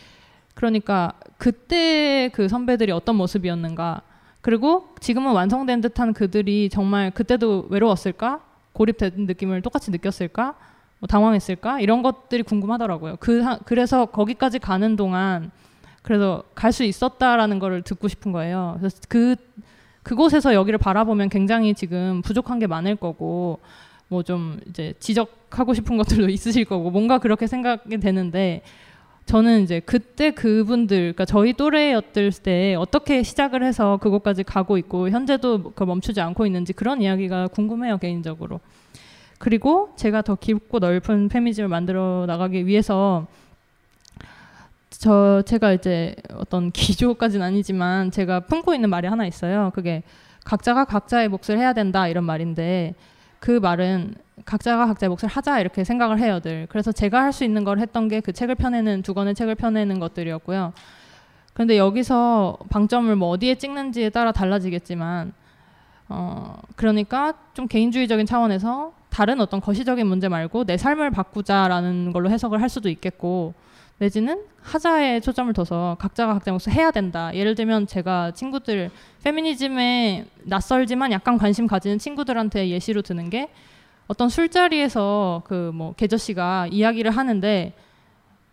[0.53, 4.03] 그러니까 그때 그 선배들이 어떤 모습이었는가
[4.47, 8.39] 그리고 지금은 완성된 듯한 그들이 정말 그때도 외로웠을까?
[8.71, 10.55] 고립된 느낌을 똑같이 느꼈을까?
[10.99, 11.81] 뭐 당황했을까?
[11.81, 13.17] 이런 것들이 궁금하더라고요.
[13.19, 15.51] 그 그래서 거기까지 가는 동안
[16.01, 18.77] 그래서 갈 수 있었다라는 거를 듣고 싶은 거예요.
[18.79, 19.35] 그래서 그
[20.01, 23.59] 그곳에서 여기를 바라보면 굉장히 지금 부족한 게 많을 거고
[24.07, 28.61] 뭐 좀 이제 지적하고 싶은 것들도 있으실 거고 뭔가 그렇게 생각이 되는데
[29.27, 35.73] 저는 이제 그때 그분들, 그러니까 저희 또래였을 때 어떻게 시작을 해서 그곳까지 가고 있고 현재도
[35.75, 38.61] 그 멈추지 않고 있는지 그런 이야기가 궁금해요 개인적으로.
[39.37, 43.27] 그리고 제가 더 깊고 넓은 페미즘을 만들어 나가기 위해서
[44.89, 49.71] 저 제가 이제 어떤 기조까지는 아니지만 제가 품고 있는 말이 하나 있어요.
[49.75, 50.03] 그게
[50.45, 52.95] 각자가 각자의 몫을 해야 된다 이런 말인데
[53.39, 54.15] 그 말은
[54.45, 56.67] 각자가 각자의 몫을 하자 이렇게 생각을 해요 늘.
[56.69, 59.99] 그래서 제가 할 수 있는 걸 했던 게 그 책을 펴내는 두 권의 책을 펴내는
[59.99, 60.73] 것들이었고요.
[61.53, 65.33] 그런데 여기서 방점을 뭐 어디에 찍는지에 따라 달라지겠지만
[66.09, 72.61] 어 그러니까 좀 개인주의적인 차원에서 다른 어떤 거시적인 문제 말고 내 삶을 바꾸자라는 걸로 해석을
[72.61, 73.53] 할 수도 있겠고
[73.99, 77.33] 내지는 하자에 초점을 둬서 각자가 각자의 몫을 해야 된다.
[77.33, 78.91] 예를 들면 제가 친구들
[79.23, 83.49] 페미니즘에 낯설지만 약간 관심 가지는 친구들한테 예시로 드는 게
[84.07, 87.73] 어떤 술자리에서 그 뭐 계저 씨가 이야기를 하는데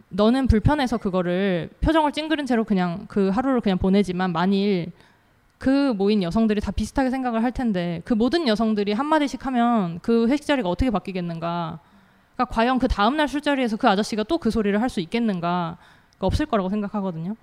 [0.09, 4.93] 너는 불편해서 그거를 표정을 찡그린 채로 그냥 그 하루를 그냥 보내지만 만일
[5.59, 10.47] 그 모인 여성들이 다 비슷하게 생각을 할 텐데 그 모든 여성들이 한마디씩 하면 그 회식
[10.47, 11.81] 자리가 어떻게 바뀌겠는가
[12.37, 15.77] 그러니까 과연 그 다음날 술자리에서 그 아저씨가 또 그 소리를 할 수 있겠는가
[16.19, 17.37] 없을 거라고 생각하거든요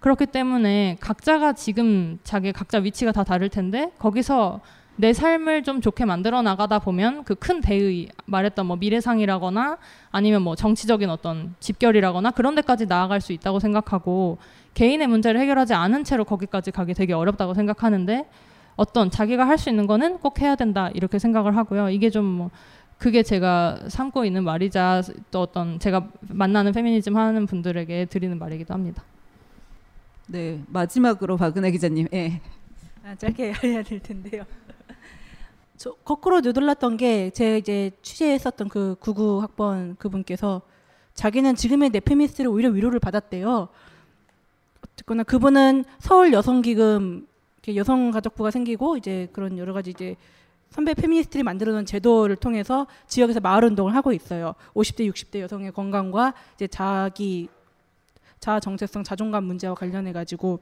[0.00, 4.60] 그렇기 때문에 각자가 지금 자기 각자 위치가 다 다를 텐데 거기서
[4.96, 9.78] 내 삶을 좀 좋게 만들어 나가다 보면 그 큰 대의 말했던 뭐 미래상이라거나
[10.12, 14.38] 아니면 뭐 정치적인 어떤 집결이라거나 그런 데까지 나아갈 수 있다고 생각하고
[14.74, 18.28] 개인의 문제를 해결하지 않은 채로 거기까지 가기 되게 어렵다고 생각하는데
[18.76, 21.88] 어떤 자기가 할 수 있는 거는 꼭 해야 된다 이렇게 생각을 하고요.
[21.90, 22.50] 이게 좀 뭐
[22.98, 29.04] 그게 제가 삼고 있는 말이자 또 어떤 제가 만나는 페미니즘 하는 분들에게 드리는 말이기도 합니다.
[30.26, 32.08] 네 마지막으로 박은하 기자님.
[32.12, 32.40] 예.
[33.04, 34.44] 아, 짧게 해야 될 텐데요.
[35.76, 40.62] 저 거꾸로 되돌랐던 게 제가 이제 취재했었던 그 구구 학번 그분께서
[41.14, 43.68] 자기는 지금의 네페미스트를 오히려 위로를 받았대요.
[44.94, 47.26] 어쨌거나 그분은 서울 여성기금
[47.74, 50.16] 여성가족부가 생기고 이제 그런 여러 가지 이제
[50.74, 54.56] 선배 페미니스트들이 만들어놓은 제도를 통해서 지역에서 마을 운동을 하고 있어요.
[54.74, 57.48] 50대, 60대 여성의 건강과 이제 자기
[58.40, 60.58] 자아 정체성, 자존감 문제와 관련해 가지고,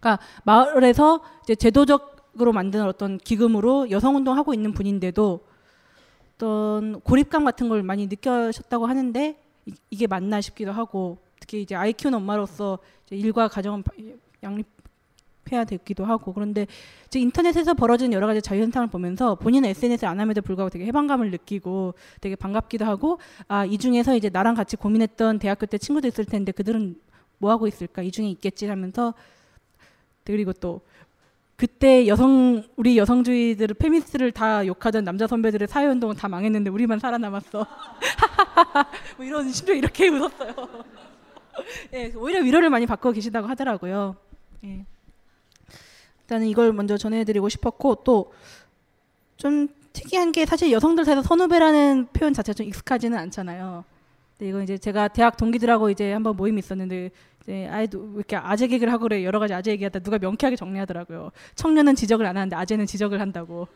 [0.00, 5.40] 그러니까 마을에서 이제 제도적으로 만드는 어떤 기금으로 여성 운동하고 있는 분인데도
[6.34, 11.92] 어떤 고립감 같은 걸 많이 느껴셨다고 하는데 이- 이게 맞나 싶기도 하고 특히 이제 아이
[11.92, 12.78] 키우는 엄마로서
[13.10, 13.92] 일과 가정은 바-
[15.52, 16.66] 양립해야 되기도 하고 그런데
[17.06, 21.30] 이제 인터넷에서 벌어지는 여러 가지 자유 현상을 보면서 본인은 SNS를 안 함에도 불구하고 되게 해방감을
[21.30, 23.18] 느끼고 되게 반갑기도 하고
[23.48, 26.96] 아 이 중에서 이제 나랑 같이 고민했던 대학교 때 친구도 있을 텐데 그들은
[27.38, 29.14] 뭐 하고 있을까 이 중에 있겠지 하면서
[30.24, 30.80] 그리고 또
[31.56, 37.66] 그때 여성 우리 여성주의들을 페미니스트를 다 욕하던 남자 선배들의 사회 운동은 다 망했는데 우리만 살아남았어.
[39.16, 40.54] 뭐 이런 심지어 이렇게 웃었어요.
[41.94, 44.16] 예, 오히려 위로를 많이 받고 계시다고 하더라고요.
[44.64, 44.84] 예.
[46.32, 48.32] 일단은 이걸 먼저 전해드리고 싶었고 또
[49.42, 53.84] 좀 특이한 게 사실 여성들 사이에서 선후배라는 표현 자체가 좀 익숙하지는 않잖아요.
[54.38, 57.10] 근데 이거 이제 제가 대학 동기들하고 이제 한번 모임이 있었는데
[57.42, 61.32] 이제 아이도 왜 이렇게 아재 개그를 하고 그래 여러 가지 아재 얘기하다 누가 명쾌하게 정리하더라고요.
[61.56, 63.66] 청년은 지적을 안 하는데 아재는 지적을 한다고.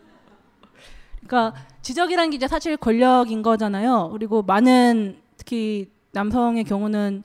[1.26, 4.10] 그러니까 지적이라는 게 이제 사실 권력인 거잖아요.
[4.12, 7.24] 그리고 많은 특히 남성의 경우는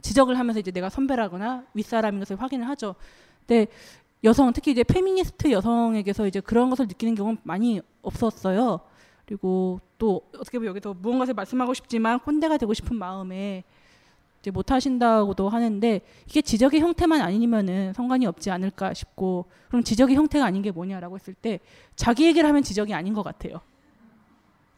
[0.00, 2.94] 지적을 하면서 이제 내가 선배라거나 윗사람인 것을 확인을 하죠.
[3.46, 3.66] 근데
[4.24, 8.80] 여성 특히 이제 페미니스트 여성에게서 이제 그런 것을 느끼는 경우는 많이 없었어요.
[9.24, 13.64] 그리고 또 어떻게 보면 여기서 무언가를 말씀하고 싶지만 꼰대가 되고 싶은 마음에
[14.40, 20.44] 이제 못 하신다고도 하는데 이게 지적의 형태만 아니면은 상관이 없지 않을까 싶고 그럼 지적의 형태가
[20.44, 21.60] 아닌 게 뭐냐라고 했을 때
[21.94, 23.60] 자기 얘기를 하면 지적이 아닌 것 같아요.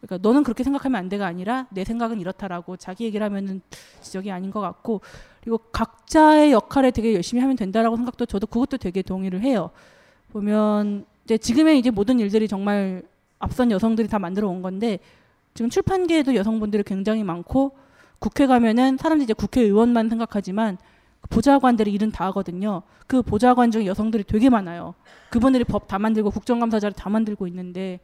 [0.01, 3.61] 그러니까 너는 그렇게 생각하면 안 돼가 아니라 내 생각은 이렇다라고 자기 얘기를 하면은
[4.01, 4.99] 지적이 아닌 것 같고
[5.43, 9.71] 그리고 각자의 역할에 되게 열심히 하면 된다라고 생각도 저도 그것도 되게 동의를 해요.
[10.31, 13.03] 보면 이제 지금의 이제 모든 일들이 정말
[13.39, 14.99] 앞선 여성들이 다 만들어 온 건데
[15.53, 17.75] 지금 출판계에도 여성분들이 굉장히 많고
[18.19, 20.77] 국회 가면은 사람들이 이제 국회의원만 생각하지만
[21.29, 22.83] 보좌관들이 일은 다 하거든요.
[23.05, 24.95] 그 보좌관 중에 여성들이 되게 많아요.
[25.29, 27.99] 그분들이 법 다 만들고 국정감사자를 다 만들고 있는데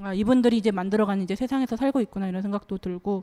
[0.00, 3.22] 아, 이분들이 이제 만들어가는 이제 세상에서 살고 있구나 이런 생각도 들고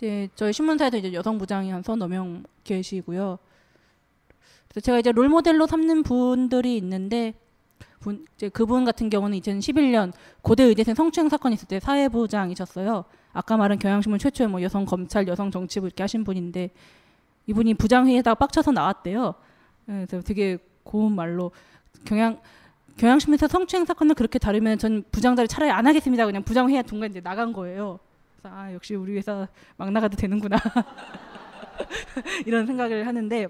[0.00, 3.38] 이제 저희 신문사에도 이제 여성 부장이 한 서너 명 계시고요.
[4.68, 7.34] 그래서 제가 이제 롤 모델로 삼는 분들이 있는데
[7.98, 13.04] 분, 이제 그분 같은 경우는 2011년 고대 의대생 성추행 사건 있을 때 사회부장이셨어요.
[13.34, 16.70] 아까 말한 경향신문 최초의 뭐 여성 검찰, 여성 정치부 이렇게 하신 분인데
[17.46, 19.34] 이분이 부장회의에다가 빡쳐서 나왔대요.
[19.90, 21.50] 예, 그래서 되게 고운 말로
[22.06, 22.40] 경향
[22.96, 26.24] 경향신문에서 성추행 사건을 그렇게 다루면 전 부장 자리 차라리 안 하겠습니다.
[26.24, 27.98] 그냥 부장회의 중간 이제 나간 거예요.
[28.40, 29.46] 그래서 아 역시 우리 회사
[29.76, 30.56] 막 나가도 되는구나
[32.46, 33.48] 이런 생각을 하는데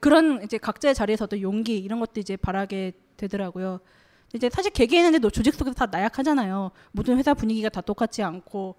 [0.00, 3.80] 그런 이제 각자의 자리에서도 용기 이런 것도 이제 바라게 되더라고요.
[4.34, 6.70] 이제 사실 개개인은 조직 속에서 다 나약하잖아요.
[6.92, 8.76] 모든 회사 분위기가 다 똑같지 않고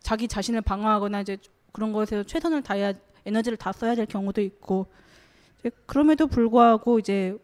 [0.00, 1.38] 자기 자신을 방어하거나 이제
[1.72, 2.92] 그런 것에서 최선을 다해야
[3.24, 4.86] 에너지를 다 써야 될 경우도 있고
[5.86, 7.38] 그럼에도 불구하고 이제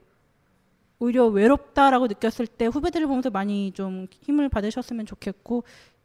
[0.98, 5.62] 오히려 외롭다라고 느꼈을 때 후배들을 보면서 많이 좀 힘을 받으셨으면 좋겠고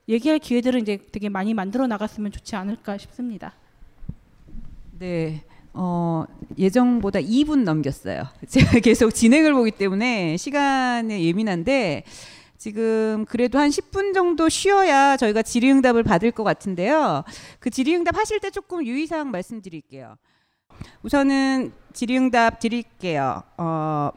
[0.07, 3.53] 얘기할 기회들은 이제 되게 많이 만들어 나갔으면 좋지 않을까 싶습니다.
[4.99, 5.43] 네.
[5.73, 6.25] 어,
[6.57, 8.27] 예정보다 2분 넘겼어요.
[8.47, 12.03] 제가 계속 진행을 보기 때문에 시간에 예민한데
[12.57, 17.23] 지금 그래도 한 10분 정도 쉬어야 저희가 질의응답을 받을 것 같은데요.
[17.59, 20.15] 그 질의응답 하실 때 조금 유의사항 말씀드릴게요.
[21.01, 23.43] 우선은 질의응답 드릴게요.
[23.57, 24.11] 어,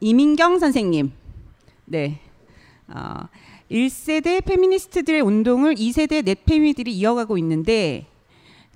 [0.00, 1.12] 이민경 선생님.
[1.84, 2.20] 네.
[2.88, 3.28] 어,
[3.70, 8.06] 1세대 페미니스트들의 운동을 2세대 넷페미들이 이어가고 있는데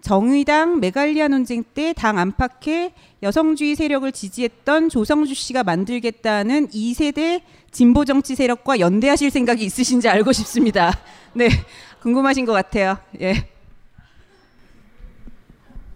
[0.02, 2.92] 정의당 메갈리아 논쟁 때 당 안팎의
[3.22, 10.92] 여성주의 세력을 지지했던 조성주 씨가 만들겠다는 2세대 진보 정치 세력과 연대하실 생각이 있으신지 알고 싶습니다.
[11.32, 11.48] 네,
[12.02, 12.98] 궁금하신 것 같아요.
[13.20, 13.48] 예.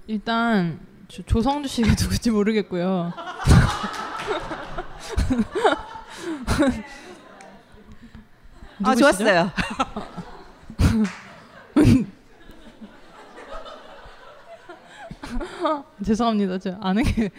[0.06, 0.78] 일단
[1.08, 3.12] 조, 조성주 씨가 누군지 모르겠고요.
[8.82, 8.94] 아?
[8.94, 9.50] 좋았어요.
[16.04, 16.58] 죄송합니다.
[16.58, 17.30] 저 아는 게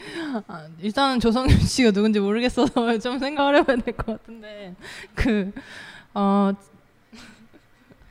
[0.48, 4.76] 아, 일단은 조성윤 씨가 누군지 모르겠어서 좀 생각을 해봐야 될 것 같은데
[5.16, 5.52] 그
[6.14, 6.52] 어.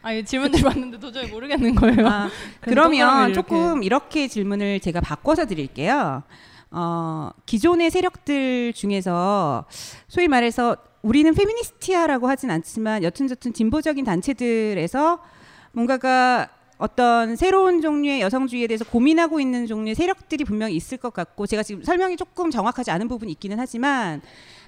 [0.03, 2.07] 아니 질문들 봤는데 도저히 모르겠는 거예요.
[2.07, 2.31] 아,
[2.61, 3.33] 그러면.
[3.33, 6.23] 조금 이렇게 질문을 제가 바꿔서 드릴게요.
[6.71, 9.65] 어, 기존의 세력들 중에서
[10.07, 10.77] 소위 말해서
[11.07, 15.23] 우리는 페미니스티아라고 하진 않지만 여튼저튼 진보적인 단체들에서
[15.71, 21.63] 뭔가가 어떤 새로운 종류의 여성주의에 대해서 고민하고 있는 종류의 세력들이 분명히 있을 것 같고 제가
[21.63, 24.21] 지금 설명이 조금 정확하지 않은 부분이 있기는 하지만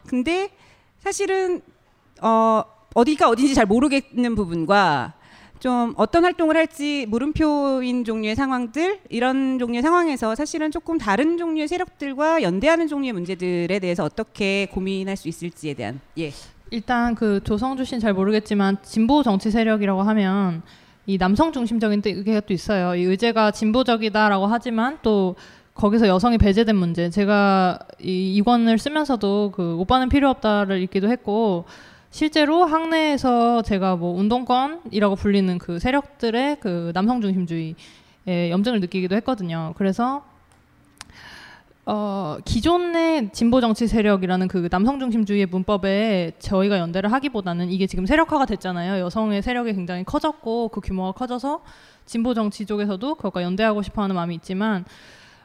[0.06, 0.51] 근데
[1.01, 1.60] 사실은
[2.23, 2.62] 어,
[2.94, 5.15] 어디가 어딘지 잘 모르겠는 부분과
[5.60, 12.43] 좀 어떤 활동을 할지 물음표인 종류의 상황들 이런 종류의 상황에서 사실은 조금 다른 종류의 세력들과
[12.43, 16.32] 연대하는 종류의 문제들에 대해서 어떻게 고민할 수 있을지에 대한 예
[16.70, 20.62] 일단 그 조성주 씨는 잘 모르겠지만 진보 정치 세력이라고 하면
[21.06, 22.94] 이 남성 중심적인 뜻가 또 있어요.
[22.94, 25.36] 이 의제가 진보적이다라고 하지만 또
[25.74, 27.09] 거기서 여성이 배제된 문제.
[27.09, 31.64] 제가 이 이 권을 쓰면서도 그 오빠는 필요 없다를 읽기도 했고
[32.10, 39.74] 실제로 학내에서 제가 뭐 운동권이라고 불리는 그 세력들의 그 남성 중심주의에 염증을 느끼기도 했거든요.
[39.76, 40.24] 그래서
[41.90, 48.44] 어, 기존의 진보 정치 세력이라는 그 남성 중심주의의 문법에 저희가 연대를 하기보다는 이게 지금 세력화가
[48.44, 49.02] 됐잖아요.
[49.02, 51.62] 여성의 세력이 굉장히 커졌고 그 규모가 커져서
[52.05, 54.85] 진보 정치 쪽에서도 그것과 연대하고 싶어 하는 마음이 있지만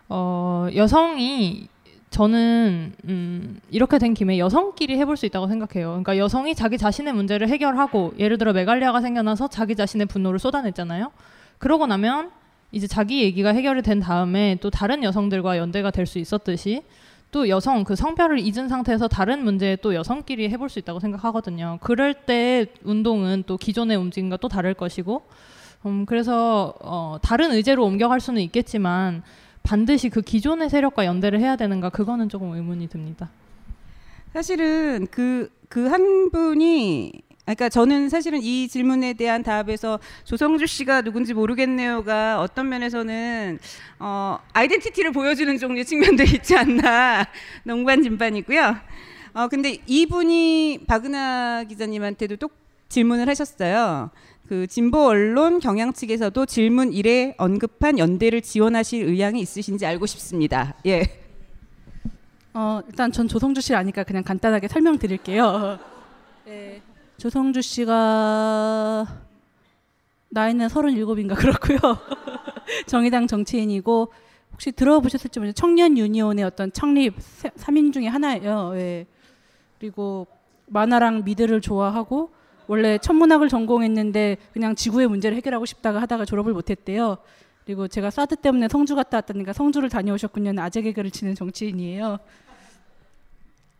[0.09, 1.69] 어, 여성이
[2.13, 5.87] 저는 음, 이렇게 된 김에 여성끼리 해볼 수 있다고 생각해요.
[5.89, 11.11] 그러니까 여성이 자기 자신의 문제를 해결하고 예를 들어 메갈리아가 생겨나서 자기 자신의 분노를 쏟아냈잖아요.
[11.57, 12.29] 그러고 나면
[12.71, 16.83] 이제 자기 얘기가 해결이 된 다음에 또 다른 여성들과 연대가 될 수 있었듯이
[17.31, 21.79] 또 여성 그 성별을 잊은 상태에서 다른 문제에 또 여성끼리 해볼 수 있다고 생각하거든요.
[21.81, 25.23] 그럴 때 운동은 또 기존의 움직임과 또 다를 것이고,
[25.87, 29.23] 음, 그래서 어, 다른 의제로 옮겨갈 수는 있겠지만
[29.63, 33.29] 반드시 그 기존의 세력과 연대를 해야 되는가 그거는 조금 의문이 듭니다.
[34.33, 37.11] 사실은 그 그 한 분이
[37.45, 43.57] 그러니까 저는 사실은 이 질문에 대한 답에서 조성주 씨가 누군지 모르겠네요가 어떤 면에서는
[43.97, 47.25] 어, 아이덴티티를 보여주는 종류의 측면도 있지 않나
[47.63, 48.75] 농반 진반이고요.
[49.33, 52.51] 어, 근데 이분이 박은하 기자님한테도 또
[52.89, 54.11] 질문을 하셨어요.
[54.47, 60.75] 그 진보 언론 경향 측에서도 질문 1에 언급한 연대를 지원하실 의향이 있으신지 알고 싶습니다.
[60.85, 61.03] 예.
[62.53, 65.79] 어, 일단 전 조성주 씨를 아니까 그냥 간단하게 설명드릴게요.
[66.45, 66.81] 네,
[67.17, 69.07] 조성주 씨가
[70.29, 71.79] 나이는 37인가 그렇고요.
[72.85, 74.11] 정의당 정치인이고
[74.51, 78.73] 혹시 들어보셨을지 모르겠는데 청년 유니온의 어떤 창립 3인 중에 하나예요.
[78.75, 79.07] 예.
[79.79, 80.27] 그리고
[80.67, 82.31] 만화랑 미드를 좋아하고
[82.67, 87.17] 원래 천문학을 전공했는데 그냥 지구의 문제를 해결하고 싶다가 하다가 졸업을 못했대요.
[87.65, 90.59] 그리고 제가 사드 때문에 성주 갔다 왔다니까 성주를 다녀오셨군요.
[90.61, 92.19] 아재 개그를 치는 정치인이에요.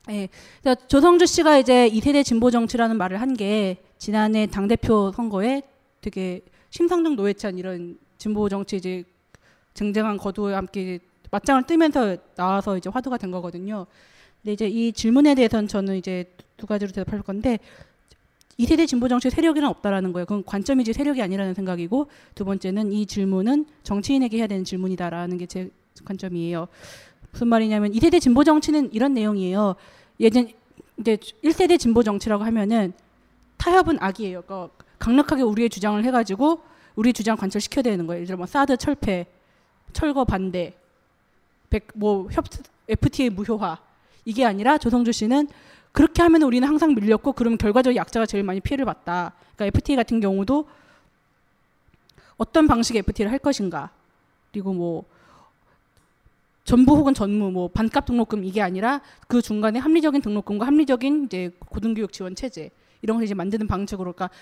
[0.10, 0.28] 예.
[0.62, 5.62] 그래서 조성주 씨가 이제 이세대 진보 정치라는 말을 한 게 지난해 당 대표 선거에
[6.02, 9.04] 되게 심상정 노회찬 이런 진보 정치 이제
[9.74, 11.00] 쟁쟁한 거두와 함께
[11.32, 13.88] 맞짱을 뜨면서 나와서 이제 화두가 된 거거든요.
[14.42, 16.26] 근데 이제 이 질문에 대해서는 저는 이제
[16.58, 17.60] 두 가지로 대답할 건데
[18.58, 20.26] 이세대 진보 정치 세력이란 없다라는 거예요.
[20.26, 25.70] 그건 관점이지 세력이 아니라는 생각이고 두 번째는 이 질문은 정치인에게 해야 되는 질문이다라는 게 제
[26.06, 26.68] 관점이에요.
[27.32, 29.76] 무슨 말이냐면 이세대 진보 정치는 이런 내용이에요.
[30.20, 30.50] 예전
[31.00, 32.94] 이제 1세대 진보 정치라고 하면은
[33.58, 34.44] 타협은 악이에요.
[34.44, 36.62] 그러니까 강력하게 우리의 주장을 해가지고
[36.96, 38.18] 우리 주장 관철시켜야 되는 거예요.
[38.20, 39.26] 예를 들어 뭐 사드 철폐,
[39.94, 40.74] 철거 반대,
[41.70, 42.46] 백, 뭐 협,
[42.88, 43.80] FTA 무효화
[44.26, 45.48] 이게 아니라 조성주 씨는
[45.94, 49.34] 그렇게 하면 우리는 항상 밀렸고 그러면 결과적으로 약자가 제일 많이 피해를 봤다.
[49.56, 50.68] 그러니까 FTA 같은 경우도
[52.36, 53.92] 어떤 방식의 FTA를 할 것인가
[54.52, 55.06] 그리고 뭐
[56.66, 62.12] 전부 혹은 전무 뭐 반값 등록금 이게 아니라 그 중간에 합리적인 등록금과 합리적인 이제 고등교육
[62.12, 62.72] 지원 체제
[63.04, 64.36] 이런 걸 이제 만드는 방식으로 그러니까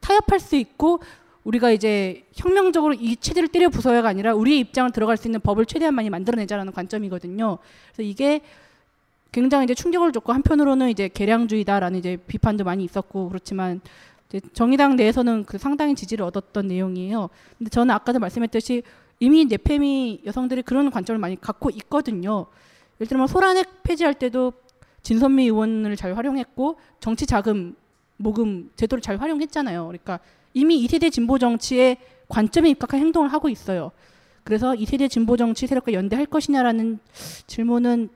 [0.00, 1.00] 타협할 수 있고
[1.42, 5.94] 우리가 이제 혁명적으로 이 체제를 때려 부숴야가 아니라 우리의 입장을 들어갈 수 있는 법을 최대한
[5.94, 7.58] 많이 만들어내자라는 관점이거든요.
[7.92, 8.40] 그래서 이게
[9.34, 13.80] 굉장히 이제 충격을 줬고 한편으로는 이제 개량주의다라는 이제 비판도 많이 있었고 그렇지만
[14.52, 17.28] 정의당 내에서는 그 상당히 지지를 얻었던 내용이에요.
[17.58, 18.84] 근데 저는 아까도 말씀했듯이
[19.18, 22.46] 이미 네페미 여성들이 그런 관점을 많이 갖고 있거든요.
[23.00, 24.52] 예를 들면 소란핵 폐지할 때도
[25.02, 27.74] 진선미 의원을 잘 활용했고 정치 자금
[28.16, 29.84] 모금 제도를 잘 활용했잖아요.
[29.88, 30.20] 그러니까
[30.52, 31.96] 이미 이 세대 진보 정치의
[32.28, 33.90] 관점에 입각한 행동을 하고 있어요.
[34.44, 37.00] 그래서 이 세대 진보 정치 세력과 연대할 것이냐라는
[37.48, 38.10] 질문은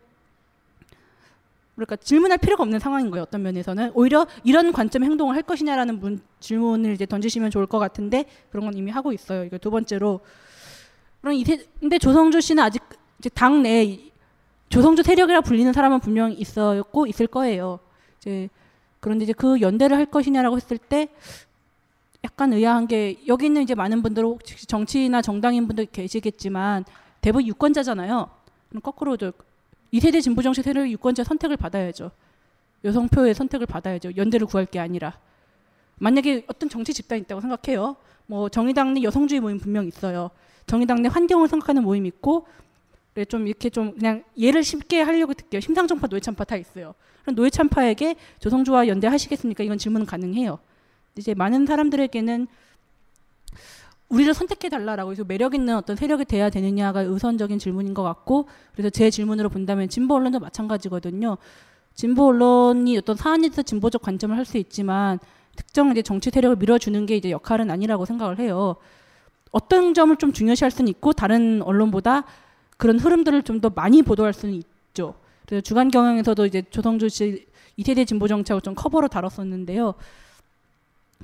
[1.79, 3.23] 그러니까 질문할 필요가 없는 상황인 거예요.
[3.23, 8.25] 어떤 면에서는 오히려 이런 관점의 행동을 할 것이냐라는 문, 질문을 이제 던지시면 좋을 것 같은데
[8.51, 9.45] 그런 건 이미 하고 있어요.
[9.45, 10.21] 이거 두 번째로
[11.21, 12.83] 그럼 이세 근데 조성주 씨는 아직
[13.21, 14.11] 이제 당내
[14.71, 17.79] 조성주 세력이라 불리는 사람은 분명 있었고 있을 거예요.
[18.19, 18.49] 이제
[18.99, 21.09] 그런데 이제 그 연대를 할 것이냐라고 했을 때
[22.25, 26.85] 약간 의아한 게 여기 있는 이제 많은 분들 혹시 정치나 정당인 분들 계시겠지만
[27.21, 28.31] 대부분 유권자잖아요.
[28.83, 29.33] 거꾸로 저
[29.91, 32.11] 이세대 진보 정치 세력의 유권자 선택을 받아야죠.
[32.85, 34.13] 여성표의 선택을 받아야죠.
[34.17, 35.19] 연대를 구할 게 아니라
[35.97, 37.97] 만약에 어떤 정치 집단이 있다고 생각해요.
[38.27, 40.31] 뭐 정의당 내 여성주의 모임 분명 있어요.
[40.67, 42.47] 정의당 내 환경을 생각하는 모임 있고
[43.15, 45.61] 그래 좀 이렇게 좀 그냥 예를 쉽게 하려고 듣게요.
[45.61, 46.95] 심상정파 노예참파 다 있어요.
[47.23, 49.65] 그럼 노예참파에게 조성주와 연대하시겠습니까?
[49.65, 50.59] 이건 질문 가능해요.
[51.17, 52.47] 이제 많은 사람들에게는
[54.09, 58.89] 우리를 선택해 달라라고 해서 매력 있는 어떤 세력이 돼야 되느냐가 우선적인 질문인 것 같고 그래서
[58.91, 61.37] 제 질문으로 본다면 진보 언론도 마찬가지거든요.
[61.95, 65.19] 진보 언론이 어떤 사안에 대해서 진보적 관점을 할 수 있지만
[65.57, 68.77] 특정 이제 정치 세력을 밀어주는 게 이제 역할은 아니라고 생각을 해요.
[69.51, 72.25] 어떤 점을 좀 중요시할 수는 있고 다른 언론보다
[72.77, 75.15] 그런 흐름들을 좀 더 많이 보도할 수는 있죠.
[75.47, 79.95] 그래서 주간 경영에서도 이제 조성주 씨 이세대 진보 정책을 좀 커버로 다뤘었는데요.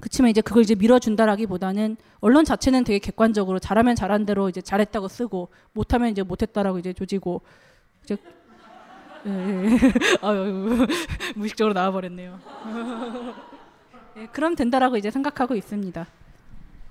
[0.00, 5.48] 그치만 이제 그걸 이제 밀어준다라기보다는 언론 자체는 되게 객관적으로 잘하면 잘한 대로 이제 잘했다고 쓰고
[5.72, 7.42] 못하면 이제 못했다라고 이제 조지고
[8.02, 8.16] 이제
[9.26, 9.78] 예, 예.
[10.20, 10.86] 아유
[11.36, 12.38] 무의식적으로 나와버렸네요.
[14.18, 16.06] 예, 그럼 된다라고 이제 생각하고 있습니다.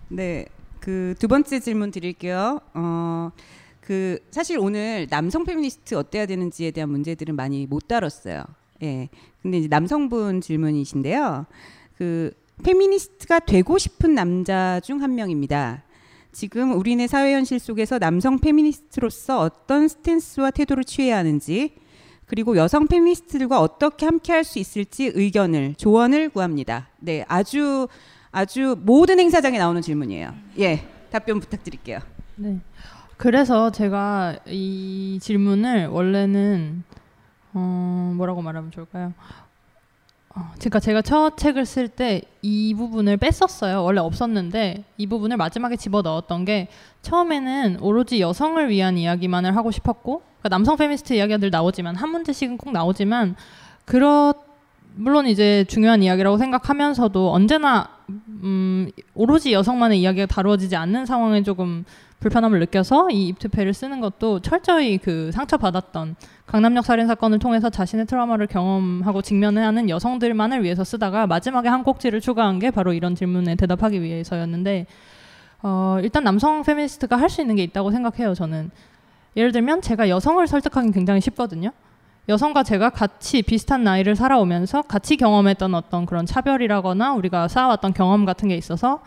[0.10, 0.46] 네,
[0.80, 2.60] 그 두 번째 질문 드릴게요.
[2.74, 3.32] 어,
[3.80, 8.44] 그 사실 오늘 남성 페미니스트 어때야 되는지에 대한 문제들은 많이 못 다뤘어요.
[8.82, 9.10] 예.
[9.42, 11.46] 근데 이제 남성분 질문이신데요.
[11.98, 12.32] 그
[12.62, 15.84] 페미니스트가 되고 싶은 남자 중 한 명입니다.
[16.32, 21.76] 지금 우리네 사회 현실 속에서 남성 페미니스트로서 어떤 스탠스와 태도를 취해야 하는지
[22.26, 26.88] 그리고 여성 페미니스트들과 어떻게 함께 할 수 있을지 의견을 조언을 구합니다.
[27.00, 27.88] 네, 아주
[28.32, 30.34] 아주 모든 행사장에 나오는 질문이에요.
[30.60, 32.00] 예, 답변 부탁드릴게요.
[32.36, 32.60] 네.
[33.18, 36.84] 그래서 제가 이 질문을 원래는
[37.54, 39.14] 어, 뭐라고 말하면 좋을까요?
[40.36, 43.84] 어, 그러니까 제가 첫 책을 쓸 때 이 부분을 뺐었어요.
[43.84, 46.68] 원래 없었는데 이 부분을 마지막에 집어 넣었던 게
[47.02, 52.58] 처음에는 오로지 여성을 위한 이야기만을 하고 싶었고 그러니까 남성 페미니스트 이야기가 늘 나오지만 한 문제씩은
[52.58, 53.38] 꼭 나오지만
[53.86, 54.34] 그렇
[54.96, 61.86] 물론 이제 중요한 이야기라고 생각하면서도 언제나 음, 오로지 여성만의 이야기가 다루어지지 않는 상황에 조금
[62.20, 68.48] 불편함을 느껴서 이 입투패를 쓰는 것도 철저히 그 상처받았던 강남역 살인 사건을 통해서 자신의 트라우마를
[68.48, 74.02] 경험하고 직면해야 하는 여성들만을 위해서 쓰다가 마지막에 한 꼭지를 추가한 게 바로 이런 질문에 대답하기
[74.02, 74.86] 위해서였는데
[75.64, 78.34] 어, 일단 남성 페미니스트가 할 수 있는 게 있다고 생각해요.
[78.34, 78.70] 저는
[79.36, 81.72] 예를 들면 제가 여성을 설득하기 굉장히 쉽거든요.
[82.30, 88.50] 여성과 제가 같이 비슷한 나이를 살아오면서 같이 경험했던 어떤 그런 차별이라거나 우리가 쌓아왔던 경험 같은
[88.50, 89.02] 게 있어서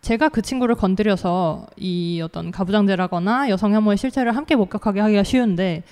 [0.00, 5.84] 제가 그 친구를 건드려서 이 어떤 가부장제라거나 여성 혐오의 실체를 함께 목격하게 하기가 쉬운데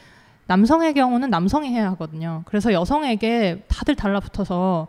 [0.50, 2.42] 남성의 경우는 남성이 해야 하거든요.
[2.44, 4.88] 그래서 여성에게 다들 달라붙어서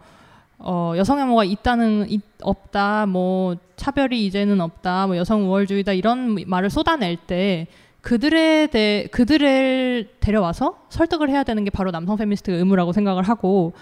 [0.58, 6.72] 어, 여성 혐오가 있다는 있, 없다, 뭐 차별이 이제는 없다, 뭐 여성 우월주의다 이런 말을
[6.72, 7.68] 쏟아낼 때
[8.02, 13.74] 그들에 대 그들을 데려와서 설득을 해야 되는 게 바로 남성 페미니스트의 의무라고 생각을 하고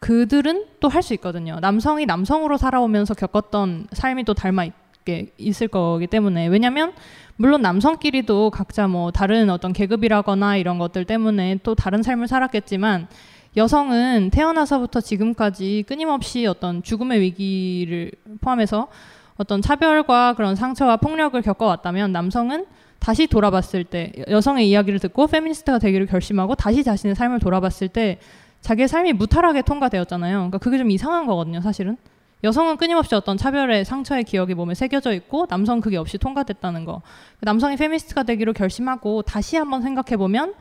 [0.00, 1.60] 그들은 또 할 수 있거든요.
[1.60, 6.92] 남성이 남성으로 살아오면서 겪었던 삶이 또 닮아 있게 있을 거기 때문에 왜냐하면
[7.40, 13.08] 물론 남성끼리도 각자 뭐 다른 어떤 계급이라거나 이런 것들 때문에 또 다른 삶을 살았겠지만
[13.56, 18.12] 여성은 태어나서부터 지금까지 끊임없이 어떤 죽음의 위기를
[18.42, 18.88] 포함해서
[19.38, 22.66] 어떤 차별과 그런 상처와 폭력을 겪어왔다면 남성은
[22.98, 28.18] 다시 돌아봤을 때 여성의 이야기를 듣고 페미니스트가 되기를 결심하고 다시 자신의 삶을 돌아봤을 때
[28.60, 30.36] 자기의 삶이 무탈하게 통과되었잖아요.
[30.36, 31.96] 그러니까 그게 좀 이상한 거거든요, 사실은.
[32.42, 37.02] 여성은 끊임없이 어떤 차별의 상처의 기억이 몸에 새겨져 있고 남성 그게 없이 통과됐다는 거.
[37.40, 40.54] 남성이 페미니스트가 되기로 결심하고 다시 한번 생각해 보면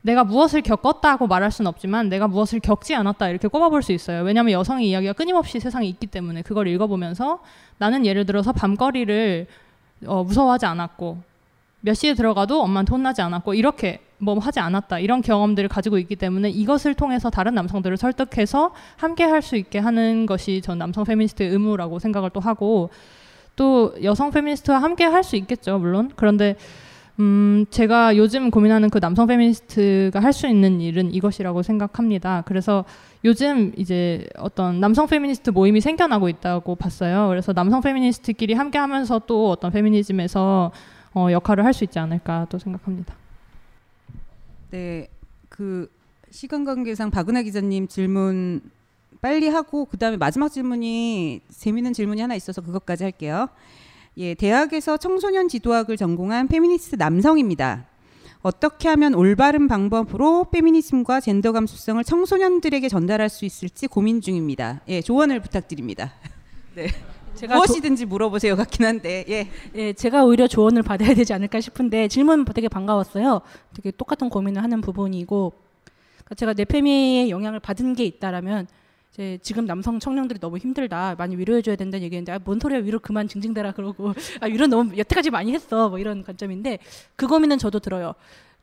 [0.00, 4.22] 내가 무엇을 겪었다고 말할 수는 없지만 내가 무엇을 겪지 않았다 이렇게 꼽아볼 수 있어요.
[4.22, 7.40] 왜냐하면 여성의 이야기가 끊임없이 세상에 있기 때문에 그걸 읽어보면서
[7.78, 9.46] 나는 예를 들어서 밤거리를
[10.06, 11.18] 어, 무서워하지 않았고
[11.80, 14.98] 몇 시에 들어가도 엄마한테 혼나지 않았고 이렇게 뭐 하지 않았다.
[14.98, 20.26] 이런 경험들을 가지고 있기 때문에 이것을 통해서 다른 남성들을 설득해서 함께 할 수 있게 하는
[20.26, 22.90] 것이 전 남성 페미니스트의 의무라고 생각을 또 하고
[23.54, 26.10] 또 여성 페미니스트와 함께 할 수 있겠죠 물론.
[26.16, 26.56] 그런데
[27.20, 32.42] 음 제가 요즘 고민하는 그 남성 페미니스트가 할 수 있는 일은 이것이라고 생각합니다.
[32.46, 32.84] 그래서
[33.24, 37.28] 요즘 이제 어떤 남성 페미니스트 모임이 생겨나고 있다고 봤어요.
[37.28, 40.72] 그래서 남성 페미니스트끼리 함께 하면서 또 어떤 페미니즘에서
[41.14, 43.14] 어, 역할을 할 수 있지 않을까 또 생각합니다.
[44.70, 45.08] 네,
[45.48, 45.90] 그
[46.30, 48.60] 시간 관계상 박은하 기자님 질문
[49.20, 53.48] 빨리 하고 그다음에 마지막 질문이 재미있는 질문이 하나 있어서 그것까지 할게요.
[54.18, 57.86] 예, 대학에서 청소년 지도학을 전공한 페미니스트 남성입니다.
[58.42, 64.80] 어떻게 하면 올바른 방법으로 페미니즘과 젠더 감수성을 청소년들에게 전달할 수 있을지 고민 중입니다.
[64.88, 66.12] 예, 조언을 부탁드립니다.
[66.76, 66.88] 네.
[67.38, 69.48] 제가 무엇이든지 물어보세요 같긴 한데 예.
[69.76, 73.42] 예, 제가 오히려 조언을 받아야 되지 않을까 싶은데 질문 되게 반가웠어요.
[73.74, 75.52] 되게 똑같은 고민을 하는 부분이고
[76.16, 78.66] 그러니까 제가 내페미의 영향을 받은 게 있다라면
[79.12, 83.28] 이제 지금 남성 청년들이 너무 힘들다 많이 위로해줘야 된다는 얘기인데 아, 뭔 소리야 위로 그만
[83.28, 86.78] 징징대라 그러고 아 위로 너무 여태까지 많이 했어 뭐 이런 관점인데
[87.14, 88.14] 그 고민은 저도 들어요.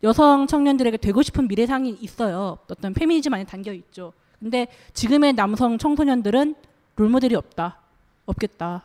[0.04, 2.58] 여성 청년들에게 되고 싶은 미래상이 있어요.
[2.68, 4.12] 어떤 페미니즘 안에 담겨 있죠.
[4.40, 6.56] 근데 지금의 남성 청소년들은
[6.98, 7.85] 롤모델이 없다.
[8.26, 8.84] 없겠다.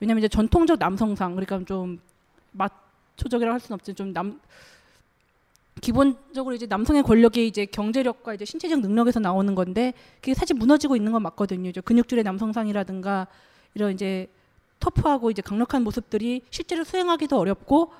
[0.00, 2.00] 왜냐하면 이제 전통적 남성상 그러니까 좀
[2.52, 4.40] 마초적이라고 할 수는 없지 좀남
[5.80, 11.12] 기본적으로 이제 남성의 권력이 이제 경제력과 이제 신체적 능력에서 나오는 건데 그게 사실 무너지고 있는
[11.12, 11.70] 건 맞거든요.
[11.70, 13.26] 이제 근육줄의 남성상이라든가
[13.74, 14.28] 이런 이제
[14.80, 17.92] 터프하고 이제 강력한 모습들이 실제로 수행하기도 어렵고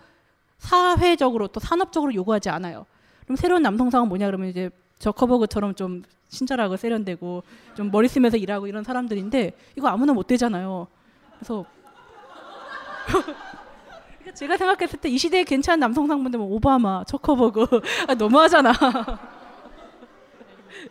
[0.59, 2.87] 사회적으로 또 산업적으로 요구하지 않아요.
[3.25, 7.43] 그럼 새로운 남성상은 뭐냐 그러면 이제 저커버그처럼 좀 친절하고 세련되고
[7.75, 10.87] 좀 머리 쓰면서 일하고 이런 사람들인데 이거 아무나 못 되잖아요.
[11.39, 11.65] 그래서
[14.35, 17.67] 제가 생각했을 때 이 시대에 괜찮은 남성상분들 뭐 오바마, 저커버그
[18.09, 18.73] 아, 너무하잖아.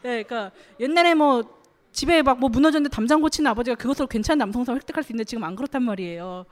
[0.03, 1.43] 네, 그러니까 옛날에 뭐
[1.91, 5.55] 집에 막 뭐 무너졌는데 담장 고치는 아버지가 그것으로 괜찮은 남성상 획득할 수 있는데 지금 안
[5.55, 6.45] 그렇단 말이에요.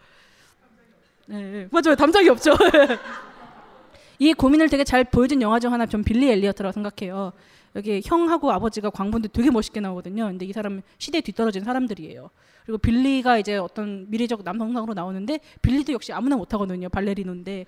[1.27, 1.67] 네, 네.
[1.71, 1.95] 맞아요.
[1.95, 2.53] 담장이 없죠.
[4.19, 7.33] 이 고민을 되게 잘 보여준 영화 중 하나 좀 빌리 엘리어트라고 생각해요.
[7.75, 10.25] 여기 형하고 아버지가 광분들 되게 멋있게 나오거든요.
[10.27, 12.29] 근데 이 사람은 시대에 뒤떨어진 사람들이에요.
[12.65, 16.87] 그리고 빌리가 이제 어떤 미래적 남성상으로 나오는데 빌리도 역시 아무나 못하거든요.
[16.89, 17.65] 발레리노인데.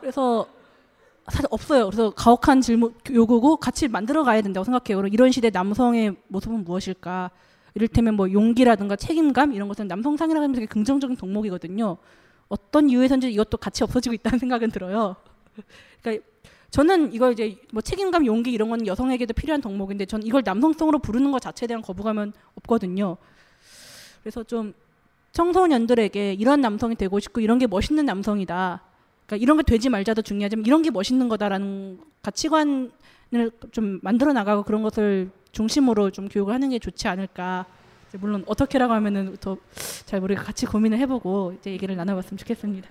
[0.00, 0.46] 그래서
[1.26, 1.86] 사실 없어요.
[1.86, 4.96] 그래서 가혹한 질문 요구고 같이 만들어 가야 된다고 생각해요.
[4.96, 7.30] 그럼 이런 시대 남성의 모습은 무엇일까?
[7.74, 11.98] 이를테면 뭐 용기라든가 책임감 이런 것은 남성상이라고 하면 되게 긍정적인 덕목이거든요.
[12.48, 15.14] 어떤 이유에서인지 이것도 같이 없어지고 있다는 생각은 들어요.
[16.02, 16.26] 그러니까
[16.70, 21.32] 저는 이걸 이제 뭐 책임감, 용기 이런 건 여성에게도 필요한 덕목인데 전 이걸 남성성으로 부르는
[21.32, 23.16] 것 자체에 대한 거부감은 없거든요.
[24.22, 24.72] 그래서 좀
[25.32, 28.82] 청소년들에게 이런 남성이 되고 싶고 이런 게 멋있는 남성이다.
[29.26, 32.90] 그러니까 이런 게 되지 말자도 중요하지만 이런 게 멋있는 거다라는 가치관을
[33.72, 37.66] 좀 만들어 나가고 그런 것을 중심으로 좀 교육을 하는 게 좋지 않을까.
[38.18, 39.56] 물론 어떻게라고 하면은 더
[40.10, 42.90] 잘 모르게 같이 고민을 해보고 이제 얘기를 나눠봤으면 좋겠습니다.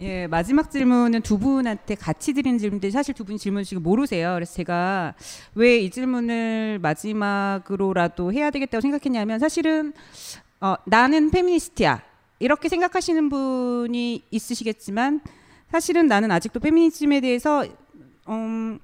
[0.00, 4.34] 예, 마지막 질문은 두 분한테 같이 드리는 질문인데 사실 두 분이 질문 지금 모르세요.
[4.34, 5.14] 그래서 제가
[5.54, 9.92] 왜 이 질문을 마지막으로라도 해야 되겠다고 생각했냐면 사실은
[10.60, 12.02] 어, 나는 페미니스트야.
[12.40, 15.20] 이렇게 생각하시는 분이 있으시겠지만
[15.72, 17.64] 사실은 나는 아직도 페미니즘에 대해서
[18.28, 18.78] 음,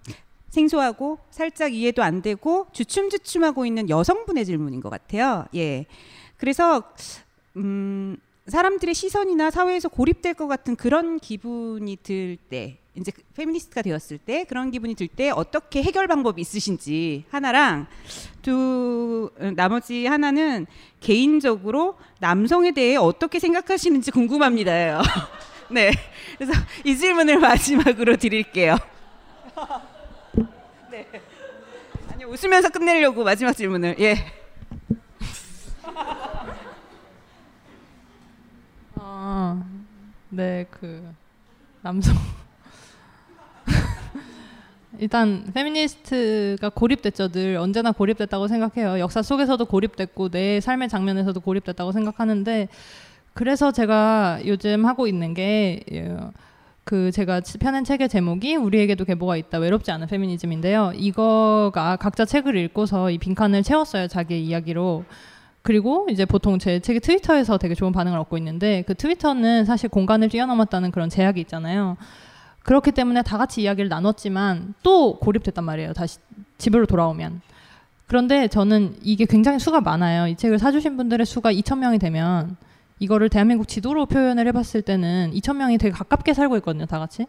[0.51, 5.47] 생소하고 살짝 이해도 안 되고 주춤주춤하고 있는 여성분의 질문인 것 같아요.
[5.55, 5.87] 예.
[6.37, 6.83] 그래서
[7.57, 8.17] 음,
[8.47, 14.45] 사람들의 시선이나 사회에서 고립될 것 같은 그런 기분이 들 때, 이제 그 페미니스트가 되었을 때
[14.45, 17.87] 그런 기분이 들 때 어떻게 해결 방법이 있으신지 하나랑
[18.43, 20.67] 두 나머지 하나는
[21.01, 25.03] 개인적으로 남성에 대해 어떻게 생각하시는지 궁금합니다요.
[25.71, 25.91] 네,
[26.39, 26.53] 그래서
[26.85, 28.77] 이 질문을 마지막으로 드릴게요.
[30.91, 31.09] 네,
[32.13, 34.17] 아니 웃으면서 끝내려고 마지막 질문을 예.
[39.27, 39.65] 아,
[40.29, 41.03] 네, 그
[41.81, 42.15] 남성
[44.99, 47.29] 일단 페미니스트가 고립됐죠.
[47.29, 49.01] 늘 언제나 고립됐다고 생각해요.
[49.01, 52.69] 역사 속에서도 고립됐고 내 삶의 장면에서도 고립됐다고 생각하는데
[53.33, 55.81] 그래서 제가 요즘 하고 있는 게
[56.85, 60.93] 그 제가 펴낸 책의 제목이 우리에게도 계보가 있다 외롭지 않은 페미니즘인데요.
[60.95, 64.07] 이거가 각자 책을 읽고서 이 빈칸을 채웠어요.
[64.07, 65.05] 자기의 이야기로.
[65.65, 70.29] 그리고 이제 보통 제 책이 트위터에서 되게 좋은 반응을 얻고 있는데 그 트위터는 사실 공간을
[70.29, 71.97] 뛰어넘었다는 그런 제약이 있잖아요.
[72.65, 75.95] 그렇기 때문에 다 같이 이야기를 나눴지만 또 고립됐단 말이에요.
[75.95, 76.19] 다시
[76.59, 77.41] 집으로 돌아오면.
[78.07, 80.29] 그런데 저는 이게 굉장히 수가 많아요.
[80.29, 82.59] 이 책을 사주신 분들의 수가 2천 명이 되면
[82.99, 86.85] 이거를 대한민국 지도로 표현을 해봤을 때는 2천 명이 되게 가깝게 살고 있거든요.
[86.85, 87.25] 다 같이.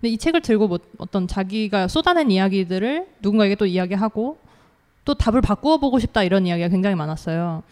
[0.00, 4.38] 근데 이 책을 들고 뭐 어떤 자기가 쏟아낸 이야기들을 누군가에게 또 이야기하고
[5.04, 7.62] 또 답을 바꾸어 보고 싶다 이런 이야기가 굉장히 많았어요.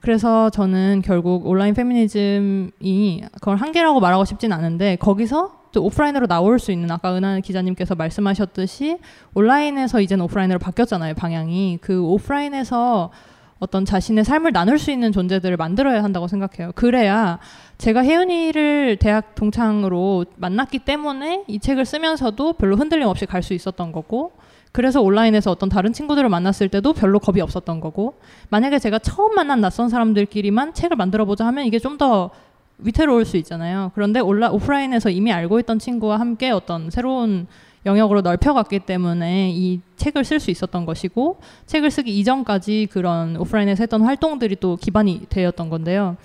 [0.00, 6.72] 그래서 저는 결국 온라인 페미니즘이 그걸 한계라고 말하고 싶진 않은데 거기서 또 오프라인으로 나올 수
[6.72, 8.98] 있는 아까 은하 기자님께서 말씀하셨듯이
[9.34, 13.10] 온라인에서 이제는 오프라인으로 바뀌었잖아요 방향이 그 오프라인에서
[13.58, 16.72] 어떤 자신의 삶을 나눌 수 있는 존재들을 만들어야 한다고 생각해요.
[16.74, 17.38] 그래야
[17.78, 23.92] 제가 혜은이를 대학 동창으로 만났기 때문에 이 책을 쓰면서도 별로 흔들림 없이 갈 수 있었던
[23.92, 24.32] 거고
[24.76, 28.18] 그래서 온라인에서 어떤 다른 친구들을 만났을 때도 별로 겁이 없었던 거고
[28.50, 32.30] 만약에 제가 처음 만난 낯선 사람들끼리만 책을 만들어 보자 하면 이게 좀 더
[32.78, 33.90] 위태로울 수 있잖아요.
[33.94, 37.46] 그런데 온라 오프라인에서 이미 알고 있던 친구와 함께 어떤 새로운
[37.86, 44.02] 영역으로 넓혀갔기 때문에 이 책을 쓸 수 있었던 것이고 책을 쓰기 이전까지 그런 오프라인에서 했던
[44.02, 46.18] 활동들이 또 기반이 되었던 건데요.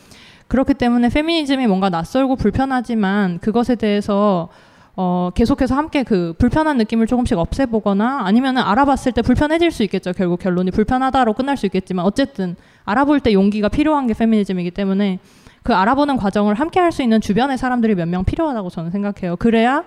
[0.50, 4.50] 그렇기 때문에 페미니즘이 뭔가 낯설고 불편하지만 그것에 대해서
[4.96, 10.12] 어, 계속해서 함께 그 불편한 느낌을 조금씩 없애보거나 아니면은 알아봤을 때 불편해질 수 있겠죠.
[10.14, 15.20] 결국 결론이 불편하다로 끝날 수 있겠지만 어쨌든 알아볼 때 용기가 필요한 게 페미니즘이기 때문에
[15.64, 19.36] 그 알아보는 과정을 함께 할 수 있는 주변의 사람들이 몇 명 필요하다고 저는 생각해요.
[19.38, 19.84] 그래야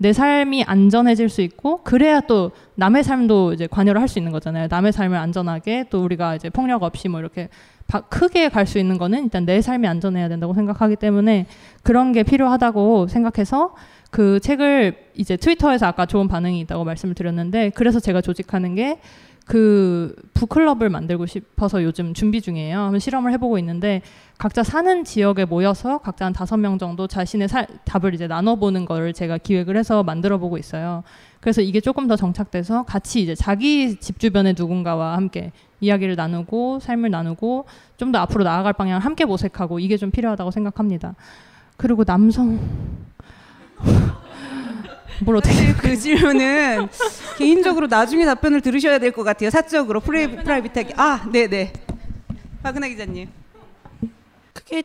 [0.00, 4.68] 내 삶이 안전해질 수 있고 그래야 또 남의 삶도 이제 관여를 할 수 있는 거잖아요.
[4.70, 7.48] 남의 삶을 안전하게 또 우리가 이제 폭력 없이 뭐 이렇게
[7.88, 11.46] 바, 크게 갈 수 있는 거는 일단 내 삶이 안전해야 된다고 생각하기 때문에
[11.82, 13.74] 그런 게 필요하다고 생각해서
[14.10, 19.00] 그 책을 이제 트위터에서 아까 좋은 반응이 있다고 말씀을 드렸는데 그래서 제가 조직하는 게
[19.48, 22.80] 그 북클럽을 만들고 싶어서 요즘 준비 중이에요.
[22.80, 24.02] 한번 실험을 해보고 있는데
[24.36, 29.14] 각자 사는 지역에 모여서 각자 한 다섯 명 정도 자신의 살, 답을 이제 나눠보는 거를
[29.14, 31.02] 제가 기획을 해서 만들어보고 있어요.
[31.40, 37.10] 그래서 이게 조금 더 정착돼서 같이 이제 자기 집 주변의 누군가와 함께 이야기를 나누고 삶을
[37.10, 37.64] 나누고
[37.96, 41.14] 좀 더 앞으로 나아갈 방향을 함께 모색하고 이게 좀 필요하다고 생각합니다.
[41.78, 42.58] 그리고 남성
[45.24, 46.88] 뭘 어떻게 그 질문은
[47.38, 49.50] 개인적으로 나중에 답변을 들으셔야 될 것 같아요.
[49.50, 50.94] 사적으로 프라이, 프라이빗하게.
[50.96, 51.72] 아, 네, 네.
[52.62, 53.28] 박은하 기자님.
[54.52, 54.82] 그게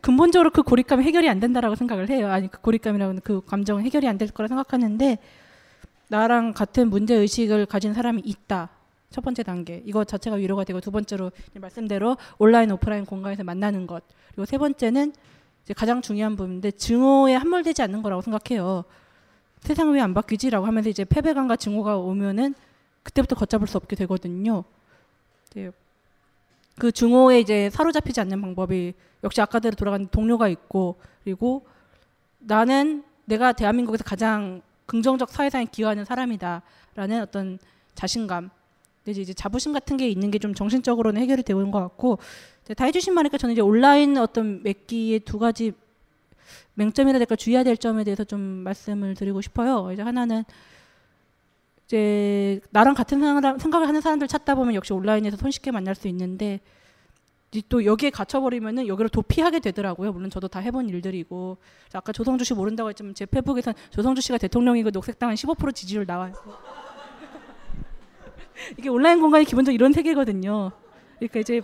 [0.00, 2.30] 근본적으로 그 고립감이 해결이 안 된다라고 생각을 해요.
[2.30, 5.18] 아니 그 고립감이라는 그 감정은 해결이 안 될 거라 생각하는데
[6.08, 8.68] 나랑 같은 문제 의식을 가진 사람이 있다.
[9.10, 14.02] 첫 번째 단계 이거 자체가 위로가 되고 두 번째로 말씀대로 온라인 오프라인 공간에서 만나는 것
[14.28, 15.12] 그리고 세 번째는
[15.64, 18.84] 이제 가장 중요한 부분인데 증오에 함몰되지 않는 거라고 생각해요.
[19.60, 22.54] 세상은 왜안 바뀌지라고 하면서 이제 패배감과 증오가 오면은
[23.02, 24.64] 그때부터 걷잡을 수 없게 되거든요.
[25.54, 25.70] 네.
[26.78, 31.64] 그 증오에 이제 사로잡히지 않는 방법이 역시 아까대로 돌아가는 동료가 있고 그리고
[32.38, 37.58] 나는 내가 대한민국에서 가장 긍정적 사회상에 기여하는 사람이다라는 어떤
[37.94, 38.50] 자신감
[39.06, 42.18] 이제 이제 자부심 같은 게 있는 게 좀 정신적으로는 해결이 되는 것 같고
[42.76, 45.72] 다 해주신 말이니까 저는 이제 온라인 어떤 맺기의 두 가지
[46.74, 49.90] 맹점이라 될까 주의해야 될 점에 대해서 좀 말씀을 드리고 싶어요.
[49.92, 50.44] 이제 하나는
[51.86, 53.20] 이제 나랑 같은
[53.58, 56.60] 생각을 하는 사람들 찾다 보면 역시 온라인에서 손쉽게 만날 수 있는데
[57.68, 60.12] 또 여기에 갇혀버리면은 여기를 도피하게 되더라고요.
[60.12, 61.58] 물론 저도 다 해본 일들이고
[61.92, 66.32] 아까 조성주 씨 모른다고 했지만 제 페북에선 조성주 씨가 대통령이고 녹색당은 15% 지지율 나와요.
[68.78, 70.72] 이게 온라인 공간이 기본적으로 이런 세계거든요.
[71.18, 71.60] 그러니까 이제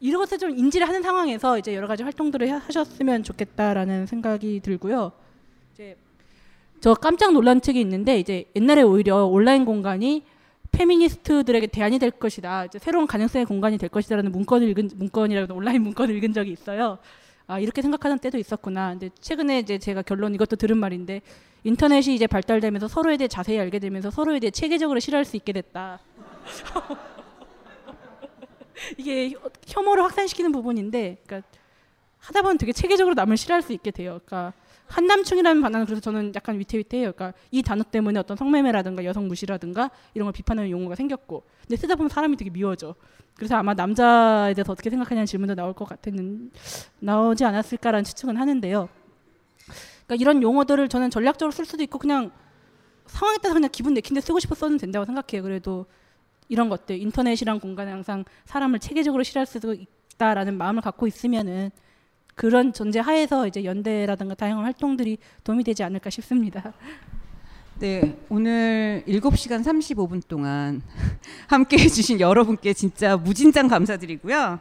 [0.00, 5.12] 이런 것을 좀 인지를 하는 상황에서 이제 여러 가지 활동들을 하셨으면 좋겠다라는 생각이 들고요.
[5.72, 5.96] 이제
[6.80, 10.24] 저 깜짝 놀란 책이 있는데 이제 옛날에 오히려 온라인 공간이
[10.72, 12.66] 페미니스트들에게 대안이 될 것이다.
[12.66, 16.98] 이제 새로운 가능성의 공간이 될 것이다라는 문건을 읽은 문건이라고 온라인 문건을 읽은 적이 있어요.
[17.46, 18.90] 아 이렇게 생각하는 때도 있었구나.
[18.90, 21.22] 근데 최근에 이제 제가 결론 이것도 들은 말인데
[21.64, 26.00] 인터넷이 이제 발달되면서 서로에 대해 자세히 알게 되면서 서로에 대해 체계적으로 싫어할 수 있게 됐다.
[28.98, 29.34] 이게
[29.66, 31.48] 혐오를 확산시키는 부분인데, 그러니까
[32.18, 34.20] 하다 보면 되게 체계적으로 남을 싫어할 수 있게 돼요.
[34.24, 34.52] 그러니까
[34.88, 37.12] 한남충이라는 단어는 그래서 저는 약간 위태위태해요.
[37.12, 41.96] 그러니까 이 단어 때문에 어떤 성매매라든가 여성 무시라든가 이런 걸 비판하는 용어가 생겼고, 근데 쓰다
[41.96, 42.94] 보면 사람이 되게 미워져.
[43.34, 46.50] 그래서 아마 남자에 대해서 어떻게 생각하냐는 질문도 나올 것 같았는
[47.00, 48.88] 나오지 않았을까라는 추측은 하는데요.
[50.06, 52.30] 그러니까 이런 용어들을 저는 전략적으로 쓸 수도 있고 그냥
[53.06, 55.42] 상황에 따라서 그냥 기분 내키는데 쓰고 싶어 써도 된다고 생각해요.
[55.42, 55.86] 그래도
[56.48, 61.70] 이런 것들 인터넷이란 공간에 항상 사람을 체계적으로 싫어할 수도 있다라는 마음을 갖고 있으면은
[62.34, 66.74] 그런 존재 하에서 이제 연대라든가 다양한 활동들이 도움이 되지 않을까 싶습니다.
[67.78, 70.82] 네, 오늘 7시간 35분 동안
[71.48, 74.60] 함께 해주신 여러분께 진짜 무진장 감사드리고요.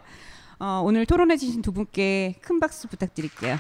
[0.59, 3.57] 어, 오늘 토론해주신 두 분께 큰 박수 부탁드릴게요.